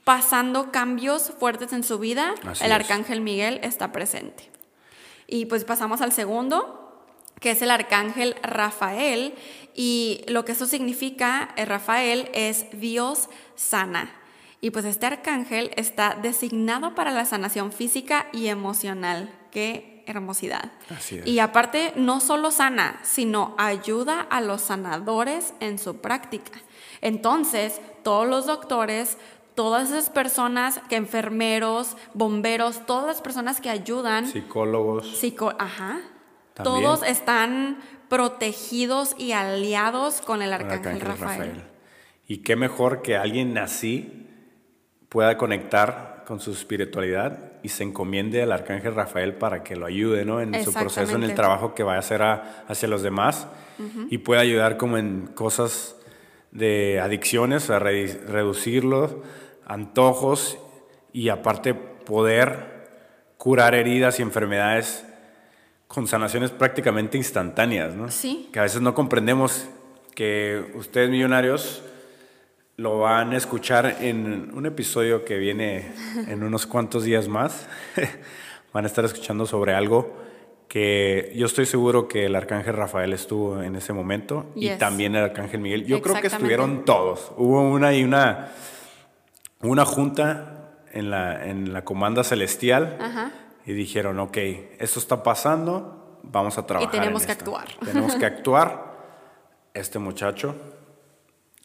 pasando 0.04 0.72
cambios 0.72 1.32
fuertes 1.40 1.74
en 1.74 1.84
su 1.84 2.00
vida, 2.00 2.34
Así 2.46 2.64
el 2.66 2.72
es. 2.72 2.76
arcángel 2.76 3.22
Miguel 3.22 3.60
está 3.64 3.92
presente. 3.92 4.50
Y 5.26 5.46
pues 5.46 5.66
pasamos 5.66 6.02
al 6.02 6.14
segundo, 6.14 6.87
que 7.40 7.52
es 7.52 7.62
el 7.62 7.72
arcángel 7.72 8.36
Rafael. 8.42 9.34
Y 9.74 10.24
lo 10.28 10.46
que 10.46 10.54
eso 10.54 10.66
significa, 10.66 11.50
eh, 11.56 11.66
Rafael, 11.66 12.30
es 12.34 12.66
Dios 12.74 13.30
sana. 13.56 14.12
Y 14.60 14.72
pues 14.72 14.86
este 14.86 15.06
arcángel 15.06 15.72
está 15.76 16.18
designado 16.20 16.96
para 16.96 17.12
la 17.12 17.26
sanación 17.26 17.72
física 17.72 18.28
y 18.34 18.48
emocional. 18.48 19.32
Qué 19.52 20.04
hermosidad. 20.08 20.72
Así 20.90 21.20
es. 21.20 21.28
Y 21.28 21.40
aparte, 21.40 21.94
no 21.96 22.20
solo 22.20 22.50
sana, 22.50 23.00
sino 23.04 23.54
ayuda 23.58 24.22
a 24.22 24.42
los 24.42 24.62
sanadores 24.62 25.54
en 25.60 25.78
su 25.78 25.98
práctica. 25.98 26.60
Entonces, 27.02 27.80
todos 28.04 28.28
los 28.28 28.48
doctores, 28.48 29.18
todas 29.54 29.90
esas 29.90 30.10
personas, 30.10 30.82
que 30.90 30.96
enfermeros, 30.96 31.96
bomberos, 32.16 32.86
todas 32.88 33.06
las 33.06 33.22
personas 33.22 33.62
que 33.62 33.70
ayudan, 33.70 34.26
Psicólogos. 34.26 35.18
Psico 35.18 35.54
ajá. 35.60 36.00
También. 36.58 36.84
Todos 36.84 37.04
están 37.08 37.78
protegidos 38.10 39.16
y 39.18 39.32
aliados 39.32 40.22
con 40.22 40.42
el 40.42 40.54
arcángel, 40.54 41.00
Rafael. 41.02 41.64
Y 42.28 42.38
qué 42.40 42.56
mejor 42.56 43.02
que 43.02 43.16
alguien 43.16 43.58
así 43.58 44.28
pueda 45.10 45.38
conectar 45.38 46.24
con 46.28 46.40
su 46.42 46.52
espiritualidad 46.52 47.54
y 47.64 47.70
se 47.70 47.84
encomiende 47.84 48.42
al 48.44 48.52
arcángel 48.52 48.94
Rafael 48.96 49.34
para 49.36 49.64
que 49.64 49.76
lo 49.78 49.86
ayude 49.86 50.26
¿no? 50.26 50.42
en 50.42 50.54
su 50.64 50.74
proceso, 50.74 51.16
en 51.16 51.24
el 51.24 51.36
trabajo 51.36 51.74
que 51.74 51.84
vaya 51.84 51.98
a 51.98 52.00
hacer 52.00 52.22
a- 52.22 52.66
hacia 52.68 52.88
los 52.90 53.02
demás 53.02 53.48
y 54.10 54.18
pueda 54.18 54.42
ayudar 54.42 54.76
como 54.78 54.98
en 54.98 55.28
cosas 55.28 55.96
de 56.52 57.00
adicciones, 57.00 57.70
a 57.70 57.80
re- 57.80 58.20
reducirlos, 58.28 59.16
antojos 59.66 60.58
y 61.14 61.30
aparte 61.30 61.74
poder 61.74 62.90
curar 63.38 63.76
heridas 63.76 64.20
y 64.20 64.24
enfermedades 64.24 65.06
con 65.88 66.08
sanaciones 66.08 66.52
prácticamente 66.52 67.18
instantáneas, 67.18 67.96
¿no? 67.96 68.12
Sí. 68.12 68.50
Que 68.52 68.60
a 68.60 68.64
veces 68.64 68.82
no 68.82 68.94
comprendemos 68.94 69.68
que 70.16 70.72
ustedes 70.76 71.10
millonarios 71.10 71.84
lo 72.76 73.00
van 73.00 73.34
a 73.34 73.38
escuchar 73.38 73.98
en 74.02 74.52
un 74.54 74.66
episodio 74.66 75.26
que 75.26 75.38
viene 75.38 75.92
en 76.28 76.44
unos 76.44 76.68
cuantos 76.68 77.04
días 77.04 77.28
más. 77.28 77.68
van 78.74 78.84
a 78.84 78.88
estar 78.88 79.06
escuchando 79.06 79.46
sobre 79.46 79.74
algo 79.74 80.16
que 80.68 81.32
yo 81.36 81.46
estoy 81.46 81.66
seguro 81.66 82.08
que 82.08 82.26
el 82.26 82.36
arcángel 82.36 82.76
Rafael 82.76 83.14
estuvo 83.14 83.64
en 83.64 83.76
ese 83.76 83.94
momento 83.94 84.52
y 84.54 84.70
también 84.72 85.16
el 85.16 85.24
arcángel 85.24 85.62
Miguel. 85.62 85.86
Yo 85.86 86.02
creo 86.02 86.22
que 86.22 86.28
estuvieron 86.28 86.84
todos. 86.86 87.32
Hubo 87.38 87.62
una 87.62 87.94
y 87.94 88.04
una 88.04 88.50
una 89.62 89.86
junta 89.86 90.76
en 90.92 91.10
la, 91.10 91.48
en 91.48 91.74
la 91.74 91.84
comanda 91.84 92.24
celestial 92.24 92.98
Ajá. 93.00 93.32
Y 93.68 93.74
dijeron, 93.74 94.18
ok, 94.20 94.38
esto 94.80 94.98
está 94.98 95.22
pasando, 95.22 96.20
vamos 96.24 96.58
a 96.58 96.66
trabajar. 96.66 96.90
tenemos 96.90 97.24
en 97.24 97.26
que 97.28 97.32
esto. 97.34 97.56
actuar. 97.58 97.86
Tenemos 97.86 98.16
que 98.16 98.26
actuar. 98.34 98.98
Este 99.74 100.00
muchacho 100.00 100.56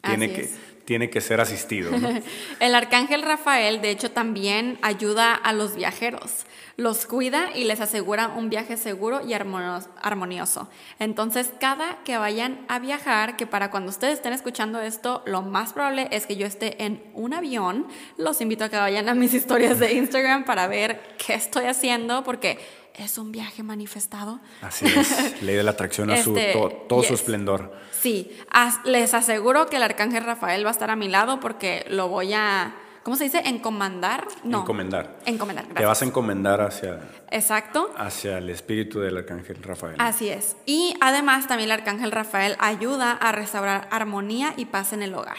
tiene 0.03 0.27
Así 0.27 0.35
que, 0.35 0.41
es. 0.43 0.59
Tiene 0.93 1.09
que 1.09 1.23
ser 1.23 1.41
asistido. 1.41 1.91
El 2.61 2.75
arcángel 2.75 3.23
Rafael, 3.23 3.81
de 3.81 3.89
hecho, 3.89 4.11
también 4.11 4.79
ayuda 4.83 5.33
a 5.33 5.55
los 5.55 5.75
viajeros. 5.75 6.45
Los 6.77 7.07
cuida 7.07 7.49
y 7.55 7.65
les 7.65 7.81
asegura 7.81 8.29
un 8.29 8.51
viaje 8.51 8.77
seguro 8.77 9.23
y 9.27 9.33
armonioso. 9.33 10.69
Entonces, 10.99 11.51
cada 11.59 12.03
que 12.05 12.19
vayan 12.19 12.67
a 12.69 12.79
viajar, 12.79 13.39
que 13.39 13.47
para 13.47 13.71
cuando 13.71 13.89
ustedes 13.89 14.15
estén 14.15 14.35
escuchando 14.35 14.83
esto, 14.83 15.23
lo 15.25 15.41
más 15.41 15.73
probable 15.73 16.09
es 16.11 16.27
que 16.27 16.37
yo 16.37 16.47
esté 16.47 16.85
en 16.85 17.03
un 17.15 17.33
avión. 17.33 17.87
Los 18.19 18.43
invito 18.43 18.65
a 18.65 18.69
que 18.69 18.77
vayan 18.77 19.09
a 19.09 19.15
mis 19.15 19.33
historias 19.33 19.79
de 19.79 19.95
Instagram 19.95 20.45
para 20.45 20.67
ver 20.67 21.01
qué 21.17 21.33
estoy 21.33 21.65
haciendo, 21.65 22.23
porque 22.23 22.59
es 22.95 23.19
un 23.19 23.33
viaje 23.33 23.63
manifestado. 23.63 24.41
Así 24.61 24.87
es, 24.87 25.43
ley 25.43 25.57
de 25.57 25.63
la 25.63 25.71
atracción 25.73 26.11
a 26.11 26.23
su, 26.23 26.37
Este, 26.37 26.53
to- 26.53 26.69
todo 26.89 27.03
su 27.03 27.15
esplendor. 27.15 27.73
Sí, 28.01 28.37
as- 28.51 28.85
les 28.85 29.15
aseguro 29.15 29.67
que 29.67 29.77
el 29.77 29.83
arcángel 29.83 30.25
Rafael 30.25 30.65
va 30.65 30.69
a 30.69 30.73
estar 30.73 30.91
a 30.91 30.97
mi 30.97 31.09
lado 31.09 31.41
porque 31.41 31.87
lo 31.89 32.09
voy 32.09 32.33
a, 32.35 32.75
¿cómo 33.03 33.17
se 33.17 33.25
dice? 33.25 33.43
Encomendar. 33.47 34.27
No. 34.45 34.61
Encomendar. 34.61 35.19
Encomendar, 35.25 35.67
Te 35.67 35.85
vas 35.85 36.03
a 36.03 36.05
encomendar 36.05 36.61
hacia, 36.61 37.01
Exacto. 37.31 37.91
hacia 37.97 38.39
el 38.39 38.51
espíritu 38.51 39.01
del 39.01 39.17
arcángel 39.17 39.63
Rafael. 39.63 39.97
Así 39.99 40.29
es. 40.29 40.57
Y 40.67 40.95
además 41.01 41.47
también 41.47 41.71
el 41.71 41.79
arcángel 41.79 42.13
Rafael 42.13 42.57
ayuda 42.59 43.13
a 43.13 43.33
restaurar 43.33 43.89
armonía 43.91 44.53
y 44.57 44.67
paz 44.67 44.93
en 44.93 45.03
el 45.03 45.15
hogar. 45.15 45.39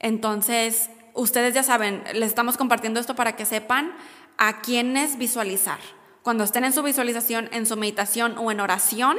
Entonces, 0.00 0.90
ustedes 1.14 1.54
ya 1.54 1.62
saben, 1.62 2.02
les 2.14 2.28
estamos 2.28 2.56
compartiendo 2.56 2.98
esto 3.00 3.14
para 3.14 3.36
que 3.36 3.44
sepan 3.46 3.92
a 4.38 4.60
quiénes 4.60 5.18
visualizar. 5.18 5.78
Cuando 6.24 6.42
estén 6.42 6.64
en 6.64 6.72
su 6.72 6.82
visualización, 6.82 7.48
en 7.52 7.66
su 7.66 7.76
meditación 7.76 8.36
o 8.38 8.50
en 8.50 8.58
oración, 8.58 9.18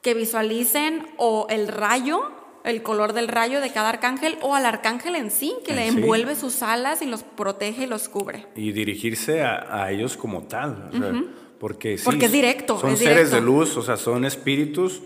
que 0.00 0.14
visualicen 0.14 1.06
o 1.18 1.46
el 1.50 1.68
rayo, 1.68 2.22
el 2.64 2.82
color 2.82 3.12
del 3.14 3.26
rayo 3.28 3.60
de 3.60 3.72
cada 3.72 3.88
arcángel 3.88 4.38
o 4.40 4.54
al 4.54 4.64
arcángel 4.64 5.16
en 5.16 5.30
sí, 5.32 5.54
que 5.66 5.74
le 5.74 5.90
sí. 5.90 5.98
envuelve 5.98 6.36
sus 6.36 6.62
alas 6.62 7.02
y 7.02 7.06
los 7.06 7.24
protege 7.24 7.82
y 7.82 7.86
los 7.86 8.08
cubre. 8.08 8.46
y 8.54 8.70
dirigirse 8.72 9.42
a, 9.42 9.82
a 9.82 9.90
ellos 9.90 10.16
como 10.16 10.44
tal. 10.44 10.88
o 10.94 10.96
sea, 10.98 11.12
Porque, 11.58 11.98
sí, 11.98 12.04
Porque 12.04 12.26
es 12.26 12.32
directo, 12.32 12.78
Son 12.78 12.92
es 12.92 13.00
seres 13.00 13.32
de 13.32 13.40
luz, 13.40 13.76
o 13.76 13.82
sea, 13.82 13.96
son 13.96 14.24
espíritus, 14.24 15.02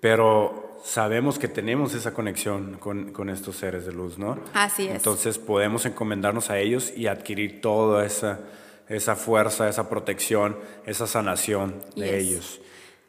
pero 0.00 0.78
sabemos 0.82 1.38
que 1.38 1.46
tenemos 1.48 1.94
esa 1.94 2.12
conexión 2.14 2.78
con, 2.80 3.12
con 3.12 3.28
estos 3.28 3.56
seres 3.56 3.84
de 3.86 3.92
luz, 3.92 4.18
¿no? 4.18 4.38
Así 4.54 4.86
es. 4.88 4.94
Entonces 4.96 5.38
podemos 5.38 5.84
encomendarnos 5.86 6.48
a 6.50 6.58
ellos 6.58 6.92
y 6.96 7.06
adquirir 7.06 7.60
toda 7.60 8.04
esa, 8.04 8.40
esa 8.88 9.16
fuerza, 9.16 9.68
esa 9.68 9.88
protección, 9.88 10.56
esa 10.86 11.06
sanación 11.06 11.80
de 11.96 12.06
Yes. 12.06 12.14
ellos. 12.14 12.60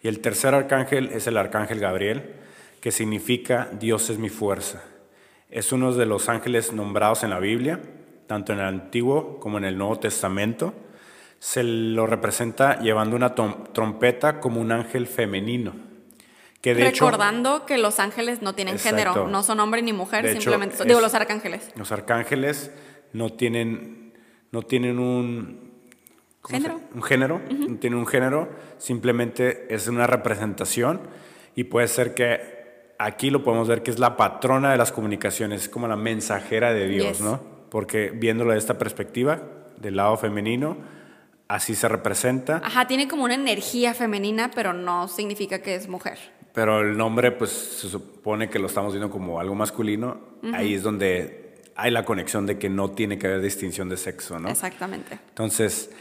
Y 0.03 0.07
el 0.07 0.19
tercer 0.19 0.53
arcángel 0.53 1.09
es 1.13 1.28
el 1.28 1.38
arcángel 1.38 1.80
Gabriel, 1.80 2.34
que 2.80 2.91
significa 2.91 3.69
Dios 3.80 4.09
es 4.09 4.17
mi 4.19 4.30
fuerza. 4.30 4.84
Es 5.49 5.71
uno 5.71 5.93
de 5.93 6.05
los 6.05 6.30
ángeles 6.30 6.73
nombrados 6.73 7.23
en 7.23 7.32
la 7.32 7.39
Biblia, 7.39 7.80
tanto 8.28 8.53
en 8.53 8.59
el 8.59 8.65
Antiguo 8.65 9.39
como 9.39 9.57
en 9.57 9.65
el 9.65 9.78
Nuevo 9.78 9.99
Testamento. 9.99 10.73
Se 11.39 11.63
lo 11.63 12.07
representa 12.07 12.80
llevando 12.80 13.15
una 13.15 13.34
trompeta 13.36 14.39
como 14.39 14.61
un 14.61 14.71
ángel 14.71 15.07
femenino. 15.07 15.73
Que 16.61 16.73
de 16.73 16.88
hecho, 16.88 17.05
Recordando 17.05 17.65
que 17.67 17.78
los 17.78 17.99
ángeles 17.99 18.41
no 18.41 18.55
tienen 18.55 18.76
Exacto. 18.76 18.97
género, 18.97 19.28
no 19.28 19.43
son 19.43 19.59
hombre 19.59 19.82
ni 19.84 19.93
mujer, 19.93 20.23
De 20.23 20.32
hecho, 20.32 20.41
simplemente 20.41 20.78
son, 20.78 20.86
es- 20.86 20.89
digo 20.89 20.99
los 21.01 21.13
arcángeles. 21.13 21.69
los 21.76 21.91
arcángeles 21.91 22.71
no 23.13 23.32
tienen, 23.34 24.13
no 24.51 24.63
tienen 24.63 24.97
un 24.97 25.64
¿cómo 26.45 26.57
se- 26.59 26.63
¿Género? 26.67 26.81
Un 26.93 27.03
género, 27.03 27.41
no 27.49 27.77
tienen 27.77 27.99
un 27.99 28.05
género, 28.07 28.49
simplemente 28.77 29.73
es 29.73 29.87
una 29.87 30.07
representación 30.07 31.01
y 31.55 31.65
puede 31.65 31.87
ser 31.87 32.13
que 32.13 32.93
aquí 32.99 33.29
lo 33.29 33.43
podemos 33.43 33.67
ver 33.67 33.83
que 33.83 33.91
es 33.91 33.99
la 33.99 34.15
patrona 34.15 34.71
de 34.71 34.77
las 34.77 34.91
comunicaciones, 34.91 35.63
es 35.63 35.69
como 35.69 35.87
la 35.87 35.95
mensajera 35.95 36.73
de 36.73 36.87
Dios, 36.87 37.17
Yes. 37.17 37.21
¿no? 37.21 37.41
Porque 37.69 38.11
viéndolo 38.13 38.51
de 38.53 38.57
esta 38.57 38.77
perspectiva, 38.77 39.41
del 39.77 39.95
lado 39.97 40.15
femenino, 40.17 40.77
así 41.47 41.75
se 41.75 41.87
representa, 41.87 42.61
Ajá, 42.63 42.87
tiene 42.87 43.07
como 43.07 43.23
una 43.23 43.33
energía 43.35 43.93
femenina, 43.93 44.51
pero 44.53 44.71
no 44.73 45.07
significa 45.07 45.59
que 45.61 45.75
es 45.75 45.87
mujer. 45.89 46.17
pero 46.53 46.79
el 46.79 46.95
nombre 46.97 47.31
pues 47.33 47.49
se 47.51 47.89
supone 47.89 48.49
que 48.49 48.59
lo 48.59 48.67
estamos 48.67 48.93
viendo 48.93 49.09
como 49.09 49.39
algo 49.41 49.55
masculino, 49.55 50.17
ahí 50.53 50.73
es 50.75 50.83
donde 50.83 51.55
hay 51.75 51.91
la 51.91 52.05
conexión 52.05 52.45
de 52.45 52.57
que 52.57 52.69
no 52.69 52.91
tiene 52.91 53.17
que 53.19 53.27
haber 53.27 53.41
distinción 53.41 53.89
de 53.89 53.97
sexo, 53.97 54.39
¿no? 54.39 54.47
Exactamente. 54.47 55.19
Entonces, 55.27 55.91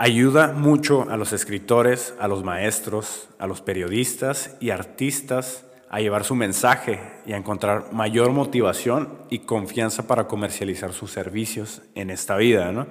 ayuda 0.00 0.52
mucho 0.52 1.10
a 1.10 1.18
los 1.18 1.34
escritores, 1.34 2.14
a 2.18 2.26
los 2.26 2.42
maestros, 2.42 3.28
a 3.38 3.46
los 3.46 3.60
periodistas 3.60 4.56
y 4.58 4.70
artistas 4.70 5.66
a 5.90 6.00
llevar 6.00 6.24
su 6.24 6.34
mensaje 6.34 7.00
y 7.26 7.34
a 7.34 7.36
encontrar 7.36 7.92
mayor 7.92 8.30
motivación 8.30 9.10
y 9.28 9.40
confianza 9.40 10.06
para 10.06 10.26
comercializar 10.26 10.94
sus 10.94 11.10
servicios 11.10 11.82
en 11.94 12.08
esta 12.08 12.36
vida. 12.36 12.72
¿no? 12.72 12.86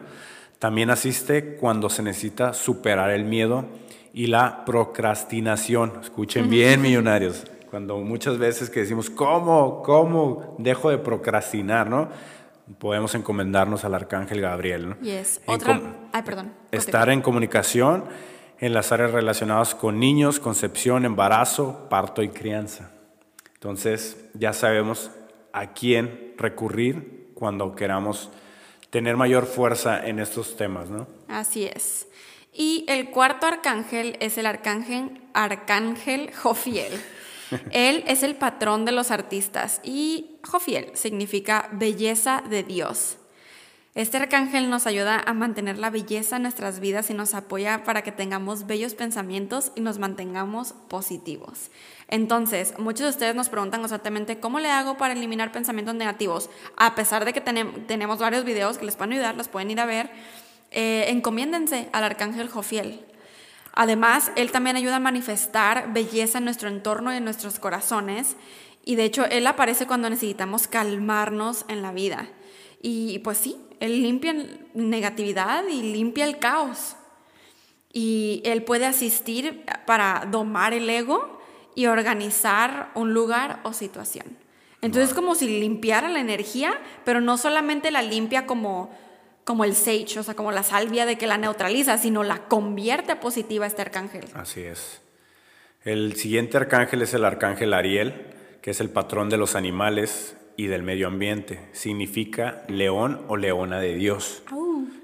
También 0.59 0.91
asiste 0.91 1.55
cuando 1.55 1.89
se 1.89 2.03
necesita 2.03 2.53
superar 2.53 3.09
el 3.09 3.25
miedo 3.25 3.65
y 4.13 4.27
la 4.27 4.63
procrastinación. 4.63 5.93
Escuchen 6.03 6.47
bien, 6.47 6.79
millonarios. 6.79 7.43
Cuando 7.71 7.97
muchas 7.97 8.37
veces 8.37 8.69
que 8.69 8.81
decimos, 8.81 9.09
¿cómo? 9.09 9.81
¿Cómo 9.81 10.55
dejo 10.59 10.91
de 10.91 10.99
procrastinar? 10.99 11.89
¿no? 11.89 12.09
Podemos 12.77 13.15
encomendarnos 13.15 13.83
al 13.85 13.95
arcángel 13.95 14.41
Gabriel. 14.41 14.89
¿no? 14.89 14.99
Yes. 15.01 15.41
Otra. 15.45 15.79
com- 15.79 15.93
Ay, 16.11 16.21
perdón. 16.23 16.53
Estar 16.71 17.09
en 17.09 17.21
comunicación 17.21 18.05
en 18.59 18.73
las 18.73 18.91
áreas 18.91 19.11
relacionadas 19.11 19.73
con 19.73 19.99
niños, 19.99 20.39
concepción, 20.39 21.05
embarazo, 21.05 21.87
parto 21.89 22.21
y 22.21 22.29
crianza. 22.29 22.91
Entonces 23.53 24.25
ya 24.33 24.53
sabemos 24.53 25.11
a 25.53 25.73
quién 25.73 26.33
recurrir 26.37 27.31
cuando 27.33 27.75
queramos 27.75 28.29
tener 28.89 29.17
mayor 29.17 29.45
fuerza 29.45 30.05
en 30.05 30.19
estos 30.19 30.55
temas, 30.57 30.89
¿no? 30.89 31.07
Así 31.27 31.65
es. 31.65 32.07
Y 32.53 32.85
el 32.87 33.11
cuarto 33.11 33.45
arcángel 33.47 34.17
es 34.19 34.37
el 34.37 34.45
arcángel, 34.45 35.21
arcángel 35.33 36.31
Jofiel. 36.35 36.91
Él 37.71 38.03
es 38.07 38.23
el 38.23 38.35
patrón 38.35 38.85
de 38.85 38.91
los 38.91 39.11
artistas 39.11 39.81
y 39.83 40.37
Jofiel 40.43 40.91
significa 40.93 41.69
belleza 41.71 42.43
de 42.49 42.63
Dios. 42.63 43.17
Este 43.95 44.17
arcángel 44.17 44.69
nos 44.69 44.85
ayuda 44.85 45.21
a 45.25 45.33
mantener 45.33 45.79
la 45.79 45.89
belleza 45.89 46.35
en 46.35 46.43
nuestras 46.43 46.79
vidas 46.79 47.09
y 47.09 47.15
nos 47.15 47.33
apoya 47.33 47.83
para 47.83 48.03
que 48.03 48.11
tengamos 48.11 48.67
bellos 48.67 48.93
pensamientos 48.93 49.71
y 49.75 49.81
nos 49.81 49.97
mantengamos 49.97 50.73
positivos. 50.87 51.71
Entonces, 52.07 52.75
muchos 52.77 53.01
de 53.01 53.09
ustedes 53.09 53.35
nos 53.35 53.49
preguntan 53.49 53.81
constantemente, 53.81 54.39
¿cómo 54.39 54.59
le 54.59 54.69
hago 54.69 54.95
para 54.97 55.13
eliminar 55.13 55.51
pensamientos 55.51 55.95
negativos? 55.95 56.49
A 56.77 56.93
pesar 56.93 57.25
de 57.25 57.33
que 57.33 57.43
tenem- 57.43 57.87
tenemos 57.87 58.19
varios 58.19 58.45
videos 58.45 58.77
que 58.77 58.85
les 58.85 58.95
pueden 58.95 59.13
ayudar, 59.13 59.35
los 59.35 59.47
pueden 59.47 59.71
ir 59.71 59.79
a 59.79 59.85
ver, 59.85 60.11
eh, 60.71 61.05
encomiéndense 61.07 61.89
al 61.91 62.03
arcángel 62.03 62.47
Jofiel. 62.47 63.03
Además, 63.81 64.33
él 64.35 64.51
también 64.51 64.75
ayuda 64.75 64.97
a 64.97 64.99
manifestar 64.99 65.93
belleza 65.93 66.39
en 66.39 66.43
nuestro 66.43 66.67
entorno 66.67 67.13
y 67.13 67.15
en 67.15 67.23
nuestros 67.23 67.59
corazones. 67.59 68.35
Y 68.83 68.95
de 68.95 69.05
hecho, 69.05 69.23
él 69.23 69.47
aparece 69.47 69.87
cuando 69.87 70.09
necesitamos 70.09 70.67
calmarnos 70.67 71.63
en 71.69 71.81
la 71.81 71.93
vida. 71.93 72.27
Y 72.81 73.19
pues 73.19 73.37
sí, 73.37 73.55
él 73.79 74.01
limpia 74.01 74.35
negatividad 74.73 75.63
y 75.65 75.93
limpia 75.93 76.25
el 76.25 76.39
caos. 76.39 76.97
Y 77.93 78.41
él 78.43 78.63
puede 78.63 78.85
asistir 78.85 79.63
para 79.85 80.27
domar 80.29 80.73
el 80.73 80.89
ego 80.89 81.39
y 81.73 81.85
organizar 81.85 82.91
un 82.95 83.13
lugar 83.13 83.61
o 83.63 83.71
situación. 83.71 84.25
Entonces 84.81 85.11
es 85.11 85.15
como 85.15 85.35
si 85.35 85.47
limpiara 85.57 86.09
la 86.09 86.19
energía, 86.19 86.77
pero 87.05 87.21
no 87.21 87.37
solamente 87.37 87.91
la 87.91 88.01
limpia 88.01 88.45
como, 88.45 88.91
como 89.49 89.63
el 89.63 89.73
sage, 89.73 90.19
o 90.19 90.21
sea, 90.21 90.35
como 90.35 90.51
la 90.51 90.61
salvia 90.61 91.07
de 91.07 91.17
que 91.17 91.25
la 91.25 91.39
neutraliza, 91.39 91.97
sino 91.97 92.23
la 92.23 92.47
convierte 92.47 93.13
a 93.13 93.19
positiva 93.19 93.65
este 93.65 93.81
arcángel. 93.81 94.25
Así 94.35 94.61
es. 94.61 95.01
El 95.83 96.15
siguiente 96.17 96.55
arcángel 96.57 97.01
es 97.01 97.15
el 97.15 97.25
arcángel 97.25 97.73
Ariel, 97.73 98.27
que 98.61 98.69
es 98.69 98.79
el 98.79 98.91
patrón 98.91 99.27
de 99.27 99.37
los 99.37 99.55
animales 99.55 100.37
y 100.55 100.67
del 100.67 100.83
medio 100.83 101.07
ambiente. 101.07 101.67
Significa 101.71 102.61
león 102.67 103.25
o 103.27 103.37
leona 103.37 103.79
de 103.79 103.95
Dios. 103.95 104.43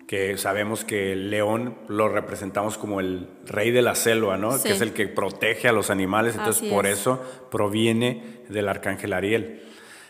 Que 0.06 0.38
sabemos 0.38 0.86
que 0.86 1.14
el 1.14 1.32
león 1.32 1.76
lo 1.88 2.08
representamos 2.08 2.78
como 2.78 3.00
el 3.00 3.28
rey 3.48 3.72
de 3.72 3.82
la 3.82 3.96
selva, 3.96 4.38
¿no? 4.38 4.60
Sí. 4.60 4.68
Que 4.68 4.76
es 4.76 4.82
el 4.82 4.94
que 4.94 5.08
protege 5.08 5.70
a 5.70 5.72
los 5.72 5.90
animales. 5.90 6.36
Entonces, 6.36 6.62
Así 6.62 6.72
por 6.72 6.86
es. 6.86 7.00
eso 7.00 7.20
proviene 7.50 8.44
del 8.50 8.70
arcángel 8.70 9.14
Ariel. 9.14 9.64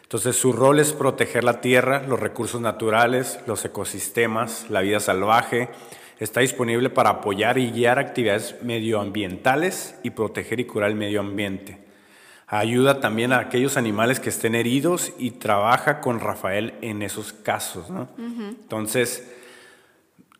Entonces, 0.06 0.36
su 0.36 0.53
rol 0.53 0.80
es 0.80 0.93
proteger 0.93 1.43
la 1.43 1.62
tierra, 1.62 2.03
los 2.08 2.20
recursos 2.20 2.62
naturales, 2.62 3.39
los 3.47 3.66
ecosistemas, 3.66 4.68
la 4.70 4.82
vida 4.82 4.99
salvaje. 4.99 5.70
Está 6.20 6.41
disponible 6.41 6.91
para 6.91 7.10
apoyar 7.10 7.58
y 7.58 7.72
guiar 7.72 7.97
actividades 7.97 8.56
medioambientales 8.62 9.95
y 10.03 10.12
proteger 10.12 10.60
y 10.60 10.66
curar 10.66 10.91
el 10.91 10.95
medio 10.95 11.22
ambiente. 11.22 11.80
Ayuda 12.45 12.99
también 12.99 13.34
a 13.34 13.39
aquellos 13.39 13.78
animales 13.78 14.20
que 14.20 14.30
estén 14.30 14.53
heridos 14.53 15.12
y 15.18 15.32
trabaja 15.32 16.01
con 16.01 16.20
Rafael 16.20 16.76
en 16.82 17.01
esos 17.01 17.34
casos. 17.34 17.89
¿no? 17.89 18.08
Entonces, 18.18 19.34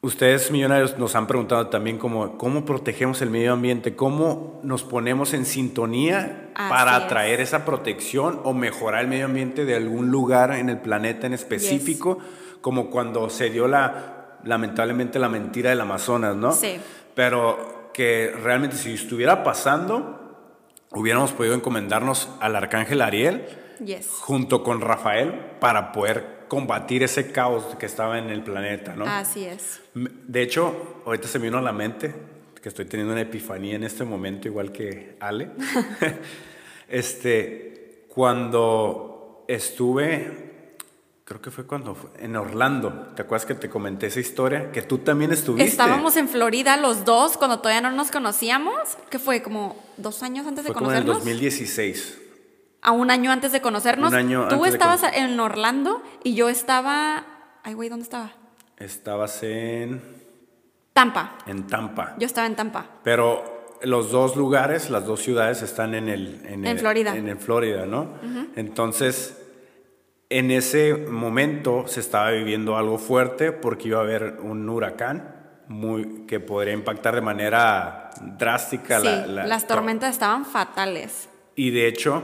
ustedes 0.06 0.52
millonarios 0.52 0.98
nos 1.00 1.16
han 1.16 1.26
preguntado 1.26 1.68
también 1.68 1.98
cómo, 1.98 2.38
cómo 2.38 2.64
protegemos 2.64 3.22
el 3.22 3.32
medio 3.32 3.54
ambiente, 3.54 3.96
cómo 3.96 4.60
nos 4.64 4.84
ponemos 4.84 5.34
en 5.34 5.46
sintonía 5.46 6.50
Así 6.54 6.70
para 6.70 6.98
es. 6.98 7.04
atraer 7.04 7.40
esa 7.42 7.66
protección 7.66 8.40
o 8.44 8.54
mejorar 8.54 9.02
el 9.02 9.08
medio 9.08 9.26
ambiente 9.26 9.66
de 9.66 9.76
algún 9.76 10.12
lugar 10.12 10.52
en 10.52 10.70
el 10.70 10.80
planeta 10.80 11.26
en 11.26 11.34
específico, 11.34 12.20
como 12.62 12.92
cuando 12.92 13.30
se 13.32 13.50
dio 13.50 13.68
la, 13.68 14.38
lamentablemente, 14.44 15.18
la 15.18 15.30
mentira 15.30 15.72
del 15.72 15.82
Amazonas, 15.82 16.36
¿no? 16.36 16.52
Sí. 16.52 16.78
Pero 17.16 17.90
que 17.94 18.32
realmente 18.44 18.76
si 18.78 18.94
estuviera 18.94 19.44
pasando, 19.44 20.22
hubiéramos 20.92 21.32
podido 21.32 21.56
encomendarnos 21.56 22.30
al 22.40 22.56
arcángel 22.56 23.02
Ariel 23.02 23.46
Yes. 23.84 24.08
junto 24.22 24.64
con 24.64 24.82
Rafael 24.82 25.34
para 25.60 25.92
poder 25.92 26.35
combatir 26.48 27.04
ese 27.04 27.32
caos 27.32 27.76
que 27.76 27.86
estaba 27.86 28.18
en 28.20 28.30
el 28.30 28.44
planeta, 28.44 28.96
¿no? 28.96 29.06
Así 29.06 29.46
es. 29.46 29.82
De 29.94 30.42
hecho, 30.42 31.02
ahorita 31.06 31.28
se 31.28 31.40
me 31.40 31.46
vino 31.46 31.58
a 31.58 31.62
la 31.62 31.74
mente 31.74 32.14
que 32.66 32.70
estoy 32.70 32.86
teniendo 32.86 33.14
una 33.14 33.22
epifanía 33.22 33.76
en 33.76 33.84
este 33.84 34.04
momento, 34.04 34.48
igual 34.48 34.72
que 34.72 35.18
Ale. 35.20 35.52
este, 36.90 38.08
cuando 38.08 39.46
estuve, 39.48 40.82
creo 41.26 41.42
que 41.44 41.52
fue 41.52 41.68
cuando 41.68 41.94
fue, 41.94 42.10
en 42.18 42.36
Orlando. 42.36 43.12
¿Te 43.16 43.22
acuerdas 43.22 43.46
que 43.46 43.54
te 43.54 43.70
comenté 43.70 44.08
esa 44.08 44.20
historia? 44.20 44.72
Que 44.72 44.82
tú 44.82 44.98
también 44.98 45.32
estuviste. 45.32 45.70
Estábamos 45.70 46.18
en 46.18 46.28
Florida 46.28 46.76
los 46.78 47.06
dos 47.06 47.38
cuando 47.38 47.60
todavía 47.60 47.82
no 47.82 47.96
nos 47.96 48.10
conocíamos, 48.10 48.98
que 49.12 49.20
fue 49.20 49.44
como 49.44 49.76
dos 49.98 50.24
años 50.24 50.48
antes 50.48 50.66
de 50.66 50.74
como 50.74 50.92
en 50.92 50.98
el 50.98 51.04
conocernos. 51.04 51.24
2016. 51.24 52.25
A 52.86 52.92
un 52.92 53.10
año 53.12 53.32
antes 53.32 53.52
de 53.52 53.62
conocernos. 53.62 54.10
Un 54.12 54.16
año 54.16 54.48
Tú 54.48 54.56
antes 54.56 54.74
estabas 54.74 55.02
en 55.14 55.40
Orlando 55.40 56.02
y 56.24 56.36
yo 56.36 56.50
estaba. 56.50 57.26
Ay, 57.64 57.74
güey, 57.74 57.90
¿dónde 57.90 58.04
estaba? 58.04 58.32
Estabas 58.78 59.42
en, 59.44 60.02
Tampa. 60.94 61.38
en 61.48 61.66
Tampa. 61.68 62.16
Yo 62.20 62.26
estaba 62.28 62.46
en 62.48 62.56
Tampa. 62.56 62.86
Pero 63.04 63.78
los 63.82 64.12
dos 64.12 64.36
lugares, 64.36 64.90
las 64.90 65.06
dos 65.06 65.22
ciudades 65.22 65.62
están 65.62 65.96
en 65.96 66.10
el... 66.10 66.42
En 66.46 66.66
el- 66.66 66.78
Florida. 66.80 67.16
En 67.16 67.28
el 67.28 67.38
Florida, 67.38 67.86
¿no? 67.86 68.10
Entonces, 68.56 69.42
en 70.30 70.52
ese 70.52 70.94
momento 70.96 71.86
se 71.88 72.00
estaba 72.00 72.32
viviendo 72.32 72.78
algo 72.78 72.98
fuerte 72.98 73.52
porque 73.52 73.88
iba 73.90 74.00
a 74.00 74.04
haber 74.04 74.38
un 74.42 74.68
huracán 74.70 75.34
muy, 75.68 76.26
que 76.28 76.40
podría 76.40 76.74
impactar 76.74 77.16
de 77.16 77.22
manera 77.22 78.12
drástica 78.22 79.00
Sí, 79.00 79.06
la, 79.08 79.26
la- 79.28 79.48
las 79.48 79.68
tormentas 79.68 80.12
estaban 80.12 80.46
fatales. 80.46 81.30
Y 81.56 81.72
de 81.72 81.88
hecho, 81.88 82.22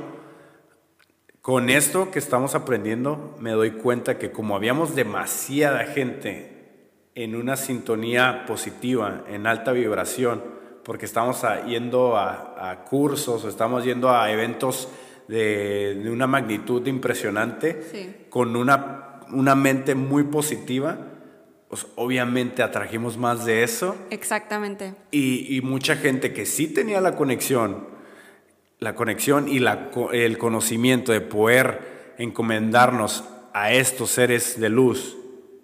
Con 1.41 1.71
esto 1.71 2.11
que 2.11 2.19
estamos 2.19 2.53
aprendiendo, 2.53 3.35
me 3.39 3.49
doy 3.51 3.71
cuenta 3.71 4.19
que 4.19 4.31
como 4.31 4.55
habíamos 4.55 4.93
demasiada 4.93 5.85
gente 5.85 6.51
en 7.15 7.35
una 7.35 7.57
sintonía 7.57 8.45
positiva, 8.45 9.23
en 9.27 9.47
alta 9.47 9.71
vibración, 9.71 10.43
porque 10.83 11.05
estamos 11.05 11.43
yendo 11.67 12.15
a, 12.15 12.85
cursos 12.87 13.43
o 13.43 13.49
estamos 13.49 13.83
yendo 13.83 14.11
a 14.11 14.31
eventos 14.31 14.89
de, 15.27 16.07
una 16.11 16.27
magnitud 16.27 16.85
impresionante, 16.85 18.27
con 18.29 18.55
una, 18.55 19.21
una 19.31 19.55
mente 19.55 19.95
muy 19.95 20.25
positiva, 20.25 20.95
pues 21.69 21.87
obviamente 21.95 22.61
atrajimos 22.61 23.17
más 23.17 23.45
de 23.45 23.63
eso. 23.63 23.95
Exactamente. 24.11 24.93
Y, 25.09 25.55
y, 25.55 25.61
mucha 25.61 25.95
gente 25.95 26.33
que 26.33 26.45
sí 26.45 26.67
tenía 26.67 27.01
la 27.01 27.15
conexión, 27.15 27.87
la 28.83 28.95
conexión 28.95 29.47
y 29.47 29.59
la, 29.59 29.91
el 30.11 30.39
conocimiento 30.39 31.11
de 31.11 31.21
poder 31.21 32.15
encomendarnos 32.17 33.23
a 33.53 33.71
estos 33.71 34.09
seres 34.09 34.59
de 34.59 34.69
luz, 34.69 35.17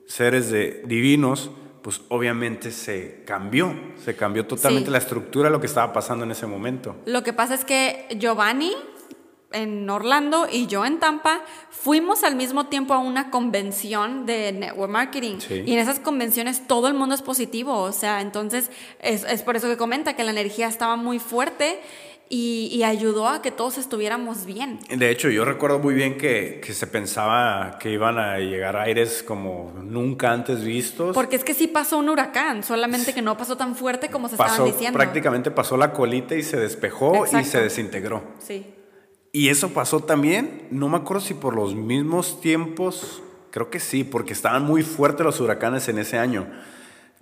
seres 0.05 0.51
de, 0.51 0.83
divinos, 0.85 1.49
pues 1.81 2.01
obviamente 2.09 2.69
se 2.69 3.23
cambió, 3.25 3.73
se 4.05 4.15
cambió 4.15 4.45
totalmente 4.45 4.91
la 4.91 4.99
estructura 4.99 5.49
de 5.49 5.53
lo 5.53 5.59
que 5.59 5.65
estaba 5.65 5.91
pasando 5.93 6.25
en 6.25 6.31
ese 6.31 6.45
momento. 6.45 6.95
Lo 7.07 7.23
que 7.23 7.33
pasa 7.33 7.55
es 7.55 7.65
que 7.65 8.05
Giovanni 8.19 8.71
en 9.51 9.89
Orlando 9.89 10.47
y 10.51 10.67
yo 10.67 10.85
en 10.85 10.99
Tampa 10.99 11.41
fuimos 11.71 12.23
al 12.23 12.35
mismo 12.35 12.67
tiempo 12.67 12.93
a 12.93 12.99
una 12.99 13.31
convención 13.31 14.27
de 14.27 14.51
network 14.51 14.91
marketing. 14.91 15.37
Y 15.49 15.71
en 15.71 15.79
esas 15.79 15.99
convenciones 15.99 16.67
todo 16.67 16.87
el 16.87 16.93
mundo 16.93 17.15
es 17.15 17.23
positivo, 17.23 17.79
o 17.79 17.91
sea, 17.93 18.21
entonces 18.21 18.69
es, 18.99 19.23
es 19.23 19.41
por 19.41 19.55
eso 19.55 19.67
que 19.67 19.77
comenta 19.77 20.15
que 20.15 20.23
la 20.23 20.31
energía 20.31 20.67
estaba 20.67 20.97
muy 20.97 21.17
fuerte 21.17 21.79
y, 22.29 22.83
ayudó 22.83 23.27
a 23.27 23.41
que 23.41 23.51
todos 23.51 23.77
estuviéramos 23.77 24.45
bien. 24.45 24.79
De 24.89 25.09
hecho, 25.09 25.29
yo 25.29 25.45
recuerdo 25.45 25.79
muy 25.79 25.93
bien 25.93 26.17
que, 26.17 26.61
que, 26.63 26.73
se 26.73 26.87
pensaba 26.87 27.77
que 27.79 27.91
iban 27.91 28.17
a 28.17 28.37
llegar 28.39 28.75
aires 28.75 29.23
como 29.23 29.73
nunca 29.81 30.31
antes 30.31 30.63
vistos. 30.63 31.13
Porque 31.13 31.37
es 31.37 31.43
que 31.43 31.53
sí 31.53 31.67
pasó 31.67 31.97
un 31.97 32.09
huracán, 32.09 32.63
solamente 32.63 33.13
que 33.13 33.21
no 33.21 33.37
pasó 33.37 33.55
tan 33.55 33.75
fuerte 33.75 34.09
como 34.09 34.27
se 34.27 34.35
estaban 34.35 34.65
diciendo. 34.65 34.97
Prácticamente 34.97 35.51
pasó 35.51 35.77
la 35.77 35.93
colita 35.93 36.35
y 36.35 36.43
se 36.43 36.57
despejó 36.57 37.25
y 37.25 37.43
se 37.45 37.61
desintegró. 37.61 38.23
Sí. 38.39 38.73
Y 39.31 39.49
eso 39.49 39.69
pasó 39.69 40.01
también, 40.01 40.67
no 40.71 40.89
me 40.89 40.97
acuerdo 40.97 41.21
si 41.21 41.33
por 41.33 41.55
los 41.55 41.75
mismos 41.75 42.41
tiempos, 42.41 43.21
creo 43.51 43.69
que 43.69 43.79
sí, 43.79 44.03
porque 44.03 44.33
estaban 44.33 44.63
muy 44.63 44.83
fuertes 44.83 45.25
los 45.25 45.39
huracanes 45.39 45.87
en 45.87 45.99
ese 45.99 46.17
año. 46.17 46.47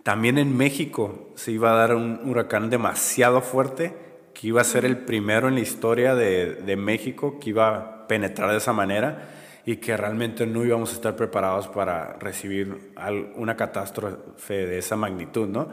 También 0.04 0.38
en 0.38 0.56
México 0.56 1.32
se 1.36 1.52
iba 1.52 1.72
a 1.72 1.76
dar 1.76 1.96
un 1.96 2.22
huracán 2.30 2.70
demasiado 2.70 3.42
fuerte 3.42 4.05
que 4.36 4.48
iba 4.48 4.62
a 4.62 4.66
ser 4.66 4.86
el 4.86 4.98
primero 4.98 5.48
en 5.48 5.56
la 5.56 5.62
historia 5.62 6.14
de, 6.14 6.56
de, 6.56 6.76
México 6.76 7.40
que 7.40 7.52
iba 7.52 7.76
a 7.76 8.08
penetrar 8.08 8.52
de 8.52 8.58
esa 8.58 8.74
manera 8.74 9.30
y 9.66 9.78
que 9.78 9.96
realmente 9.98 10.46
no 10.46 10.64
íbamos 10.64 10.92
a 10.92 10.94
estar 10.94 11.16
preparados 11.16 11.68
para 11.70 12.18
recibir 12.20 12.94
una 13.36 13.56
catástrofe 13.56 14.68
de 14.68 14.78
esa 14.78 14.96
magnitud, 14.96 15.48
¿no? 15.48 15.70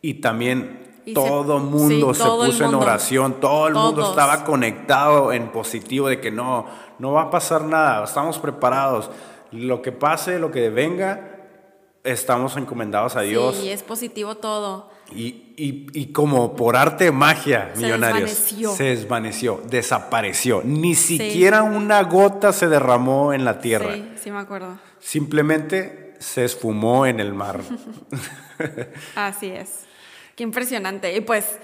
Y 0.00 0.14
también 0.14 1.02
todo 1.12 1.58
el 1.58 1.64
mundo 1.64 2.14
se 2.14 2.24
puso 2.24 2.64
en 2.64 2.74
oración, 2.74 3.40
todo 3.40 3.68
el 3.68 3.74
mundo 3.74 4.08
estaba 4.08 4.44
conectado 4.44 5.32
en 5.32 5.50
positivo 5.50 6.08
de 6.08 6.20
que 6.20 6.30
no, 6.30 6.66
no 6.98 7.12
va 7.12 7.22
a 7.22 7.30
pasar 7.30 7.64
nada, 7.64 8.04
estamos 8.04 8.38
preparados. 8.38 9.10
Lo 9.50 9.82
que 9.82 9.92
pase, 9.92 10.38
lo 10.38 10.50
que 10.50 10.70
venga, 10.70 11.48
estamos 12.04 12.56
encomendados 12.56 13.16
a 13.16 13.22
Dios. 13.22 13.56
Sí, 13.56 13.70
es 13.70 13.82
positivo 13.82 14.36
todo. 14.36 14.90
Y, 15.14 15.47
y, 15.58 15.86
y, 15.92 16.06
como 16.12 16.54
por 16.54 16.76
arte 16.76 17.04
de 17.04 17.12
magia, 17.12 17.72
se 17.74 17.82
millonarios, 17.82 18.30
desvaneció. 18.30 18.76
se 18.76 18.84
desvaneció, 18.84 19.62
desapareció. 19.68 20.62
Ni 20.64 20.94
siquiera 20.94 21.64
una 21.64 22.02
gota 22.02 22.52
se 22.52 22.68
derramó 22.68 23.32
en 23.32 23.44
la 23.44 23.60
tierra. 23.60 23.94
Sí, 23.94 24.12
sí 24.22 24.30
me 24.30 24.38
acuerdo. 24.38 24.78
Simplemente 25.00 26.14
se 26.20 26.44
esfumó 26.44 27.06
en 27.06 27.18
el 27.18 27.34
mar. 27.34 27.60
Así 29.16 29.48
es. 29.48 29.86
Qué 30.36 30.44
impresionante. 30.44 31.14
Y 31.16 31.20
pues, 31.20 31.58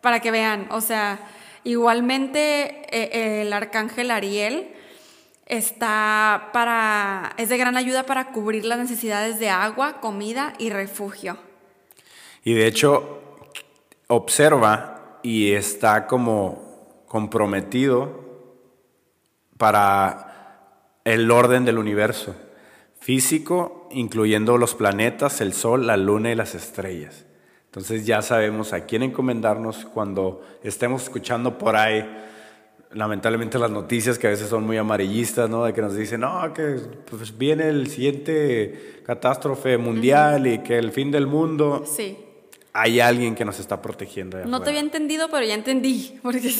para 0.00 0.20
que 0.20 0.30
vean, 0.30 0.68
o 0.70 0.80
sea, 0.80 1.18
igualmente 1.64 2.86
eh, 2.90 3.42
el 3.42 3.52
arcángel 3.52 4.12
Ariel 4.12 4.74
está 5.46 6.50
para, 6.52 7.34
es 7.36 7.48
de 7.48 7.56
gran 7.56 7.76
ayuda 7.76 8.04
para 8.04 8.30
cubrir 8.30 8.64
las 8.64 8.78
necesidades 8.78 9.40
de 9.40 9.50
agua, 9.50 10.00
comida 10.00 10.54
y 10.58 10.70
refugio. 10.70 11.36
Y 12.44 12.54
de 12.54 12.66
hecho, 12.66 13.19
observa 14.10 15.20
y 15.22 15.52
está 15.52 16.06
como 16.06 17.04
comprometido 17.06 18.10
para 19.56 20.98
el 21.04 21.30
orden 21.30 21.64
del 21.64 21.78
universo 21.78 22.34
físico, 22.98 23.88
incluyendo 23.92 24.58
los 24.58 24.74
planetas, 24.74 25.40
el 25.40 25.52
Sol, 25.52 25.86
la 25.86 25.96
Luna 25.96 26.32
y 26.32 26.34
las 26.34 26.54
estrellas. 26.54 27.24
Entonces 27.66 28.04
ya 28.04 28.20
sabemos 28.20 28.72
a 28.72 28.84
quién 28.84 29.04
encomendarnos 29.04 29.86
cuando 29.86 30.42
estemos 30.64 31.04
escuchando 31.04 31.56
por 31.56 31.76
ahí, 31.76 32.04
lamentablemente 32.92 33.60
las 33.60 33.70
noticias 33.70 34.18
que 34.18 34.26
a 34.26 34.30
veces 34.30 34.48
son 34.48 34.64
muy 34.64 34.76
amarillistas, 34.76 35.48
¿no? 35.48 35.64
De 35.64 35.72
que 35.72 35.82
nos 35.82 35.94
dicen, 35.94 36.22
no, 36.22 36.52
que 36.52 36.76
pues, 37.08 37.38
viene 37.38 37.68
el 37.68 37.86
siguiente 37.86 39.02
catástrofe 39.06 39.78
mundial 39.78 40.48
y 40.48 40.58
que 40.58 40.78
el 40.78 40.90
fin 40.90 41.12
del 41.12 41.28
mundo. 41.28 41.84
Sí 41.86 42.26
hay 42.72 43.00
alguien 43.00 43.34
que 43.34 43.44
nos 43.44 43.58
está 43.58 43.82
protegiendo. 43.82 44.44
No 44.46 44.62
te 44.62 44.70
había 44.70 44.80
entendido, 44.80 45.28
pero 45.28 45.44
ya 45.44 45.54
entendí, 45.54 46.18
porque 46.22 46.52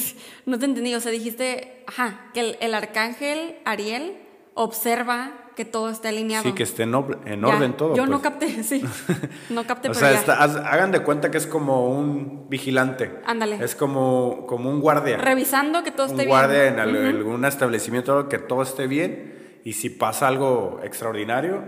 no 0.45 0.59
te 0.59 0.65
entendí. 0.65 0.93
O 0.95 0.99
sea, 0.99 1.11
dijiste, 1.11 1.83
ajá, 1.87 2.31
que 2.33 2.57
el, 2.59 2.73
arcángel 2.73 3.55
Ariel 3.65 4.17
observa 4.53 5.31
que 5.55 5.65
todo 5.65 5.89
esté 5.89 6.09
alineado. 6.09 6.43
Sí, 6.43 6.53
que 6.53 6.63
esté 6.63 6.83
en, 6.83 6.93
orden 6.95 7.73
todo. 7.73 7.95
Yo 7.95 8.05
no 8.05 8.21
pues. 8.21 8.23
capté, 8.23 8.63
sí. 8.63 8.83
No 9.49 9.65
capté, 9.65 9.89
o 9.89 9.93
sea, 9.93 10.19
hagan 10.19 10.91
de 10.91 11.01
cuenta 11.01 11.31
que 11.31 11.37
es 11.37 11.47
como 11.47 11.87
un 11.89 12.49
vigilante. 12.49 13.19
Ándale. 13.25 13.63
Es 13.63 13.75
como, 13.75 14.45
como 14.47 14.69
un 14.69 14.79
guardia. 14.79 15.17
Revisando 15.17 15.83
que 15.83 15.91
todo 15.91 16.07
esté 16.07 16.25
bien. 16.25 16.27
Un 16.27 16.31
guardia 16.31 16.67
en 16.67 16.79
algún 16.79 17.45
establecimiento, 17.45 18.27
que 18.27 18.37
todo 18.37 18.63
esté 18.63 18.87
bien. 18.87 19.59
Y 19.63 19.73
si 19.73 19.89
pasa 19.89 20.27
algo 20.27 20.79
extraordinario, 20.83 21.63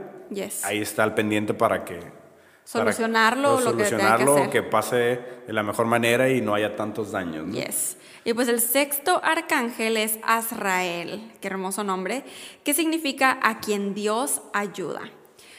ahí 0.64 0.82
está 0.82 1.04
al 1.04 1.14
pendiente 1.14 1.54
para 1.54 1.86
que 1.86 2.23
solucionarlo, 2.64 3.59
lo 3.59 3.61
solucionarlo, 3.61 4.36
que, 4.36 4.41
que, 4.43 4.49
que 4.49 4.64
pase 4.64 5.20
de 5.45 5.53
la 5.53 5.64
mejor 5.64 5.86
manera 5.86 6.30
y 6.30 6.41
no 6.41 6.55
haya 6.55 6.76
tantos 6.76 7.11
daños. 7.11 7.51
Yes. 7.51 7.97
Y 8.26 8.34
pues 8.34 8.47
el 8.47 8.61
sexto 8.61 9.22
arcángel 9.24 9.97
es 9.97 10.18
Azrael, 10.24 11.32
qué 11.41 11.47
hermoso 11.47 11.84
nombre, 11.84 12.24
que 12.64 12.74
significa 12.74 13.38
a 13.41 13.59
quien 13.59 13.93
Dios 13.93 14.41
ayuda. 14.53 15.01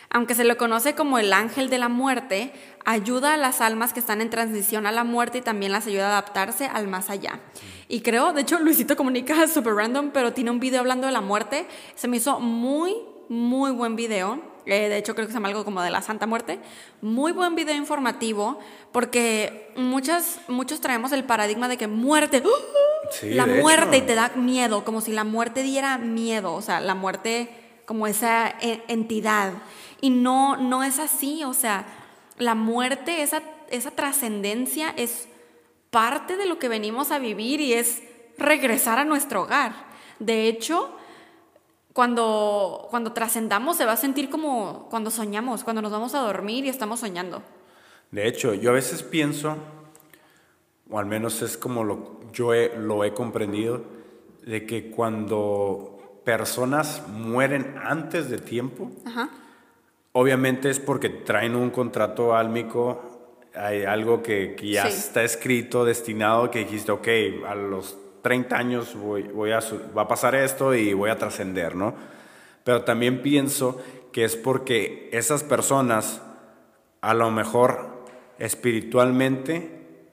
Aunque 0.09 0.35
se 0.35 0.45
lo 0.45 0.57
conoce 0.57 0.95
como 0.95 1.19
el 1.19 1.33
ángel 1.33 1.69
de 1.69 1.79
la 1.79 1.89
muerte, 1.89 2.53
ayuda 2.85 3.35
a 3.35 3.37
las 3.37 3.61
almas 3.61 3.93
que 3.93 4.01
están 4.01 4.21
en 4.21 4.31
transición 4.31 4.87
a 4.87 4.93
la 4.93 5.05
muerte 5.05 5.39
y 5.39 5.43
también 5.43 5.73
las 5.73 5.87
ayuda 5.89 6.07
a 6.07 6.11
adaptarse 6.13 6.67
al 6.67 6.87
más 6.87 7.11
allá. 7.11 7.41
Y 7.89 8.01
creo, 8.01 8.33
de 8.33 8.43
hecho, 8.43 8.59
Luisito 8.61 8.97
Comunica 8.97 9.47
super 9.53 9.75
random, 9.75 10.11
pero 10.13 10.33
tiene 10.33 10.51
un 10.51 10.61
video 10.61 10.81
hablando 10.81 11.07
de 11.07 11.13
la 11.13 11.21
muerte. 11.21 11.67
Se 11.97 12.09
me 12.09 12.19
hizo 12.19 12.41
muy, 12.41 12.95
muy 13.29 13.73
buen 13.73 13.97
video 13.97 14.54
eh, 14.67 14.89
de 14.89 14.97
hecho 14.97 15.15
creo 15.15 15.27
que 15.27 15.33
se 15.33 15.37
llama 15.37 15.49
algo 15.49 15.65
como 15.65 15.83
de 15.83 15.91
la 15.91 16.03
Santa 16.03 16.27
Muerte. 16.27 16.59
Muy 17.03 17.33
buen 17.33 17.55
video 17.55 17.75
informativo 17.75 18.59
porque 18.93 19.73
muchas, 19.77 20.41
muchos 20.49 20.81
traemos 20.81 21.13
el 21.13 21.25
paradigma 21.25 21.69
de 21.69 21.77
que 21.77 21.87
muerte, 21.87 22.43
¡uh! 22.45 23.25
la 23.25 23.47
muerte 23.47 23.99
y 23.99 24.03
te 24.03 24.15
da 24.15 24.31
miedo, 24.35 24.85
como 24.85 25.01
si 25.01 25.13
la 25.13 25.25
muerte 25.25 25.63
diera 25.63 25.99
miedo, 25.99 26.55
o 26.55 26.63
sea, 26.63 26.81
la 26.81 26.95
muerte 26.95 27.49
como 27.85 28.07
esa 28.07 28.49
e, 28.61 28.83
entidad. 28.89 29.53
Y 30.01 30.11
no, 30.11 30.57
no 30.57 30.83
es 30.83 30.99
así, 30.99 31.45
o 31.45 31.55
sea, 31.55 31.87
la 32.39 32.55
muerte, 32.55 33.23
esa, 33.23 33.43
esa 33.71 33.91
trascendencia 33.91 34.93
es 34.97 35.29
parte 35.91 36.37
de 36.37 36.47
lo 36.47 36.59
que 36.59 36.69
venimos 36.69 37.11
a 37.11 37.19
vivir 37.19 37.61
y 37.61 37.75
es 37.75 38.03
regresar 38.39 38.99
a 38.99 39.05
nuestro 39.05 39.43
hogar. 39.43 39.73
De 40.19 40.49
hecho, 40.49 40.97
cuando, 41.95 42.89
cuando 42.91 43.13
trascendamos 43.13 43.77
se 43.77 43.87
va 43.87 43.93
a 43.93 43.97
sentir 43.97 44.29
como 44.29 44.89
cuando 44.91 45.11
soñamos, 45.11 45.63
cuando 45.63 45.81
nos 45.81 45.93
vamos 45.93 46.15
a 46.15 46.19
dormir 46.19 46.67
y 46.67 46.69
estamos 46.69 47.01
soñando. 47.01 47.41
De 48.11 48.27
hecho, 48.27 48.53
yo 48.53 48.71
a 48.71 48.75
veces 48.75 49.03
pienso, 49.05 49.57
o 50.91 50.99
al 50.99 51.07
menos 51.07 51.41
es 51.41 51.57
como 51.57 51.85
lo, 51.85 52.21
yo 52.33 52.51
lo 52.79 53.05
he 53.05 53.15
comprendido, 53.15 53.83
de 54.45 54.67
que 54.67 54.91
cuando 54.91 56.21
personas 56.25 57.07
mueren 57.09 57.77
antes 57.83 58.29
de 58.29 58.39
tiempo, 58.39 58.91
obviamente 60.13 60.71
es 60.71 60.81
porque 60.81 61.09
traen 61.09 61.55
un 61.55 61.71
contrato 61.71 62.35
álmico, 62.35 63.39
hay 63.55 63.85
algo 63.85 64.21
que, 64.21 64.57
que 64.57 64.71
ya 64.71 64.89
está 64.89 65.23
escrito, 65.23 65.85
destinado, 65.85 66.51
que 66.51 66.59
dijiste, 66.61 66.91
ok, 66.91 67.09
a 67.47 67.55
los 67.55 67.97
30 68.25 68.57
años 68.57 68.97
voy, 68.97 69.53
a, 69.53 69.61
va 69.95 70.03
a 70.03 70.09
pasar 70.09 70.35
esto 70.35 70.75
y 70.75 70.95
voy 70.95 71.11
a 71.11 71.19
trascender, 71.19 71.77
¿no? 71.77 71.95
Pero 72.65 72.83
también 72.83 73.21
pienso 73.21 73.85
que 74.13 74.25
es 74.25 74.35
porque 74.35 75.11
esas 75.13 75.45
personas 75.45 76.23
a 77.03 77.13
lo 77.13 77.31
mejor 77.31 78.07
espiritualmente 78.39 80.09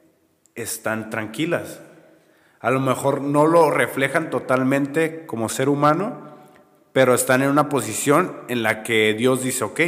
están 0.55 1.09
tranquilas. 1.09 1.79
a 2.59 2.69
lo 2.69 2.81
mejor 2.81 3.21
no 3.21 3.47
lo 3.47 3.71
reflejan 3.71 4.29
totalmente 4.29 5.25
como 5.25 5.47
ser 5.47 5.69
humano, 5.69 6.35
pero 6.91 7.13
están 7.13 7.41
en 7.41 7.49
una 7.49 7.69
posición 7.69 8.35
en 8.49 8.61
la 8.61 8.83
que 8.83 9.13
Dios 9.13 9.41
dice, 9.41 9.63
ok, 9.63 9.79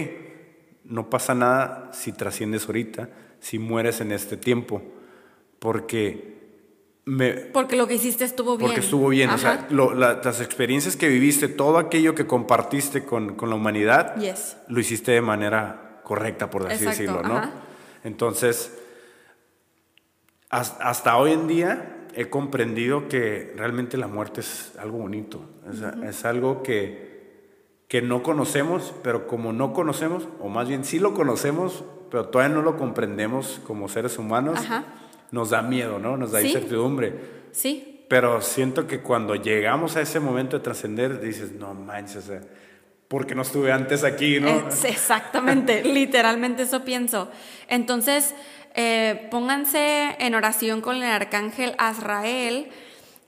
no 0.85 1.09
pasa 1.09 1.35
nada 1.35 1.89
si 1.91 2.13
trasciendes 2.13 2.67
ahorita, 2.67 3.09
si 3.41 3.59
mueres 3.59 3.99
en 3.99 4.13
este 4.13 4.37
tiempo, 4.37 4.81
porque 5.59 6.33
me, 7.05 7.33
porque 7.33 7.75
lo 7.75 7.87
que 7.87 7.95
hiciste 7.95 8.23
estuvo 8.23 8.57
bien. 8.57 8.69
Porque 8.69 8.81
estuvo 8.81 9.09
bien. 9.09 9.29
O 9.29 9.37
sea, 9.37 9.67
las 9.69 10.41
experiencias 10.41 10.95
que 10.95 11.09
viviste, 11.09 11.47
todo 11.49 11.77
aquello 11.77 12.15
que 12.15 12.25
compartiste 12.25 13.03
con, 13.03 13.35
con 13.35 13.49
la 13.49 13.55
humanidad, 13.55 14.15
lo 14.67 14.79
hiciste 14.79 15.11
de 15.11 15.21
manera 15.21 15.99
correcta, 16.03 16.49
por 16.49 16.71
así 16.71 16.85
decirlo, 16.85 17.21
¿no? 17.23 17.41
Entonces, 18.03 18.77
hasta 20.49 21.17
hoy 21.17 21.31
en 21.31 21.47
día 21.47 22.07
he 22.15 22.29
comprendido 22.29 23.07
que 23.07 23.53
realmente 23.57 23.97
la 23.97 24.07
muerte 24.07 24.41
es 24.41 24.73
algo 24.77 24.99
bonito. 24.99 25.41
Es, 26.03 26.25
algo 26.25 26.63
que, 26.63 27.81
que 27.87 28.01
no 28.01 28.23
conocemos, 28.23 28.93
pero 29.03 29.27
como 29.27 29.51
no 29.51 29.73
conocemos, 29.73 30.27
o 30.39 30.49
más 30.49 30.67
bien 30.67 30.85
sí 30.85 30.99
lo 30.99 31.13
conocemos, 31.13 31.83
pero 32.11 32.27
todavía 32.27 32.55
no 32.55 32.61
lo 32.61 32.77
comprendemos 32.77 33.59
como 33.65 33.89
seres 33.89 34.17
humanos, 34.17 34.59
nos 35.33 35.49
da 35.49 35.63
miedo, 35.63 35.97
¿no? 35.97 36.15
Nos 36.15 36.31
da 36.31 36.43
incertidumbre. 36.43 37.13
Sí. 37.51 38.05
Pero 38.07 38.39
siento 38.41 38.85
que 38.85 39.01
cuando 39.01 39.33
llegamos 39.33 39.95
a 39.95 40.01
ese 40.01 40.19
momento 40.19 40.59
de 40.59 40.63
trascender, 40.63 41.19
dices, 41.19 41.53
no 41.53 41.73
manches, 41.73 42.17
o 42.17 42.21
sea, 42.21 42.41
¿por 43.07 43.25
qué 43.25 43.33
no 43.33 43.41
estuve 43.41 43.71
antes 43.71 44.03
aquí, 44.03 44.39
no? 44.39 44.69
exactamente, 44.69 45.83
literalmente 45.83 46.63
eso 46.63 46.85
pienso. 46.85 47.31
Entonces, 47.67 48.35
eh, 48.75 49.27
pónganse 49.31 50.15
en 50.19 50.35
oración 50.35 50.81
con 50.81 50.97
el 50.97 51.03
arcángel 51.03 51.73
Azrael. 51.79 52.69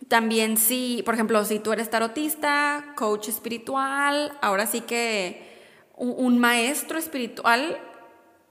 También 0.08 0.58
si, 0.58 1.01
por 1.06 1.16
ejemplo, 1.16 1.43
si 1.43 1.58
tú 1.58 1.74
eres 1.74 1.89
tarotista, 1.89 2.93
coach 2.95 3.30
espiritual, 3.30 4.38
ahora 4.43 4.68
sí 4.68 4.82
que 4.82 5.41
un, 5.97 6.38
maestro 6.38 6.99
espiritual, 6.99 7.80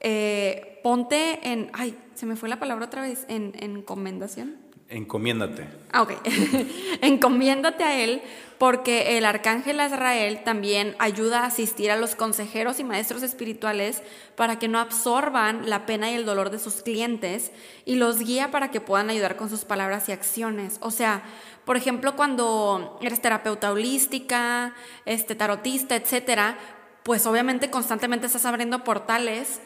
eh, 0.01 0.81
ponte 0.83 1.39
en, 1.49 1.71
ay, 1.73 1.97
se 2.15 2.27
me 2.27 2.37
fue 2.37 2.49
la 2.49 2.59
palabra 2.59 2.87
otra 2.87 3.03
vez, 3.03 3.25
en 3.29 3.53
encomendación. 3.59 4.57
Encomiéndate. 4.89 5.67
Ah, 5.93 6.03
ok. 6.03 6.13
Encomiéndate 7.01 7.85
a 7.85 7.99
Él 8.03 8.23
porque 8.59 9.17
el 9.17 9.25
arcángel 9.25 9.81
Azrael 9.81 10.45
también 10.45 10.95
ayuda 10.99 11.41
a 11.41 11.47
asistir 11.47 11.91
a 11.91 11.97
los 11.97 12.15
consejeros 12.15 12.79
y 12.81 12.85
maestros 12.85 13.23
espirituales 13.23 14.03
para 14.37 14.59
que 14.59 14.69
no 14.69 14.79
absorban 14.79 15.69
la 15.71 15.87
pena 15.87 16.11
y 16.11 16.15
el 16.15 16.27
dolor 16.27 16.51
de 16.51 16.59
sus 16.59 16.83
clientes 16.83 17.51
y 17.87 17.97
los 17.97 18.19
guía 18.21 18.51
para 18.51 18.71
que 18.71 18.81
puedan 18.81 19.11
ayudar 19.11 19.37
con 19.37 19.49
sus 19.49 19.65
palabras 19.65 20.09
y 20.09 20.13
acciones. 20.13 20.77
O 20.81 20.91
sea, 20.91 21.23
por 21.65 21.77
ejemplo, 21.77 22.15
cuando 22.15 22.99
eres 23.01 23.23
terapeuta 23.23 23.73
holística, 23.73 24.75
este, 25.07 25.35
tarotista, 25.35 25.97
etcétera, 25.97 26.59
pues 27.03 27.27
obviamente 27.27 27.71
constantemente 27.71 28.27
estás 28.27 28.45
abriendo 28.45 28.85
portales 28.85 29.61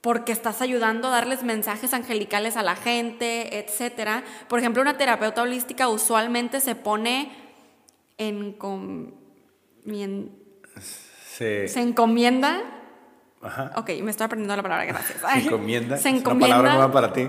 porque 0.00 0.32
estás 0.32 0.62
ayudando 0.62 1.08
a 1.08 1.10
darles 1.10 1.42
mensajes 1.42 1.92
angelicales 1.92 2.56
a 2.56 2.62
la 2.62 2.76
gente, 2.76 3.58
etc. 3.58 4.24
Por 4.48 4.58
ejemplo, 4.58 4.80
una 4.82 4.96
terapeuta 4.96 5.42
holística 5.42 5.88
usualmente 5.88 6.60
se 6.60 6.74
pone 6.74 7.30
en... 8.16 8.56
se... 10.80 11.68
se 11.68 11.80
encomienda 11.80 12.79
Ajá. 13.42 13.72
Ok, 13.76 13.88
me 14.02 14.10
estoy 14.10 14.26
aprendiendo 14.26 14.54
la 14.54 14.62
palabra, 14.62 14.84
gracias. 14.84 15.18
¿Se 15.32 15.38
encomienda? 15.38 15.96
¿Se 15.96 16.08
encomienda? 16.10 16.46
¿Es 16.46 16.60
una 16.60 16.62
palabra 16.62 16.72
nueva 16.74 16.92
para 16.92 17.12
ti? 17.12 17.28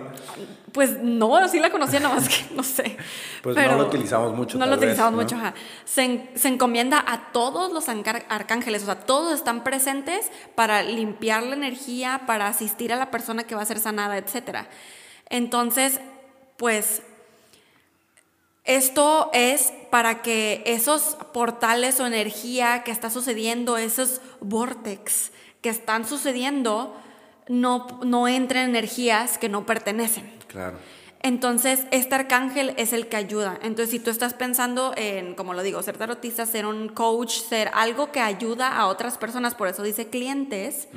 Pues 0.74 1.02
no, 1.02 1.48
sí 1.48 1.60
la 1.60 1.70
conocía, 1.70 2.02
nada 2.02 2.16
más 2.16 2.28
que 2.28 2.54
no 2.56 2.64
sé. 2.64 2.98
Pues 3.42 3.56
no 3.56 3.78
lo 3.78 3.88
utilizamos 3.88 4.36
mucho. 4.36 4.58
No 4.58 4.66
lo 4.66 4.76
utilizamos 4.76 5.14
mucho, 5.14 5.36
ajá. 5.36 5.54
Se, 5.86 6.30
se, 6.36 6.48
encomienda 6.50 7.04
a 7.06 7.32
todos 7.32 7.72
los 7.72 7.88
arcángeles, 7.88 8.84
o 8.84 8.86
sea, 8.86 9.00
todos 9.00 9.34
están 9.34 9.64
presentes 9.64 10.32
para 10.56 10.84
limpiar 10.84 11.44
la 11.44 11.56
energía, 11.56 12.22
para 12.28 12.48
asistir 12.48 12.92
a 12.92 12.98
la 12.98 13.10
persona 13.10 13.46
que 13.46 13.56
va 13.56 13.62
a 13.62 13.66
ser 13.66 13.80
sanada, 13.80 14.18
etc. 14.18 14.68
Entonces, 15.30 16.02
pues 16.58 17.04
esto 18.64 19.30
es 19.34 19.74
para 19.90 20.22
que 20.22 20.62
esos 20.66 21.18
portales 21.34 22.00
o 22.00 22.06
energía 22.06 22.84
que 22.84 22.92
está 22.92 23.10
sucediendo, 23.10 23.78
esos 23.78 24.22
vortex, 24.40 25.32
que 25.62 25.70
están 25.70 26.08
sucediendo 26.08 26.96
no, 27.48 27.88
no 28.04 28.28
entren 28.28 28.70
energías 28.70 29.38
que 29.38 29.50
no 29.50 29.66
pertenecen. 29.66 30.32
Claro. 30.48 30.78
Entonces, 31.24 31.86
este 31.92 32.16
arcángel 32.16 32.74
es 32.78 32.94
el 32.94 33.08
que 33.08 33.16
ayuda. 33.16 33.60
Entonces, 33.62 33.92
si 33.92 34.00
tú 34.00 34.10
estás 34.10 34.34
pensando 34.34 34.94
en, 34.98 35.36
como 35.36 35.54
lo 35.54 35.62
digo, 35.62 35.84
ser 35.84 35.98
tarotista, 35.98 36.48
ser 36.48 36.66
un 36.66 36.90
coach, 36.90 37.42
ser 37.42 37.70
algo 37.74 38.12
que 38.12 38.22
ayuda 38.22 38.76
a 38.76 38.88
otras 38.88 39.20
personas, 39.20 39.54
por 39.54 39.68
eso 39.68 39.84
dice 39.84 40.10
clientes, 40.10 40.88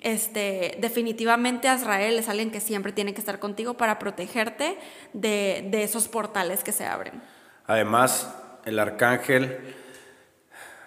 este, 0.00 0.78
definitivamente 0.80 1.68
Azrael 1.68 2.18
es 2.18 2.30
alguien 2.30 2.50
que 2.50 2.60
siempre 2.60 2.92
tiene 2.92 3.12
que 3.12 3.20
estar 3.20 3.38
contigo 3.38 3.74
para 3.74 3.98
protegerte 3.98 4.78
de, 5.12 5.68
de 5.70 5.82
esos 5.82 6.08
portales 6.08 6.64
que 6.64 6.72
se 6.72 6.86
abren. 6.86 7.20
Además, 7.66 8.34
el 8.64 8.78
arcángel, 8.78 9.74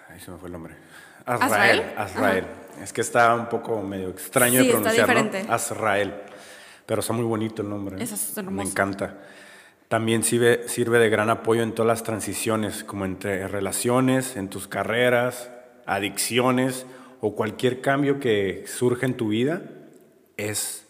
ahí 0.08 0.18
se 0.18 0.32
me 0.32 0.38
fue 0.38 0.48
el 0.48 0.52
nombre. 0.52 0.74
Azrael. 1.24 1.92
Azrael. 1.96 2.63
Es 2.82 2.92
que 2.92 3.00
está 3.00 3.34
un 3.34 3.48
poco 3.48 3.82
medio 3.82 4.10
extraño 4.10 4.62
de 4.62 4.70
pronunciar, 4.70 5.24
¿no? 5.24 5.52
Azrael. 5.52 6.14
Pero 6.86 7.00
está 7.00 7.12
muy 7.12 7.24
bonito 7.24 7.62
el 7.62 7.68
nombre. 7.68 8.02
¿eh? 8.02 8.42
Me 8.50 8.62
encanta. 8.62 9.18
También 9.88 10.22
sirve, 10.22 10.68
sirve 10.68 10.98
de 10.98 11.08
gran 11.08 11.30
apoyo 11.30 11.62
en 11.62 11.72
todas 11.72 11.86
las 11.86 12.02
transiciones, 12.02 12.84
como 12.84 13.04
entre 13.04 13.46
relaciones, 13.48 14.36
en 14.36 14.48
tus 14.48 14.66
carreras, 14.66 15.50
adicciones 15.86 16.86
o 17.20 17.34
cualquier 17.34 17.80
cambio 17.80 18.20
que 18.20 18.64
surja 18.66 19.06
en 19.06 19.16
tu 19.16 19.28
vida, 19.28 19.62
es 20.36 20.86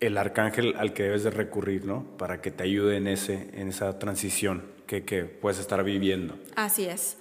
el 0.00 0.18
arcángel 0.18 0.74
al 0.76 0.92
que 0.92 1.04
debes 1.04 1.22
de 1.22 1.30
recurrir, 1.30 1.84
¿no? 1.84 2.04
Para 2.18 2.40
que 2.40 2.50
te 2.50 2.64
ayude 2.64 2.96
en, 2.96 3.06
ese, 3.06 3.48
en 3.54 3.68
esa 3.68 3.98
transición 3.98 4.64
que, 4.86 5.04
que 5.04 5.24
puedes 5.24 5.58
estar 5.58 5.82
viviendo. 5.84 6.36
Así 6.56 6.84
es. 6.84 7.16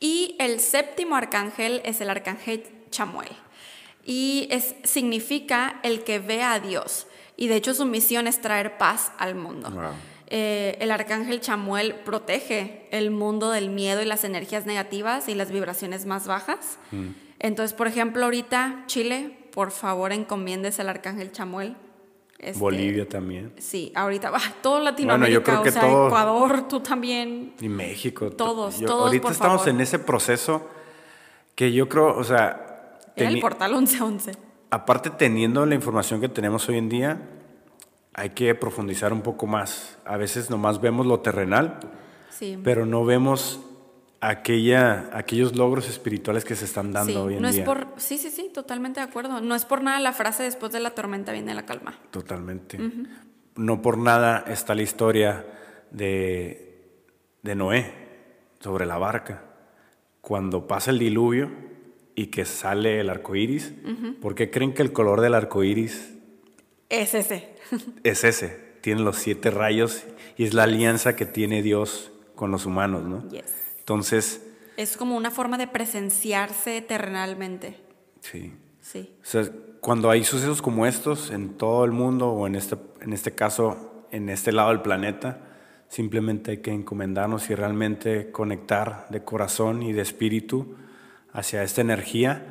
Y 0.00 0.36
el 0.40 0.60
séptimo 0.60 1.14
arcángel 1.14 1.80
es 1.84 2.00
el 2.00 2.10
arcángel 2.10 2.64
Chamuel. 2.94 3.28
Y 4.04 4.48
es, 4.50 4.74
significa 4.84 5.80
el 5.82 6.04
que 6.04 6.18
ve 6.18 6.42
a 6.42 6.60
Dios. 6.60 7.06
Y 7.36 7.48
de 7.48 7.56
hecho 7.56 7.74
su 7.74 7.84
misión 7.84 8.26
es 8.26 8.40
traer 8.40 8.78
paz 8.78 9.12
al 9.18 9.34
mundo. 9.34 9.68
Eh, 10.28 10.76
el 10.80 10.90
arcángel 10.90 11.40
Chamuel 11.40 11.94
protege 11.94 12.88
el 12.90 13.10
mundo 13.10 13.50
del 13.50 13.70
miedo 13.70 14.00
y 14.02 14.04
las 14.04 14.24
energías 14.24 14.66
negativas 14.66 15.28
y 15.28 15.34
las 15.34 15.50
vibraciones 15.50 16.06
más 16.06 16.26
bajas. 16.26 16.78
Mm. 16.92 17.08
Entonces, 17.40 17.74
por 17.74 17.88
ejemplo, 17.88 18.24
ahorita 18.24 18.84
Chile, 18.86 19.36
por 19.52 19.70
favor, 19.70 20.12
encomiendes 20.12 20.80
al 20.80 20.88
arcángel 20.88 21.32
Chamuel. 21.32 21.76
Este, 22.38 22.58
Bolivia 22.58 23.08
también. 23.08 23.52
Sí, 23.58 23.92
ahorita 23.94 24.30
va 24.30 24.40
todo 24.62 24.80
Latinoamérica, 24.80 25.60
o 25.60 25.70
sea, 25.70 25.88
Ecuador, 25.88 26.68
tú 26.68 26.80
también. 26.80 27.54
Y 27.60 27.68
México. 27.68 28.30
Todos, 28.30 28.80
todos. 28.80 29.06
Ahorita 29.06 29.30
estamos 29.30 29.66
en 29.66 29.80
ese 29.80 29.98
proceso 29.98 30.68
que 31.54 31.72
yo 31.72 31.88
creo, 31.88 32.16
o 32.16 32.24
sea, 32.24 32.63
era 33.16 33.30
el 33.30 33.40
portal 33.40 33.72
1111. 33.72 34.32
Aparte, 34.70 35.10
teniendo 35.10 35.64
la 35.66 35.74
información 35.74 36.20
que 36.20 36.28
tenemos 36.28 36.68
hoy 36.68 36.78
en 36.78 36.88
día, 36.88 37.20
hay 38.12 38.30
que 38.30 38.54
profundizar 38.54 39.12
un 39.12 39.22
poco 39.22 39.46
más. 39.46 39.98
A 40.04 40.16
veces 40.16 40.50
nomás 40.50 40.80
vemos 40.80 41.06
lo 41.06 41.20
terrenal, 41.20 41.80
pero 42.62 42.86
no 42.86 43.04
vemos 43.04 43.60
aquella, 44.20 45.10
aquellos 45.12 45.56
logros 45.56 45.88
espirituales 45.88 46.44
que 46.44 46.54
se 46.54 46.64
están 46.64 46.92
dando 46.92 47.24
hoy 47.24 47.34
en 47.34 47.42
no 47.42 47.50
día. 47.50 47.60
Es 47.60 47.66
por, 47.66 47.88
sí, 47.96 48.18
sí, 48.18 48.30
sí, 48.30 48.50
totalmente 48.52 49.00
de 49.00 49.06
acuerdo. 49.06 49.40
No 49.40 49.54
es 49.54 49.64
por 49.64 49.82
nada 49.82 50.00
la 50.00 50.12
frase 50.12 50.42
después 50.42 50.72
de 50.72 50.80
la 50.80 50.90
tormenta 50.90 51.32
viene 51.32 51.54
la 51.54 51.66
calma. 51.66 51.98
Totalmente. 52.10 52.78
No 53.56 53.82
por 53.82 53.98
nada 53.98 54.44
está 54.48 54.74
la 54.74 54.82
historia 54.82 55.44
de, 55.90 56.98
de 57.42 57.54
Noé 57.54 57.92
sobre 58.60 58.86
la 58.86 58.98
barca. 58.98 59.42
Cuando 60.20 60.66
pasa 60.66 60.90
el 60.90 60.98
diluvio, 60.98 61.50
y 62.14 62.26
que 62.26 62.44
sale 62.44 63.00
el 63.00 63.10
arco 63.10 63.34
iris, 63.34 63.74
¿por 64.20 64.34
qué 64.34 64.50
creen 64.50 64.72
que 64.72 64.82
el 64.82 64.92
color 64.92 65.20
del 65.20 65.34
arco 65.34 65.64
iris 65.64 66.14
es 66.88 67.14
ese? 67.14 67.48
es 68.04 68.24
ese. 68.24 68.74
Tiene 68.80 69.00
los 69.00 69.16
siete 69.16 69.50
rayos 69.50 70.04
y 70.36 70.44
es 70.44 70.54
la 70.54 70.64
alianza 70.64 71.16
que 71.16 71.26
tiene 71.26 71.62
Dios 71.62 72.12
con 72.34 72.50
los 72.50 72.66
humanos, 72.66 73.04
¿no? 73.04 73.24
Entonces. 73.78 74.46
Es 74.76 74.96
como 74.96 75.16
una 75.16 75.30
forma 75.30 75.56
de 75.56 75.66
presenciarse 75.66 76.82
terrenalmente. 76.82 77.78
Sí. 78.20 78.52
Sí. 78.80 79.16
O 79.22 79.24
sea, 79.24 79.48
cuando 79.80 80.10
hay 80.10 80.24
sucesos 80.24 80.60
como 80.60 80.86
estos 80.86 81.30
en 81.30 81.56
todo 81.56 81.84
el 81.84 81.92
mundo 81.92 82.30
o 82.30 82.46
en 82.46 82.54
este, 82.54 82.76
en 83.00 83.12
este 83.12 83.34
caso, 83.34 84.06
en 84.10 84.28
este 84.28 84.52
lado 84.52 84.68
del 84.68 84.82
planeta, 84.82 85.40
simplemente 85.88 86.52
hay 86.52 86.56
que 86.58 86.70
encomendarnos 86.70 87.48
y 87.48 87.54
realmente 87.54 88.30
conectar 88.30 89.06
de 89.08 89.24
corazón 89.24 89.82
y 89.82 89.92
de 89.92 90.02
espíritu 90.02 90.76
hacia 91.34 91.62
esta 91.62 91.82
energía 91.82 92.46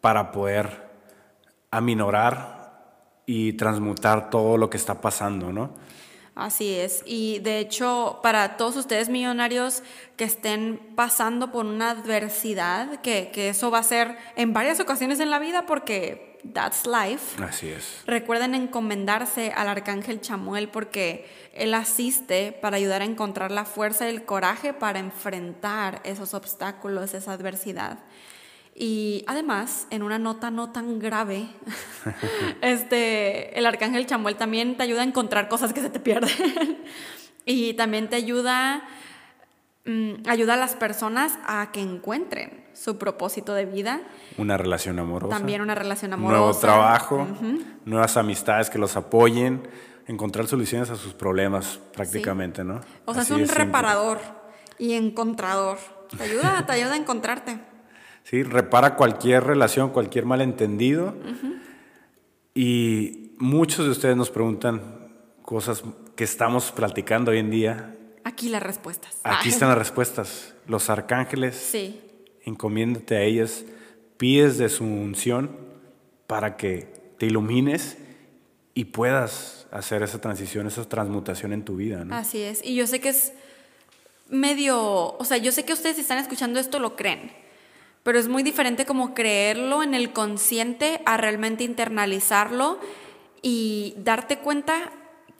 para 0.00 0.32
poder 0.32 0.88
aminorar 1.70 2.62
y 3.26 3.52
transmutar 3.54 4.30
todo 4.30 4.56
lo 4.56 4.70
que 4.70 4.78
está 4.78 5.00
pasando, 5.02 5.52
¿no? 5.52 5.74
Así 6.34 6.72
es. 6.74 7.02
Y 7.04 7.40
de 7.40 7.58
hecho, 7.58 8.20
para 8.22 8.56
todos 8.56 8.76
ustedes 8.76 9.10
millonarios 9.10 9.82
que 10.16 10.24
estén 10.24 10.80
pasando 10.96 11.52
por 11.52 11.66
una 11.66 11.90
adversidad, 11.90 13.02
que, 13.02 13.30
que 13.30 13.50
eso 13.50 13.70
va 13.70 13.78
a 13.78 13.82
ser 13.82 14.16
en 14.36 14.54
varias 14.54 14.80
ocasiones 14.80 15.20
en 15.20 15.28
la 15.28 15.38
vida 15.38 15.66
porque 15.66 16.31
that's 16.52 16.86
life. 16.86 17.42
Así 17.42 17.68
es. 17.68 18.02
Recuerden 18.06 18.54
encomendarse 18.54 19.52
al 19.54 19.68
arcángel 19.68 20.20
Chamuel 20.20 20.68
porque 20.68 21.26
él 21.54 21.74
asiste 21.74 22.52
para 22.52 22.76
ayudar 22.76 23.02
a 23.02 23.04
encontrar 23.04 23.50
la 23.50 23.64
fuerza 23.64 24.06
y 24.06 24.14
el 24.14 24.24
coraje 24.24 24.72
para 24.72 24.98
enfrentar 24.98 26.00
esos 26.04 26.34
obstáculos, 26.34 27.14
esa 27.14 27.32
adversidad. 27.32 27.98
Y 28.74 29.22
además, 29.26 29.86
en 29.90 30.02
una 30.02 30.18
nota 30.18 30.50
no 30.50 30.72
tan 30.72 30.98
grave, 30.98 31.46
este, 32.62 33.58
el 33.58 33.66
arcángel 33.66 34.06
Chamuel 34.06 34.36
también 34.36 34.76
te 34.76 34.82
ayuda 34.82 35.02
a 35.02 35.04
encontrar 35.04 35.48
cosas 35.48 35.72
que 35.72 35.80
se 35.80 35.90
te 35.90 36.00
pierden. 36.00 36.78
y 37.44 37.74
también 37.74 38.08
te 38.08 38.16
ayuda, 38.16 38.82
mm, 39.84 40.28
ayuda 40.28 40.54
a 40.54 40.56
las 40.56 40.76
personas 40.76 41.38
a 41.46 41.70
que 41.72 41.80
encuentren 41.80 42.64
su 42.72 42.98
propósito 42.98 43.54
de 43.54 43.66
vida. 43.66 44.00
Una 44.38 44.56
relación 44.56 44.98
amorosa. 44.98 45.36
También 45.36 45.60
una 45.60 45.74
relación 45.74 46.12
amorosa. 46.12 46.38
Nuevo 46.38 46.58
trabajo, 46.58 47.26
nuevas 47.84 48.16
amistades 48.16 48.70
que 48.70 48.78
los 48.78 48.96
apoyen, 48.96 49.68
encontrar 50.06 50.46
soluciones 50.46 50.90
a 50.90 50.96
sus 50.96 51.12
problemas 51.14 51.78
prácticamente, 51.94 52.64
¿no? 52.64 52.80
O 53.04 53.12
sea, 53.12 53.22
Así 53.22 53.32
es 53.34 53.40
un 53.40 53.46
simple. 53.46 53.64
reparador 53.64 54.18
y 54.78 54.94
encontrador. 54.94 55.78
Te 56.16 56.22
ayuda, 56.22 56.64
te 56.66 56.72
ayuda 56.72 56.94
a 56.94 56.96
encontrarte. 56.96 57.58
Sí, 58.24 58.42
repara 58.42 58.94
cualquier 58.96 59.44
relación, 59.44 59.90
cualquier 59.90 60.26
malentendido. 60.26 61.14
Y 62.54 63.34
muchos 63.38 63.84
de 63.84 63.90
ustedes 63.90 64.16
nos 64.16 64.30
preguntan 64.30 64.80
cosas 65.42 65.82
que 66.16 66.24
estamos 66.24 66.70
platicando 66.72 67.30
hoy 67.30 67.38
en 67.38 67.50
día. 67.50 67.94
Aquí 68.24 68.48
las 68.48 68.62
respuestas. 68.62 69.18
Aquí 69.24 69.48
están 69.48 69.68
las 69.68 69.78
respuestas. 69.78 70.54
Los 70.66 70.90
arcángeles, 70.90 71.56
Sí, 71.56 72.00
encomiéndate 72.44 73.16
a 73.16 73.22
ellas, 73.22 73.64
pides 74.16 74.58
de 74.58 74.68
su 74.68 74.84
unción 74.84 75.56
para 76.26 76.56
que 76.56 76.88
te 77.18 77.26
ilumines 77.26 77.98
y 78.74 78.86
puedas 78.86 79.66
hacer 79.70 80.02
esa 80.02 80.20
transición, 80.20 80.66
esa 80.66 80.88
transmutación 80.88 81.52
en 81.52 81.64
tu 81.64 81.76
vida. 81.76 82.04
¿no? 82.04 82.14
así 82.14 82.42
es. 82.42 82.64
Y 82.64 82.74
yo 82.74 82.86
sé 82.86 83.00
que 83.00 83.10
es 83.10 83.32
medio, 84.28 85.16
o 85.16 85.24
sea, 85.24 85.36
yo 85.36 85.52
sé 85.52 85.64
que 85.64 85.72
ustedes 85.72 85.96
si 85.96 86.02
están 86.02 86.18
escuchando 86.18 86.58
esto 86.58 86.78
lo 86.78 86.96
creen, 86.96 87.32
pero 88.02 88.18
es 88.18 88.28
muy 88.28 88.42
diferente 88.42 88.86
como 88.86 89.14
creerlo 89.14 89.82
en 89.82 89.94
el 89.94 90.12
consciente 90.12 91.02
a 91.06 91.16
realmente 91.16 91.64
internalizarlo 91.64 92.78
y 93.42 93.94
darte 93.98 94.38
cuenta 94.38 94.92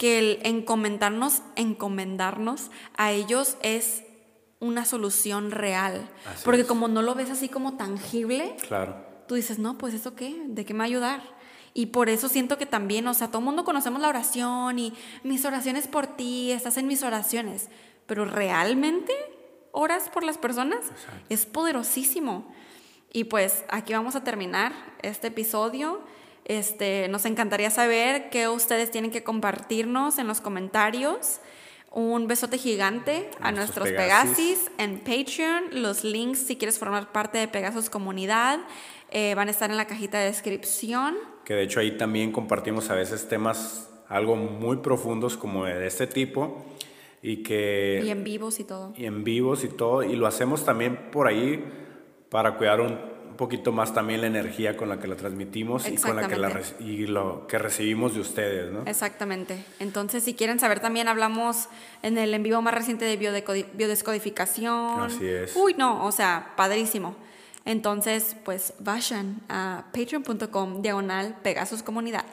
que 0.03 0.18
el 0.18 0.40
encomendarnos, 0.42 1.42
encomendarnos 1.55 2.72
a 2.96 3.12
ellos 3.12 3.57
es 3.62 4.03
una 4.59 4.84
solución 4.84 5.53
real. 5.53 6.11
Así 6.26 6.42
Porque 6.44 6.62
es. 6.62 6.66
como 6.66 6.88
no 6.88 7.03
lo 7.03 7.14
ves 7.14 7.30
así 7.30 7.48
como 7.48 7.76
tangible, 7.76 8.57
Claro. 8.66 8.96
tú 9.28 9.36
dices, 9.36 9.61
no, 9.61 9.78
pues 9.78 9.94
eso 9.94 10.16
qué, 10.16 10.42
¿de 10.48 10.64
qué 10.64 10.74
me 10.74 10.78
va 10.78 10.84
a 10.84 10.86
ayudar? 10.88 11.22
Y 11.72 11.86
por 11.86 12.09
eso 12.09 12.28
siento 12.28 12.59
que 12.59 12.66
también, 12.66 13.07
o 13.07 13.14
sea, 13.14 13.28
todo 13.28 13.38
el 13.38 13.44
mundo 13.44 13.62
conocemos 13.62 14.03
la 14.03 14.09
oración 14.09 14.76
y 14.80 14.92
mis 15.22 15.44
oraciones 15.44 15.86
por 15.86 16.09
ti, 16.09 16.50
estás 16.50 16.76
en 16.78 16.88
mis 16.88 17.05
oraciones, 17.05 17.68
pero 18.07 18.24
realmente 18.24 19.12
oras 19.70 20.09
por 20.09 20.24
las 20.24 20.36
personas 20.36 20.80
es 21.28 21.46
poderosísimo. 21.46 22.53
Y 23.12 23.24
pues 23.24 23.62
aquí 23.68 23.92
vamos 23.92 24.16
a 24.16 24.24
terminar 24.24 24.72
este 25.03 25.28
episodio. 25.28 26.00
Este, 26.45 27.09
nos 27.09 27.24
encantaría 27.24 27.70
saber 27.70 28.30
qué 28.30 28.49
ustedes 28.49 28.90
tienen 28.90 29.11
que 29.11 29.22
compartirnos 29.22 30.18
en 30.18 30.26
los 30.26 30.40
comentarios. 30.40 31.40
Un 31.90 32.26
besote 32.26 32.57
gigante 32.59 33.30
a 33.40 33.53
nuestros 33.53 33.86
nuestros 33.86 33.88
Pegasis 33.90 34.70
en 34.78 34.99
Patreon. 35.01 35.82
Los 35.82 36.05
links, 36.05 36.38
si 36.40 36.57
quieres 36.57 36.78
formar 36.78 37.12
parte 37.12 37.38
de 37.38 37.49
Pegasus 37.49 37.90
Comunidad, 37.90 38.61
eh, 39.11 39.34
van 39.34 39.49
a 39.49 39.51
estar 39.51 39.70
en 39.70 39.76
la 39.76 39.86
cajita 39.86 40.18
de 40.18 40.26
descripción. 40.26 41.16
Que 41.45 41.55
de 41.55 41.64
hecho 41.64 41.80
ahí 41.80 41.99
también 41.99 42.32
compartimos 42.32 42.88
a 42.88 42.95
veces 42.95 43.28
temas 43.28 43.90
algo 44.09 44.36
muy 44.36 44.78
profundos 44.78 45.36
como 45.36 45.66
de 45.66 45.86
este 45.86 46.07
tipo 46.07 46.64
y 47.22 47.43
que 47.43 48.03
Y 48.05 48.11
en 48.11 48.24
vivos 48.24 48.59
y 48.59 48.64
todo. 48.64 48.93
y 48.97 49.07
en 49.07 49.22
vivos 49.22 49.62
y 49.64 49.68
todo 49.68 50.03
y 50.03 50.16
lo 50.16 50.26
hacemos 50.26 50.64
también 50.64 51.11
por 51.11 51.26
ahí 51.26 51.64
para 52.28 52.57
cuidar 52.57 52.80
un 52.80 52.99
poquito 53.43 53.72
más 53.72 53.93
también 53.93 54.20
la 54.20 54.28
energía 54.28 54.76
con 54.76 54.88
la 54.88 55.01
que 55.01 55.09
la 55.09 55.16
transmitimos 55.16 55.88
y 55.88 55.97
con 55.97 56.14
la 56.14 56.28
que 56.28 56.36
la 56.36 56.62
y 56.78 57.09
lo 57.09 57.49
que 57.49 57.59
recibimos 57.59 58.14
de 58.14 58.20
ustedes, 58.20 58.70
¿no? 58.70 58.84
Exactamente. 58.86 59.64
Entonces, 59.80 60.22
si 60.22 60.34
quieren 60.34 60.61
saber, 60.61 60.78
también 60.78 61.09
hablamos 61.09 61.68
en 62.05 62.18
el 62.18 62.32
en 62.34 62.45
vivo 62.45 62.62
más 62.62 62.72
reciente 62.72 63.05
de 63.05 63.16
biodescodificación. 63.16 65.01
Así 65.01 65.26
es. 65.26 65.57
Uy, 65.57 65.74
no, 65.74 66.07
o 66.07 66.12
sea, 66.12 66.53
padrísimo. 66.57 67.16
Entonces, 67.64 68.36
pues 68.45 68.74
vayan 68.78 69.40
a 69.49 69.86
patreon.com 69.93 70.80
diagonal 70.80 71.34
Pegasus 71.43 71.82
Comunidad. 71.82 72.24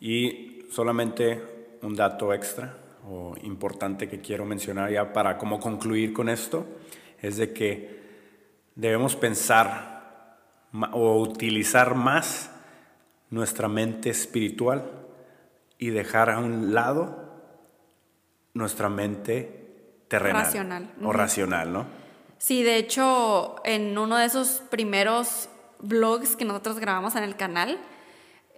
Y 0.00 0.64
solamente 0.72 1.40
un 1.82 1.94
dato 1.94 2.34
extra 2.34 2.76
o 3.08 3.36
importante 3.44 4.08
que 4.08 4.20
quiero 4.20 4.44
mencionar 4.44 4.90
ya 4.90 5.12
para 5.12 5.38
como 5.38 5.60
concluir 5.60 6.12
con 6.12 6.28
esto 6.28 6.66
es 7.22 7.36
de 7.36 7.52
que 7.52 8.00
debemos 8.74 9.14
pensar 9.14 9.99
o 10.92 11.20
utilizar 11.20 11.94
más 11.94 12.50
nuestra 13.30 13.68
mente 13.68 14.10
espiritual 14.10 14.90
y 15.78 15.90
dejar 15.90 16.30
a 16.30 16.38
un 16.38 16.74
lado 16.74 17.30
nuestra 18.54 18.88
mente 18.88 20.02
terrenal 20.08 20.44
Racional. 20.44 20.90
o 21.02 21.12
racional, 21.12 21.72
¿no? 21.72 21.86
Sí, 22.38 22.62
de 22.62 22.76
hecho, 22.76 23.56
en 23.64 23.96
uno 23.96 24.16
de 24.16 24.24
esos 24.26 24.62
primeros 24.70 25.48
vlogs 25.78 26.36
que 26.36 26.44
nosotros 26.44 26.78
grabamos 26.78 27.14
en 27.16 27.22
el 27.24 27.36
canal, 27.36 27.78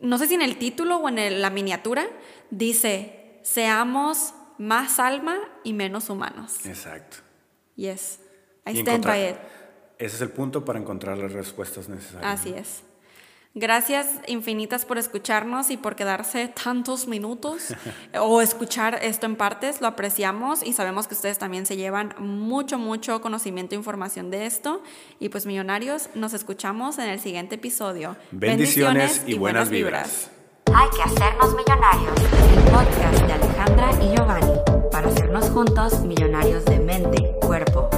no 0.01 0.19
sé 0.19 0.27
si 0.29 0.35
en 0.35 0.43
el 0.43 0.57
título 0.59 0.97
o 0.97 1.09
en 1.09 1.19
el- 1.19 1.43
la 1.43 1.51
miniatura, 1.51 2.05
dice, 2.51 3.41
seamos 3.43 4.35
más 4.59 4.99
alma 4.99 5.37
y 5.65 5.73
menos 5.73 6.11
humanos. 6.11 6.65
Exacto. 6.65 7.19
Yes, 7.77 8.21
I 8.67 8.71
Y 8.73 8.81
stand 8.81 9.05
by 9.05 9.31
it. 9.31 9.37
Ese 10.03 10.17
es 10.17 10.23
el 10.23 10.31
punto 10.31 10.65
para 10.65 10.81
encontrar 10.81 11.17
las 11.17 11.33
respuestas 11.33 11.89
necesarias. 11.89 12.41
Así 12.41 12.53
es. 12.53 12.83
Gracias 13.55 14.09
infinitas 14.27 14.85
por 14.85 14.99
escucharnos 14.99 15.71
y 15.71 15.77
por 15.77 15.95
quedarse 15.95 16.49
tantos 16.49 17.07
minutos 17.07 17.73
o 18.21 18.43
escuchar 18.43 18.99
esto 19.01 19.27
en 19.27 19.37
partes. 19.37 19.81
Lo 19.81 19.87
apreciamos 19.87 20.65
y 20.65 20.73
sabemos 20.73 21.07
que 21.07 21.15
ustedes 21.15 21.39
también 21.39 21.67
se 21.67 21.77
llevan 21.77 22.17
mucho, 22.19 22.79
mucho 22.79 23.21
conocimiento 23.21 23.77
e 23.77 23.79
información 23.79 24.33
de 24.33 24.47
esto. 24.47 24.83
Y 25.21 25.29
pues 25.29 25.47
millonarios, 25.47 26.09
nos 26.17 26.35
escuchamos 26.35 26.99
en 26.99 27.09
el 27.09 27.21
siguiente 27.21 27.55
episodio. 27.55 28.17
Bendiciones, 28.33 29.23
y 29.27 29.35
buenas 29.35 29.71
vibras. 29.71 30.33
Hay 30.75 30.89
que 30.97 31.03
hacernos 31.03 31.55
millonarios. 31.55 32.15
El 32.57 32.73
podcast 32.73 33.23
de 33.25 33.33
Alejandra 33.35 33.91
y 34.03 34.17
Giovanni 34.17 34.59
para 34.91 35.09
hacernos 35.09 35.49
juntos 35.51 36.01
millonarios 36.01 36.65
de 36.65 36.81
mente, 36.81 37.37
cuerpo, 37.41 37.89